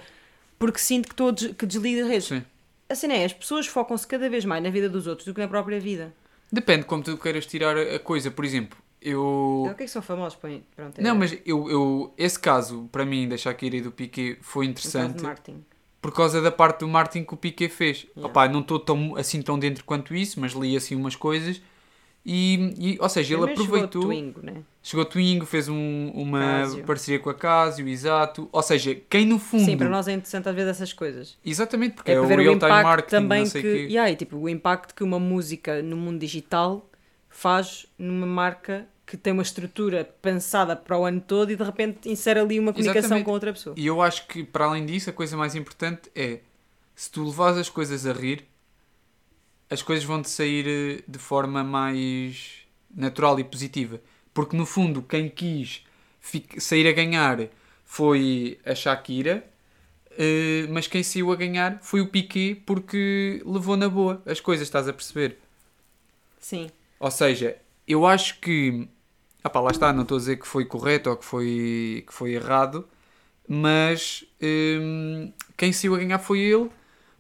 porque 0.58 0.78
sinto 0.78 1.14
que, 1.14 1.22
a 1.22 1.30
des- 1.30 1.52
que 1.56 1.66
desligo 1.66 2.00
das 2.00 2.08
redes. 2.08 2.24
sim. 2.26 2.42
A 2.88 2.94
cena 2.94 3.14
é, 3.14 3.24
as 3.24 3.32
pessoas 3.32 3.66
focam-se 3.66 4.06
cada 4.06 4.28
vez 4.28 4.44
mais 4.44 4.62
na 4.62 4.70
vida 4.70 4.88
dos 4.88 5.06
outros 5.06 5.26
do 5.26 5.34
que 5.34 5.40
na 5.40 5.48
própria 5.48 5.80
vida. 5.80 6.14
Depende 6.52 6.84
como 6.84 7.02
tu 7.02 7.16
queiras 7.16 7.46
tirar 7.46 7.76
a 7.76 7.98
coisa. 7.98 8.30
Por 8.30 8.44
exemplo, 8.44 8.78
eu. 9.00 9.62
O 9.66 9.74
que 9.74 9.82
é 9.82 9.86
que 9.86 9.90
são 9.90 10.02
famosos? 10.02 10.38
Pronto, 10.38 10.98
é- 10.98 11.02
Não, 11.02 11.14
mas 11.16 11.36
eu, 11.44 11.70
eu, 11.70 12.14
esse 12.16 12.38
caso, 12.38 12.88
para 12.92 13.04
mim, 13.04 13.28
da 13.28 13.36
Shakira 13.36 13.76
e 13.76 13.80
do 13.80 13.90
Piquet, 13.90 14.38
foi 14.42 14.66
interessante 14.66 15.22
marketing. 15.22 15.64
por 16.00 16.12
causa 16.12 16.40
da 16.42 16.52
parte 16.52 16.80
do 16.80 16.88
Martin 16.88 17.24
que 17.24 17.34
o 17.34 17.36
Piquet 17.36 17.68
fez. 17.70 18.06
Yeah. 18.16 18.26
Opá, 18.26 18.48
não 18.48 18.60
estou 18.60 18.78
tão, 18.78 19.16
assim 19.16 19.40
tão 19.42 19.58
dentro 19.58 19.84
quanto 19.84 20.14
isso, 20.14 20.38
mas 20.38 20.52
li 20.52 20.76
assim 20.76 20.94
umas 20.94 21.16
coisas. 21.16 21.60
E, 22.26 22.74
e- 22.78 22.98
ou 23.00 23.08
seja, 23.08 23.34
ele 23.34 23.42
Primeiro 23.44 23.62
chegou 23.62 23.76
aproveitou. 23.84 24.02
o 24.02 24.06
Twingo, 24.06 24.40
né? 24.42 24.62
Chegou 24.82 25.04
Twingo, 25.04 25.44
fez 25.44 25.68
um- 25.68 26.10
uma 26.14 26.64
parceria 26.86 27.18
com 27.20 27.28
a 27.28 27.34
Casio, 27.34 27.86
exato. 27.86 28.48
Ou 28.50 28.62
seja, 28.62 28.94
quem 29.10 29.26
no 29.26 29.38
fundo. 29.38 29.64
Sim, 29.64 29.76
para 29.76 29.88
nós 29.90 30.08
é 30.08 30.12
interessante 30.12 30.48
às 30.48 30.54
vezes 30.54 30.70
essas 30.70 30.92
coisas. 30.92 31.36
Exatamente, 31.44 31.94
porque 31.96 32.10
É, 32.10 32.14
é, 32.14 32.20
o 32.20 32.26
real-time 32.26 32.58
marketing, 32.70 33.10
também 33.10 33.38
não 33.40 33.46
sei 33.46 33.62
que. 33.62 33.68
quê. 33.72 33.78
Yeah, 33.92 34.10
e, 34.10 34.16
tipo, 34.16 34.38
o 34.38 34.48
impacto 34.48 34.94
que 34.94 35.04
uma 35.04 35.18
música 35.18 35.82
no 35.82 35.96
mundo 35.98 36.18
digital 36.18 36.88
faz 37.28 37.86
numa 37.98 38.26
marca 38.26 38.86
que 39.06 39.18
tem 39.18 39.32
uma 39.34 39.42
estrutura 39.42 40.08
pensada 40.22 40.74
para 40.74 40.98
o 40.98 41.04
ano 41.04 41.20
todo 41.20 41.50
e 41.52 41.56
de 41.56 41.62
repente 41.62 42.08
insere 42.08 42.40
ali 42.40 42.58
uma 42.58 42.72
comunicação 42.72 43.00
Exatamente. 43.00 43.24
com 43.26 43.32
outra 43.32 43.52
pessoa. 43.52 43.74
E 43.78 43.86
eu 43.86 44.00
acho 44.00 44.26
que, 44.28 44.42
para 44.42 44.64
além 44.64 44.86
disso, 44.86 45.10
a 45.10 45.12
coisa 45.12 45.36
mais 45.36 45.54
importante 45.54 46.10
é 46.14 46.40
se 46.94 47.10
tu 47.10 47.22
levas 47.26 47.58
as 47.58 47.68
coisas 47.68 48.06
a 48.06 48.12
rir, 48.14 48.46
as 49.74 49.82
coisas 49.82 50.04
vão-te 50.04 50.30
sair 50.30 50.66
eh, 50.66 51.04
de 51.06 51.18
forma 51.18 51.64
mais 51.64 52.64
natural 52.94 53.38
e 53.40 53.44
positiva. 53.44 54.00
Porque, 54.32 54.56
no 54.56 54.64
fundo, 54.64 55.02
quem 55.02 55.28
quis 55.28 55.84
sair 56.58 56.88
a 56.88 56.92
ganhar 56.92 57.48
foi 57.84 58.58
a 58.64 58.74
Shakira, 58.74 59.44
eh, 60.16 60.66
mas 60.70 60.86
quem 60.86 61.02
saiu 61.02 61.32
a 61.32 61.36
ganhar 61.36 61.80
foi 61.82 62.00
o 62.00 62.08
Piquet 62.08 62.54
porque 62.66 63.42
levou 63.44 63.76
na 63.76 63.88
boa 63.88 64.22
as 64.26 64.40
coisas, 64.40 64.66
estás 64.66 64.88
a 64.88 64.92
perceber? 64.92 65.38
Sim. 66.38 66.70
Ou 67.00 67.10
seja, 67.10 67.56
eu 67.86 68.06
acho 68.06 68.40
que. 68.40 68.88
Ah 69.42 69.50
pá, 69.50 69.60
lá 69.60 69.70
está, 69.70 69.92
não 69.92 70.02
estou 70.02 70.16
a 70.16 70.20
dizer 70.20 70.36
que 70.38 70.46
foi 70.46 70.64
correto 70.64 71.10
ou 71.10 71.16
que 71.16 71.24
foi, 71.24 72.04
que 72.06 72.14
foi 72.14 72.32
errado, 72.34 72.88
mas 73.46 74.24
hum, 74.40 75.32
quem 75.56 75.72
saiu 75.72 75.94
a 75.94 75.98
ganhar 75.98 76.18
foi 76.18 76.40
ele, 76.40 76.70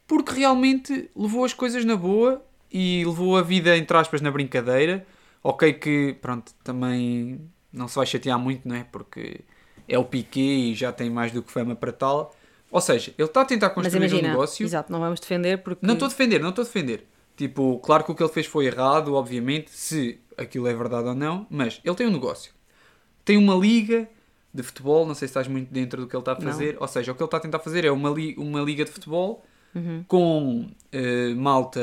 porque 0.06 0.32
realmente 0.32 1.10
levou 1.16 1.44
as 1.44 1.52
coisas 1.52 1.84
na 1.84 1.96
boa 1.96 2.44
e 2.72 3.04
levou 3.04 3.36
a 3.36 3.42
vida, 3.42 3.76
entre 3.76 3.96
aspas, 3.96 4.20
na 4.20 4.30
brincadeira. 4.30 5.06
Ok, 5.42 5.72
que 5.74 6.16
pronto, 6.20 6.52
também 6.62 7.40
não 7.72 7.86
se 7.88 7.96
vai 7.96 8.06
chatear 8.06 8.38
muito, 8.38 8.66
não 8.66 8.74
é? 8.76 8.84
Porque 8.84 9.40
é 9.88 9.98
o 9.98 10.04
Piquet 10.04 10.70
e 10.70 10.74
já 10.74 10.92
tem 10.92 11.10
mais 11.10 11.32
do 11.32 11.42
que 11.42 11.52
fama 11.52 11.74
para 11.74 11.92
tal. 11.92 12.34
Ou 12.70 12.80
seja, 12.80 13.14
ele 13.16 13.28
está 13.28 13.42
a 13.42 13.44
tentar 13.44 13.70
construir 13.70 14.00
um 14.00 14.06
imagina, 14.06 14.28
negócio. 14.30 14.64
exato, 14.64 14.90
não 14.90 14.98
vamos 15.00 15.20
defender 15.20 15.58
porque. 15.62 15.86
Não 15.86 15.94
estou 15.94 16.06
a 16.06 16.08
defender, 16.08 16.40
não 16.40 16.48
estou 16.48 16.62
a 16.62 16.66
defender. 16.66 17.06
Tipo, 17.36 17.78
claro 17.80 18.04
que 18.04 18.12
o 18.12 18.14
que 18.14 18.22
ele 18.22 18.32
fez 18.32 18.46
foi 18.46 18.66
errado, 18.66 19.14
obviamente, 19.14 19.70
se 19.70 20.20
aquilo 20.36 20.66
é 20.66 20.74
verdade 20.74 21.08
ou 21.08 21.14
não, 21.14 21.46
mas 21.50 21.80
ele 21.84 21.94
tem 21.94 22.06
um 22.06 22.12
negócio. 22.12 22.52
Tem 23.24 23.36
uma 23.36 23.54
liga 23.54 24.08
de 24.52 24.62
futebol, 24.62 25.04
não 25.06 25.14
sei 25.14 25.26
se 25.26 25.30
estás 25.30 25.48
muito 25.48 25.72
dentro 25.72 26.00
do 26.02 26.06
que 26.06 26.14
ele 26.14 26.20
está 26.20 26.32
a 26.32 26.34
Não. 26.38 26.42
fazer, 26.52 26.76
ou 26.80 26.86
seja, 26.86 27.10
o 27.10 27.14
que 27.14 27.22
ele 27.22 27.26
está 27.26 27.38
a 27.38 27.40
tentar 27.40 27.58
fazer 27.58 27.84
é 27.84 27.90
uma, 27.90 28.08
li 28.10 28.34
uma 28.38 28.60
liga 28.60 28.84
de 28.84 28.90
futebol 28.90 29.44
Uhum. 29.74 30.04
com 30.06 30.70
eh, 30.92 31.34
malta 31.34 31.80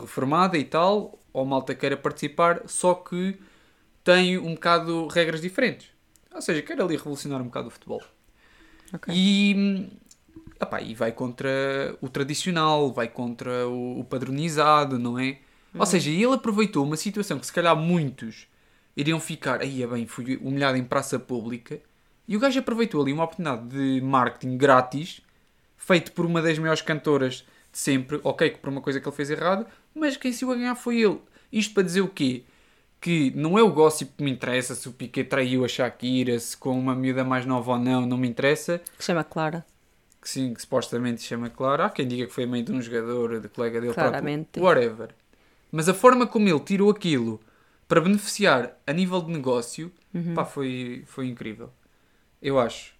reformada 0.00 0.58
e 0.58 0.64
tal, 0.64 1.18
ou 1.32 1.44
malta 1.44 1.74
queira 1.74 1.96
participar, 1.96 2.62
só 2.66 2.94
que 2.94 3.38
tem 4.02 4.36
um 4.38 4.54
bocado 4.54 5.06
regras 5.06 5.40
diferentes. 5.40 5.88
Ou 6.34 6.42
seja, 6.42 6.62
quer 6.62 6.80
ali 6.80 6.96
revolucionar 6.96 7.40
um 7.40 7.44
bocado 7.44 7.68
o 7.68 7.70
futebol. 7.70 8.02
Ok. 8.92 9.14
E, 9.14 9.88
epá, 10.60 10.80
e 10.80 10.94
vai 10.94 11.12
contra 11.12 11.96
o 12.00 12.08
tradicional, 12.08 12.92
vai 12.92 13.08
contra 13.08 13.68
o, 13.68 14.00
o 14.00 14.04
padronizado, 14.04 14.98
não 14.98 15.18
é? 15.18 15.38
Ou 15.76 15.86
seja, 15.86 16.10
ele 16.10 16.32
aproveitou 16.34 16.84
uma 16.84 16.96
situação 16.96 17.38
que 17.38 17.46
se 17.46 17.52
calhar 17.52 17.76
muitos 17.76 18.46
iriam 18.96 19.18
ficar, 19.18 19.60
aí 19.60 19.82
é 19.82 19.86
bem, 19.86 20.06
fui 20.06 20.36
humilhado 20.36 20.78
em 20.78 20.84
praça 20.84 21.18
pública, 21.18 21.80
e 22.28 22.36
o 22.36 22.40
gajo 22.40 22.60
aproveitou 22.60 23.02
ali 23.02 23.12
uma 23.12 23.24
oportunidade 23.24 23.68
de 23.68 24.00
marketing 24.00 24.56
grátis, 24.56 25.20
feito 25.86 26.12
por 26.12 26.24
uma 26.24 26.40
das 26.40 26.58
maiores 26.58 26.80
cantoras 26.82 27.44
de 27.72 27.78
sempre, 27.78 28.20
ok, 28.24 28.50
que 28.50 28.58
por 28.58 28.68
uma 28.70 28.80
coisa 28.80 29.00
que 29.00 29.06
ele 29.08 29.16
fez 29.16 29.30
errado, 29.30 29.66
mas 29.94 30.16
quem 30.16 30.32
se 30.32 30.44
o 30.44 30.50
a 30.52 30.54
ganhar 30.54 30.74
foi 30.76 31.00
ele. 31.02 31.20
Isto 31.52 31.74
para 31.74 31.82
dizer 31.82 32.00
o 32.00 32.08
quê? 32.08 32.44
Que 33.00 33.30
não 33.36 33.58
é 33.58 33.62
o 33.62 33.70
gossip 33.70 34.12
que 34.16 34.24
me 34.24 34.30
interessa, 34.30 34.74
se 34.74 34.88
o 34.88 34.92
Piquet 34.92 35.24
traiu 35.24 35.64
a 35.64 35.68
Shakira, 35.68 36.38
se 36.38 36.56
com 36.56 36.78
uma 36.78 36.94
miúda 36.94 37.22
mais 37.24 37.44
nova 37.44 37.72
ou 37.72 37.78
não, 37.78 38.06
não 38.06 38.16
me 38.16 38.26
interessa 38.28 38.80
Que 38.96 39.04
chama 39.04 39.22
Clara. 39.24 39.64
que 40.22 40.28
sim, 40.30 40.54
que 40.54 40.60
supostamente 40.62 41.22
chama 41.22 41.50
Clara. 41.50 41.84
Há 41.86 41.90
quem 41.90 42.06
diga 42.08 42.26
que 42.26 42.32
foi 42.32 42.44
a 42.44 42.46
mãe 42.46 42.64
de 42.64 42.72
um 42.72 42.80
jogador, 42.80 43.40
de 43.40 43.48
colega 43.48 43.80
dele, 43.80 43.92
Claramente. 43.92 44.48
próprio, 44.52 44.64
whatever. 44.88 45.10
Mas 45.70 45.88
a 45.88 45.92
forma 45.94 46.26
como 46.26 46.48
ele 46.48 46.60
tirou 46.60 46.90
aquilo 46.90 47.40
para 47.86 48.00
beneficiar 48.00 48.74
a 48.86 48.92
nível 48.92 49.20
de 49.20 49.30
negócio, 49.32 49.92
Uhum. 50.14 50.32
pá, 50.34 50.44
foi, 50.44 51.02
foi 51.06 51.26
incrível. 51.26 51.70
Eu 52.40 52.58
acho. 52.58 52.94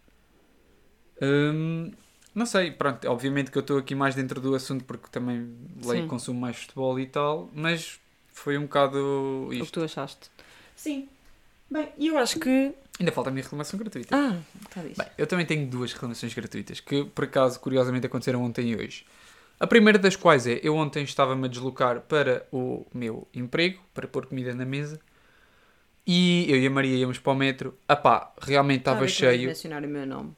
Hum, 1.22 1.92
não 2.34 2.46
sei, 2.46 2.70
pronto, 2.70 3.06
obviamente 3.08 3.50
que 3.50 3.58
eu 3.58 3.60
estou 3.60 3.78
aqui 3.78 3.94
mais 3.94 4.14
dentro 4.14 4.40
do 4.40 4.54
assunto 4.54 4.84
porque 4.84 5.08
também 5.10 5.54
leio 5.84 6.00
Sim. 6.00 6.06
e 6.06 6.08
consumo 6.08 6.40
mais 6.40 6.56
futebol 6.56 6.98
e 6.98 7.06
tal, 7.06 7.48
mas 7.54 8.00
foi 8.32 8.58
um 8.58 8.62
bocado 8.62 9.44
O 9.46 9.50
que 9.50 9.56
isto. 9.58 9.72
tu 9.80 9.84
achaste. 9.84 10.30
Sim. 10.74 11.08
Bem, 11.70 11.88
e 11.96 12.08
eu 12.08 12.18
acho 12.18 12.38
que. 12.38 12.72
Ainda 13.00 13.10
falta 13.10 13.30
a 13.30 13.32
minha 13.32 13.42
reclamação 13.42 13.78
gratuita. 13.78 14.14
Ah, 14.16 14.38
está. 14.62 14.80
Bem, 14.82 15.12
eu 15.18 15.26
também 15.26 15.44
tenho 15.46 15.66
duas 15.68 15.92
reclamações 15.92 16.32
gratuitas 16.34 16.78
que, 16.80 17.04
por 17.04 17.24
acaso, 17.24 17.58
curiosamente 17.60 18.06
aconteceram 18.06 18.42
ontem 18.42 18.70
e 18.70 18.76
hoje. 18.76 19.04
A 19.58 19.66
primeira 19.66 19.98
das 19.98 20.14
quais 20.16 20.46
é, 20.46 20.60
eu 20.62 20.76
ontem 20.76 21.02
estava-me 21.04 21.44
a 21.46 21.48
deslocar 21.48 22.00
para 22.02 22.46
o 22.52 22.86
meu 22.92 23.26
emprego, 23.32 23.80
para 23.94 24.06
pôr 24.06 24.26
comida 24.26 24.52
na 24.54 24.64
mesa, 24.64 25.00
e 26.06 26.44
eu 26.48 26.58
e 26.58 26.66
a 26.66 26.70
Maria 26.70 26.96
íamos 26.96 27.18
para 27.18 27.32
o 27.32 27.36
metro. 27.36 27.78
Apá, 27.88 28.32
realmente 28.40 28.82
Tá 28.82 28.90
a 28.90 28.94
estava 28.94 29.00
vais 29.00 29.12
cheio. 29.12 29.48
mencionar 29.48 29.82
o 29.84 29.88
meu 29.88 30.06
nome. 30.06 30.32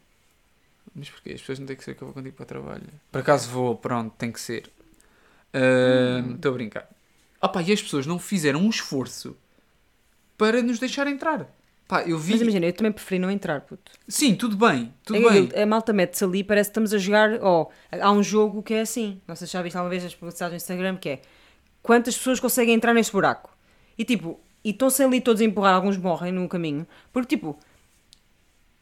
Mas 0.96 1.10
porquê? 1.10 1.32
As 1.34 1.40
pessoas 1.40 1.58
não 1.58 1.66
têm 1.66 1.76
que 1.76 1.84
ser 1.84 1.94
que 1.94 2.02
eu 2.02 2.06
vou 2.06 2.14
contigo 2.14 2.34
para 2.34 2.44
o 2.44 2.46
trabalho. 2.46 2.86
Por 3.12 3.20
acaso 3.20 3.50
vou, 3.50 3.76
pronto, 3.76 4.14
tem 4.16 4.32
que 4.32 4.40
ser. 4.40 4.70
Ahm, 5.52 6.36
Estou 6.36 6.50
a 6.50 6.54
brincar. 6.54 6.88
Apá, 7.40 7.62
e 7.62 7.70
as 7.70 7.82
pessoas 7.82 8.06
não 8.06 8.18
fizeram 8.18 8.60
um 8.60 8.70
esforço 8.70 9.36
para 10.38 10.62
nos 10.62 10.78
deixar 10.78 11.06
entrar. 11.06 11.46
Pá, 11.86 12.02
eu 12.02 12.18
vi... 12.18 12.32
Mas 12.32 12.40
imagina, 12.40 12.66
eu 12.66 12.72
também 12.72 12.90
preferi 12.90 13.18
não 13.18 13.30
entrar, 13.30 13.60
puto. 13.60 13.92
Sim, 14.08 14.34
tudo 14.34 14.56
bem, 14.56 14.92
tudo 15.04 15.28
É 15.28 15.32
bem. 15.42 15.62
A 15.62 15.66
malta 15.66 15.92
mete-se 15.92 16.24
ali, 16.24 16.42
parece 16.42 16.70
que 16.70 16.72
estamos 16.72 16.92
a 16.92 16.98
jogar. 16.98 17.38
Ó, 17.42 17.68
há 17.92 18.10
um 18.10 18.22
jogo 18.22 18.62
que 18.62 18.74
é 18.74 18.80
assim. 18.80 19.20
Não 19.28 19.36
sei 19.36 19.46
se 19.46 19.52
já 19.52 19.62
viste 19.62 19.76
alguma 19.76 19.90
vez 19.90 20.04
as 20.04 20.14
publicidades 20.14 20.52
no 20.52 20.56
Instagram, 20.56 20.96
que 20.96 21.08
é 21.10 21.22
quantas 21.82 22.16
pessoas 22.16 22.40
conseguem 22.40 22.74
entrar 22.74 22.92
neste 22.92 23.12
buraco. 23.12 23.54
E 23.96 24.04
tipo, 24.04 24.40
e 24.64 24.70
estão-se 24.70 25.02
ali 25.02 25.20
todos 25.20 25.40
a 25.40 25.44
empurrar, 25.44 25.74
alguns 25.74 25.96
morrem 25.96 26.32
no 26.32 26.48
caminho. 26.48 26.86
Porque 27.12 27.36
tipo, 27.36 27.56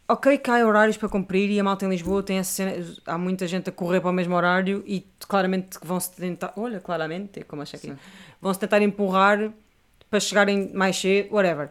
ok, 0.09 0.39
que 0.39 0.51
há 0.51 0.67
horários 0.67 0.97
para 0.97 1.09
cumprir 1.09 1.51
e 1.51 1.59
a 1.59 1.65
malta 1.65 1.85
em 1.85 1.89
Lisboa 1.89 2.23
tem 2.23 2.39
essa 2.39 2.53
cena, 2.53 2.73
há 3.07 3.17
muita 3.19 3.47
gente 3.47 3.69
a 3.69 3.73
correr 3.73 4.01
para 4.01 4.11
o 4.11 4.13
mesmo 4.13 4.35
horário 4.35 4.83
e 4.87 5.07
claramente 5.29 5.79
vão-se 5.83 6.11
tentar. 6.15 6.53
Olha, 6.57 6.81
claramente, 6.81 7.41
é 7.41 7.43
como 7.43 7.63
achei 7.63 7.79
aqui. 7.79 7.89
Sim. 7.89 7.97
Vão-se 8.41 8.61
tentar 8.61 8.83
empurrar 8.83 9.51
para 10.11 10.21
chegarem 10.21 10.71
mais 10.75 10.97
cedo, 10.97 11.35
whatever. 11.35 11.71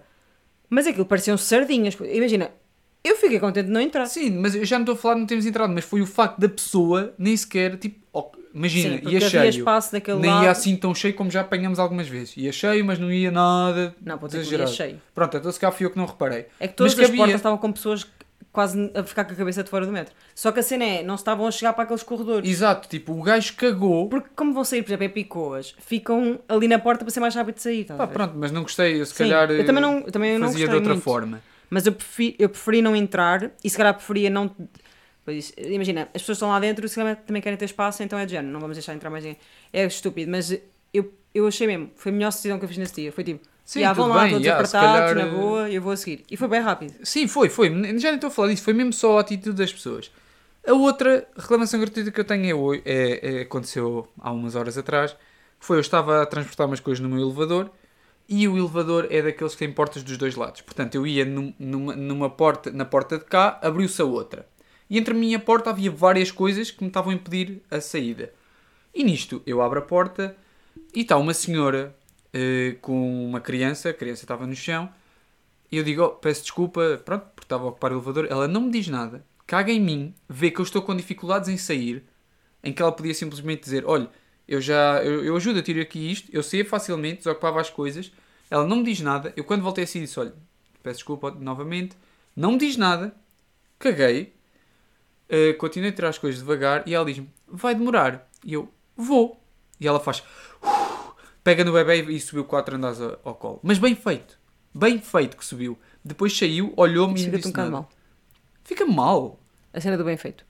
Mas 0.70 0.88
aquilo 0.88 1.06
pareciam 1.06 1.38
sardinhas. 1.38 1.96
Imagina, 2.00 2.52
eu 3.04 3.16
fiquei 3.18 3.40
contente 3.40 3.68
de 3.68 3.72
não 3.72 3.82
entrar. 3.82 4.06
Sim, 4.08 4.32
mas 4.32 4.56
eu 4.56 4.66
já 4.66 4.78
não 4.78 4.84
estou 4.84 4.96
a 4.96 4.98
falar 4.98 5.16
de 5.16 5.20
não 5.22 5.28
termos 5.28 5.46
entrado, 5.46 5.72
mas 5.72 5.86
foi 5.86 6.02
o 6.02 6.08
facto 6.08 6.40
da 6.40 6.50
pessoa 6.50 7.14
nem 7.18 7.38
sequer, 7.38 7.78
tipo, 7.78 8.02
imagina, 8.54 8.98
Sim, 8.98 9.10
ia 9.10 9.20
cheio. 9.30 9.50
espaço 9.50 9.92
daquele 9.92 10.20
Nem 10.20 10.32
lado. 10.32 10.44
ia 10.46 10.52
assim 10.52 10.76
tão 10.76 10.94
cheio 10.94 11.14
como 11.14 11.30
já 11.30 11.42
apanhamos 11.42 11.80
algumas 11.80 12.08
vezes. 12.08 12.38
Ia 12.38 12.52
cheio, 12.52 12.86
mas 12.86 13.00
não 13.00 13.12
ia 13.12 13.32
nada 13.32 13.96
Não, 14.02 14.18
pode 14.18 14.34
ser 14.34 14.46
que 14.46 14.68
cheio. 14.68 15.02
Pronto, 15.14 15.38
então 15.38 15.52
se 15.52 15.60
calhar 15.60 15.76
fui 15.76 15.86
eu 15.86 15.92
que 15.92 15.98
não 15.98 16.06
reparei. 16.06 16.46
É 16.60 16.68
que 16.68 16.76
todas 16.76 16.94
Mas 16.96 17.00
que 17.06 17.12
as 17.12 17.18
portas 17.18 17.36
estavam 17.36 17.58
com 17.58 17.72
pessoas 17.72 18.08
quase 18.54 18.92
a 18.94 19.04
ficar 19.04 19.26
com 19.26 19.34
a 19.34 19.36
cabeça 19.36 19.64
de 19.64 19.70
fora 19.70 19.84
do 19.84 19.92
metro. 19.92 20.14
Só 20.36 20.52
que 20.52 20.60
a 20.60 20.64
cena 20.64 20.86
é, 20.86 21.04
não 21.04 21.16
estavam 21.16 21.48
a 21.48 21.52
chegar 21.52 21.74
para 21.74 21.86
aqueles 21.86 22.04
corredores. 22.04 22.48
Exato, 22.48 22.88
tipo, 22.88 23.12
o 23.12 23.24
gajo 23.24 23.56
cagou. 23.56 24.08
Porque 24.08 24.30
como 24.36 24.54
vão 24.54 24.64
sair, 24.64 24.84
por 24.84 24.90
exemplo, 24.90 25.06
em 25.06 25.10
Picoas, 25.10 25.76
ficam 25.80 26.40
ali 26.48 26.68
na 26.68 26.78
porta 26.78 27.04
para 27.04 27.12
ser 27.12 27.20
mais 27.20 27.34
rápido 27.34 27.56
de 27.56 27.64
sair. 27.64 27.86
Pá, 27.86 28.06
pronto, 28.06 28.36
mas 28.38 28.52
não 28.52 28.62
gostei, 28.62 29.02
eu 29.02 29.06
se 29.08 29.14
Sim, 29.14 29.24
calhar 29.24 29.50
eu 29.50 29.66
também 29.66 29.82
não, 29.82 30.00
eu 30.02 30.12
também 30.12 30.38
não 30.38 30.48
fazia 30.48 30.68
de 30.68 30.76
outra 30.76 30.92
muito. 30.94 31.04
forma. 31.04 31.42
Mas 31.68 31.88
eu 31.88 31.94
preferi, 31.94 32.36
eu 32.38 32.48
preferi 32.48 32.82
não 32.84 32.96
entrar 32.96 33.50
e 33.64 33.70
se 33.70 33.76
calhar 33.76 33.94
preferia 33.96 34.30
não. 34.30 34.56
Pois, 35.26 35.52
imagina, 35.58 36.04
as 36.14 36.22
pessoas 36.22 36.36
estão 36.36 36.50
lá 36.50 36.60
dentro 36.60 36.86
e 36.86 36.90
se 36.90 36.96
calhar 36.96 37.16
também 37.16 37.42
querem 37.42 37.58
ter 37.58 37.66
espaço, 37.66 38.04
então 38.04 38.20
é 38.20 38.26
de 38.26 38.34
género, 38.34 38.54
não 38.54 38.60
vamos 38.60 38.78
deixar 38.78 38.94
entrar 38.94 39.10
mais 39.10 39.24
ninguém. 39.24 39.40
É 39.72 39.84
estúpido, 39.84 40.30
mas 40.30 40.56
eu, 40.94 41.12
eu 41.34 41.48
achei 41.48 41.66
mesmo, 41.66 41.90
foi 41.96 42.12
a 42.12 42.14
melhor 42.14 42.30
decisão 42.30 42.60
que 42.60 42.66
eu 42.66 42.70
fiz 42.70 42.78
nesse 42.78 42.94
dia. 42.94 43.12
Foi 43.12 43.24
tipo, 43.24 43.48
Sim, 43.66 43.80
"Ya, 43.82 43.94
vão 43.94 44.08
lá, 44.08 44.24
bem, 44.24 44.32
todos 44.32 44.48
apertados, 44.56 45.12
calhar, 45.12 45.16
na 45.16 45.32
boa, 45.38 45.70
eu 45.70 45.82
vou 45.82 45.92
a 45.94 45.98
seguir. 45.98 46.26
E 46.30 46.36
foi 46.36 46.48
bem 46.48 46.60
rápido. 46.60 46.94
Sim, 47.04 47.28
foi, 47.28 47.50
foi. 47.50 47.70
Já 47.70 48.10
nem 48.10 48.16
estou 48.16 48.28
a 48.28 48.32
falar 48.32 48.50
disso, 48.50 48.64
foi 48.64 48.74
mesmo 48.74 48.92
só 48.94 49.18
a 49.18 49.22
atitude 49.22 49.56
das 49.56 49.72
pessoas. 49.72 50.12
A 50.68 50.74
outra 50.74 51.28
reclamação 51.38 51.80
gratuita 51.80 52.12
que 52.12 52.20
eu 52.20 52.26
tenho 52.26 52.74
é, 52.74 52.82
é- 52.86 53.36
é- 53.38 53.42
aconteceu 53.42 54.08
há 54.20 54.32
umas 54.32 54.56
horas 54.56 54.78
atrás, 54.78 55.12
que 55.14 55.18
foi 55.66 55.78
eu 55.78 55.82
estava 55.82 56.22
a 56.22 56.26
transportar 56.26 56.68
umas 56.68 56.80
coisas 56.80 57.02
no 57.02 57.10
meu 57.10 57.20
elevador 57.26 57.70
e 58.28 58.48
o 58.48 58.58
elevador 58.58 59.08
é 59.10 59.22
daqueles 59.22 59.54
que 59.54 59.60
tem 59.60 59.72
portas 59.74 60.04
dos 60.04 60.18
dois 60.18 60.36
lados. 60.36 60.62
Portanto, 60.62 60.96
eu 60.96 61.06
ia 61.08 61.26
num- 61.26 61.54
numa, 61.60 61.96
numa 61.96 62.30
porta, 62.30 62.72
na 62.72 62.86
porta 62.86 63.18
de 63.18 63.26
cá, 63.26 63.60
abriu-se 63.62 64.02
a 64.02 64.06
outra. 64.06 64.46
E 64.90 64.98
entre 64.98 65.14
a 65.14 65.18
minha 65.18 65.40
porta 65.40 65.70
havia 65.70 65.90
várias 65.92 66.32
coisas 66.32 66.70
que 66.72 66.82
me 66.84 66.90
estavam 66.90 67.12
a 67.12 67.16
impedir 67.16 67.62
a 67.72 67.80
saída. 67.82 68.32
E 68.94 69.04
nisto, 69.04 69.42
eu 69.46 69.62
abro 69.62 69.80
a 69.80 69.82
porta 69.82 70.36
e 70.94 71.02
está 71.02 71.18
uma 71.18 71.34
senhora 71.34 71.96
eh, 72.34 72.76
com 72.82 73.26
uma 73.26 73.40
criança, 73.40 73.90
a 73.90 73.94
criança 73.94 74.24
estava 74.24 74.48
no 74.48 74.56
chão, 74.56 74.90
e 75.72 75.78
eu 75.78 75.84
digo, 75.84 76.04
oh, 76.04 76.10
peço 76.10 76.42
desculpa, 76.42 77.02
pronto, 77.04 77.26
porque 77.36 77.46
estava 77.46 77.66
a 77.66 77.68
ocupar 77.70 77.92
o 77.92 77.96
elevador. 77.96 78.28
Ela 78.30 78.48
não 78.48 78.62
me 78.62 78.72
diz 78.72 78.88
nada, 78.88 79.26
caga 79.48 79.72
em 79.72 79.80
mim, 79.80 80.14
vê 80.30 80.52
que 80.52 80.60
eu 80.60 80.64
estou 80.64 80.82
com 80.82 80.96
dificuldades 80.96 81.50
em 81.50 81.58
sair, 81.58 82.04
em 82.64 82.72
que 82.74 82.82
ela 82.82 82.92
podia 82.92 83.14
simplesmente 83.14 83.64
dizer, 83.64 83.86
olha, 83.86 84.10
eu 84.48 84.62
já, 84.62 85.04
eu, 85.04 85.24
eu 85.24 85.36
ajudo, 85.36 85.60
eu 85.60 85.64
tiro 85.64 85.82
aqui 85.82 86.12
isto, 86.12 86.30
eu 86.32 86.44
sei 86.44 86.64
facilmente, 86.64 87.18
desocupava 87.18 87.62
as 87.62 87.70
coisas. 87.70 88.12
Ela 88.50 88.68
não 88.68 88.78
me 88.78 88.84
diz 88.84 89.02
nada, 89.02 89.34
eu 89.36 89.44
quando 89.44 89.64
voltei 89.64 89.84
assim 89.84 90.02
disse, 90.02 90.20
olha, 90.20 90.34
peço 90.82 90.98
desculpa 90.98 91.32
novamente, 91.32 91.96
não 92.36 92.52
me 92.52 92.58
diz 92.58 92.78
nada, 92.78 93.16
caguei, 93.80 94.34
eh, 95.30 95.54
continuei 95.54 95.90
a 95.92 95.94
tirar 95.94 96.10
as 96.10 96.18
coisas 96.18 96.40
devagar 96.40 96.84
e 96.88 96.94
ela 96.94 97.06
diz-me, 97.06 97.30
vai 97.48 97.74
demorar. 97.74 98.30
E 98.46 98.54
eu, 98.54 98.72
vou. 98.96 99.42
E 99.80 99.88
ela 99.88 100.00
faz, 100.00 100.24
pega 101.44 101.64
no 101.64 101.74
bebê 101.74 102.02
e 102.12 102.20
subiu 102.20 102.46
quatro 102.46 102.76
andares 102.76 103.00
ao, 103.02 103.36
colo. 103.36 103.60
Mas 103.64 103.78
bem 103.78 103.96
feito. 103.96 104.40
Bem 104.74 105.00
feito 105.00 105.38
que 105.38 105.46
subiu. 105.46 105.78
Depois 106.04 106.36
saiu, 106.38 106.74
olhou-me 106.76 107.14
e 107.14 107.18
Fica-te 107.26 107.36
um 107.36 107.38
disse 107.38 107.50
bocado 107.50 107.72
nada. 107.72 107.82
mal. 107.84 107.90
Fica 108.64 108.86
mal. 108.86 109.40
A 109.74 109.80
cena 109.82 109.98
do 109.98 110.04
bem 110.04 110.18
feito. 110.18 110.46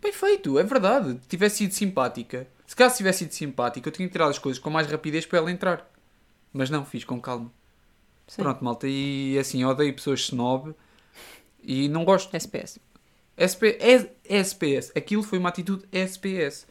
Bem 0.00 0.12
feito, 0.12 0.58
é 0.58 0.62
verdade. 0.62 1.18
Se 1.22 1.28
tivesse 1.28 1.56
sido 1.56 1.72
simpática. 1.72 2.46
Se 2.66 2.76
caso 2.76 2.96
tivesse 2.96 3.20
sido 3.20 3.32
simpática, 3.32 3.88
eu 3.88 3.92
tinha 3.92 4.08
tirado 4.08 4.30
as 4.30 4.38
coisas 4.38 4.60
com 4.60 4.70
mais 4.70 4.86
rapidez 4.86 5.24
para 5.26 5.38
ela 5.38 5.50
entrar. 5.50 5.90
Mas 6.52 6.70
não, 6.70 6.84
fiz 6.84 7.04
com 7.04 7.20
calma. 7.20 7.52
Sim. 8.26 8.42
Pronto, 8.42 8.64
malta. 8.64 8.86
E 8.88 9.38
assim, 9.38 9.64
odeio 9.64 9.94
pessoas 9.94 10.20
snob. 10.20 10.74
E 11.62 11.88
não 11.88 12.04
gosto. 12.04 12.34
SPS. 12.36 12.78
SP, 13.36 13.76
é- 13.80 14.14
SPS. 14.40 14.92
Aquilo 14.96 15.22
foi 15.22 15.38
uma 15.38 15.48
atitude 15.48 15.84
SPS. 15.92 16.66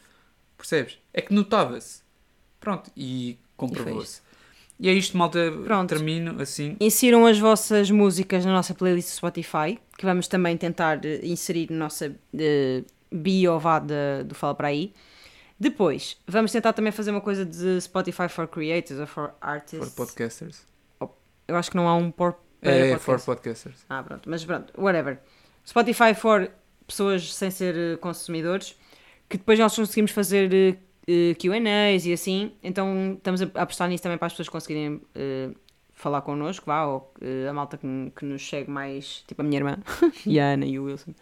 Percebes? 0.58 0.98
É 1.14 1.22
que 1.22 1.34
notava-se. 1.34 2.02
Pronto, 2.60 2.90
e 2.96 3.38
comprovou-se. 3.58 4.22
E 4.80 4.90
é 4.90 4.94
isto, 4.94 5.18
malta. 5.18 5.40
Pronto. 5.64 5.90
Termino 5.90 6.42
assim. 6.42 6.76
Insiram 6.80 7.26
as 7.26 7.40
vossas 7.40 7.90
músicas 7.90 8.44
na 8.46 8.52
nossa 8.52 8.74
playlist 8.74 9.10
Spotify, 9.10 9.80
que 9.98 10.06
vamos 10.06 10.28
também 10.28 10.58
tentar 10.58 11.04
eh, 11.06 11.22
inserir 11.24 11.72
na 11.72 11.78
nossa 11.78 12.14
eh, 12.38 12.84
bio 13.12 13.58
vá 13.58 13.80
do 13.80 14.36
Fala 14.36 14.54
Para 14.54 14.68
Aí. 14.68 14.94
Depois, 15.58 16.18
vamos 16.28 16.52
tentar 16.52 16.74
também 16.74 16.92
fazer 16.92 17.12
uma 17.12 17.22
coisa 17.22 17.46
de 17.46 17.80
Spotify 17.80 18.28
for 18.28 18.46
Creators 18.48 19.00
ou 19.00 19.08
for 19.08 19.30
For 19.30 19.36
Artists. 19.40 19.94
podcasters. 19.96 20.62
Eu 21.48 21.56
acho 21.56 21.72
que 21.72 21.78
não 21.78 21.88
há 21.88 21.96
um 21.96 22.12
por, 22.12 22.36
É, 22.62 22.90
podcast. 22.98 23.06
for 23.06 23.22
podcasters. 23.22 23.86
Ah, 23.88 24.04
pronto, 24.04 24.30
mas 24.30 24.44
pronto, 24.44 24.74
whatever. 24.78 25.20
Spotify 25.66 26.14
for 26.14 26.52
pessoas 26.86 27.34
sem 27.34 27.50
ser 27.50 27.76
eh, 27.78 27.96
consumidores, 27.98 28.76
que 29.30 29.38
depois 29.38 29.58
nós 29.58 29.74
conseguimos 29.74 30.12
fazer 30.12 30.78
eh, 31.08 31.36
QAs 31.36 32.06
e 32.06 32.14
assim, 32.14 32.52
então 32.64 33.14
estamos 33.14 33.42
a 33.42 33.46
apostar 33.56 33.88
nisso 33.88 34.04
também 34.04 34.18
para 34.18 34.28
as 34.28 34.34
pessoas 34.34 34.50
conseguirem 34.50 35.02
eh, 35.14 35.50
falar 35.94 36.22
connosco, 36.22 36.66
vá, 36.66 36.86
ou 36.86 37.14
eh, 37.22 37.48
a 37.48 37.54
malta 37.54 37.78
que, 37.78 38.26
nos 38.26 38.48
segue 38.48 38.70
mais, 38.70 39.24
tipo 39.28 39.42
a 39.42 39.46
minha 39.46 39.60
irmã 39.60 39.78
e 40.26 40.40
a 40.40 40.54
Ana 40.54 40.66
e 40.66 40.80
o 40.80 40.86
Wilson, 40.86 41.14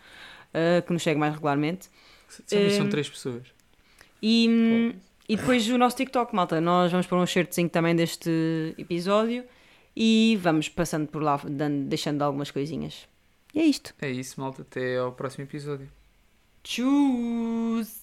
que 0.86 0.94
nos 0.94 1.04
segue 1.04 1.20
mais 1.20 1.34
regularmente. 1.34 1.90
São, 2.28 2.70
são 2.70 2.90
três 2.90 3.10
pessoas. 3.10 3.44
E, 4.22 4.96
depois 5.28 5.68
o 5.70 5.78
nosso 5.78 5.98
TikTok, 5.98 6.34
malta. 6.36 6.62
Nós 6.62 6.92
vamos 6.92 7.08
pôr 7.08 7.18
um 7.18 7.26
shirtzinho 7.26 7.70
também 7.70 7.96
deste 7.96 8.30
episódio 8.78 9.44
e 9.96 10.38
vamos 10.42 10.70
passando 10.70 11.08
por 11.08 11.22
lá, 11.22 11.40
dando, 11.44 11.86
deixando 11.86 12.22
algumas 12.22 12.52
coisinhas. 12.52 13.08
E 13.54 13.60
é 13.60 13.66
isto. 13.66 13.94
É 14.02 14.10
isso, 14.10 14.40
malta. 14.40 14.62
Até 14.62 14.98
ao 14.98 15.12
próximo 15.12 15.44
episódio. 15.44 15.90
Tchus! 16.64 18.03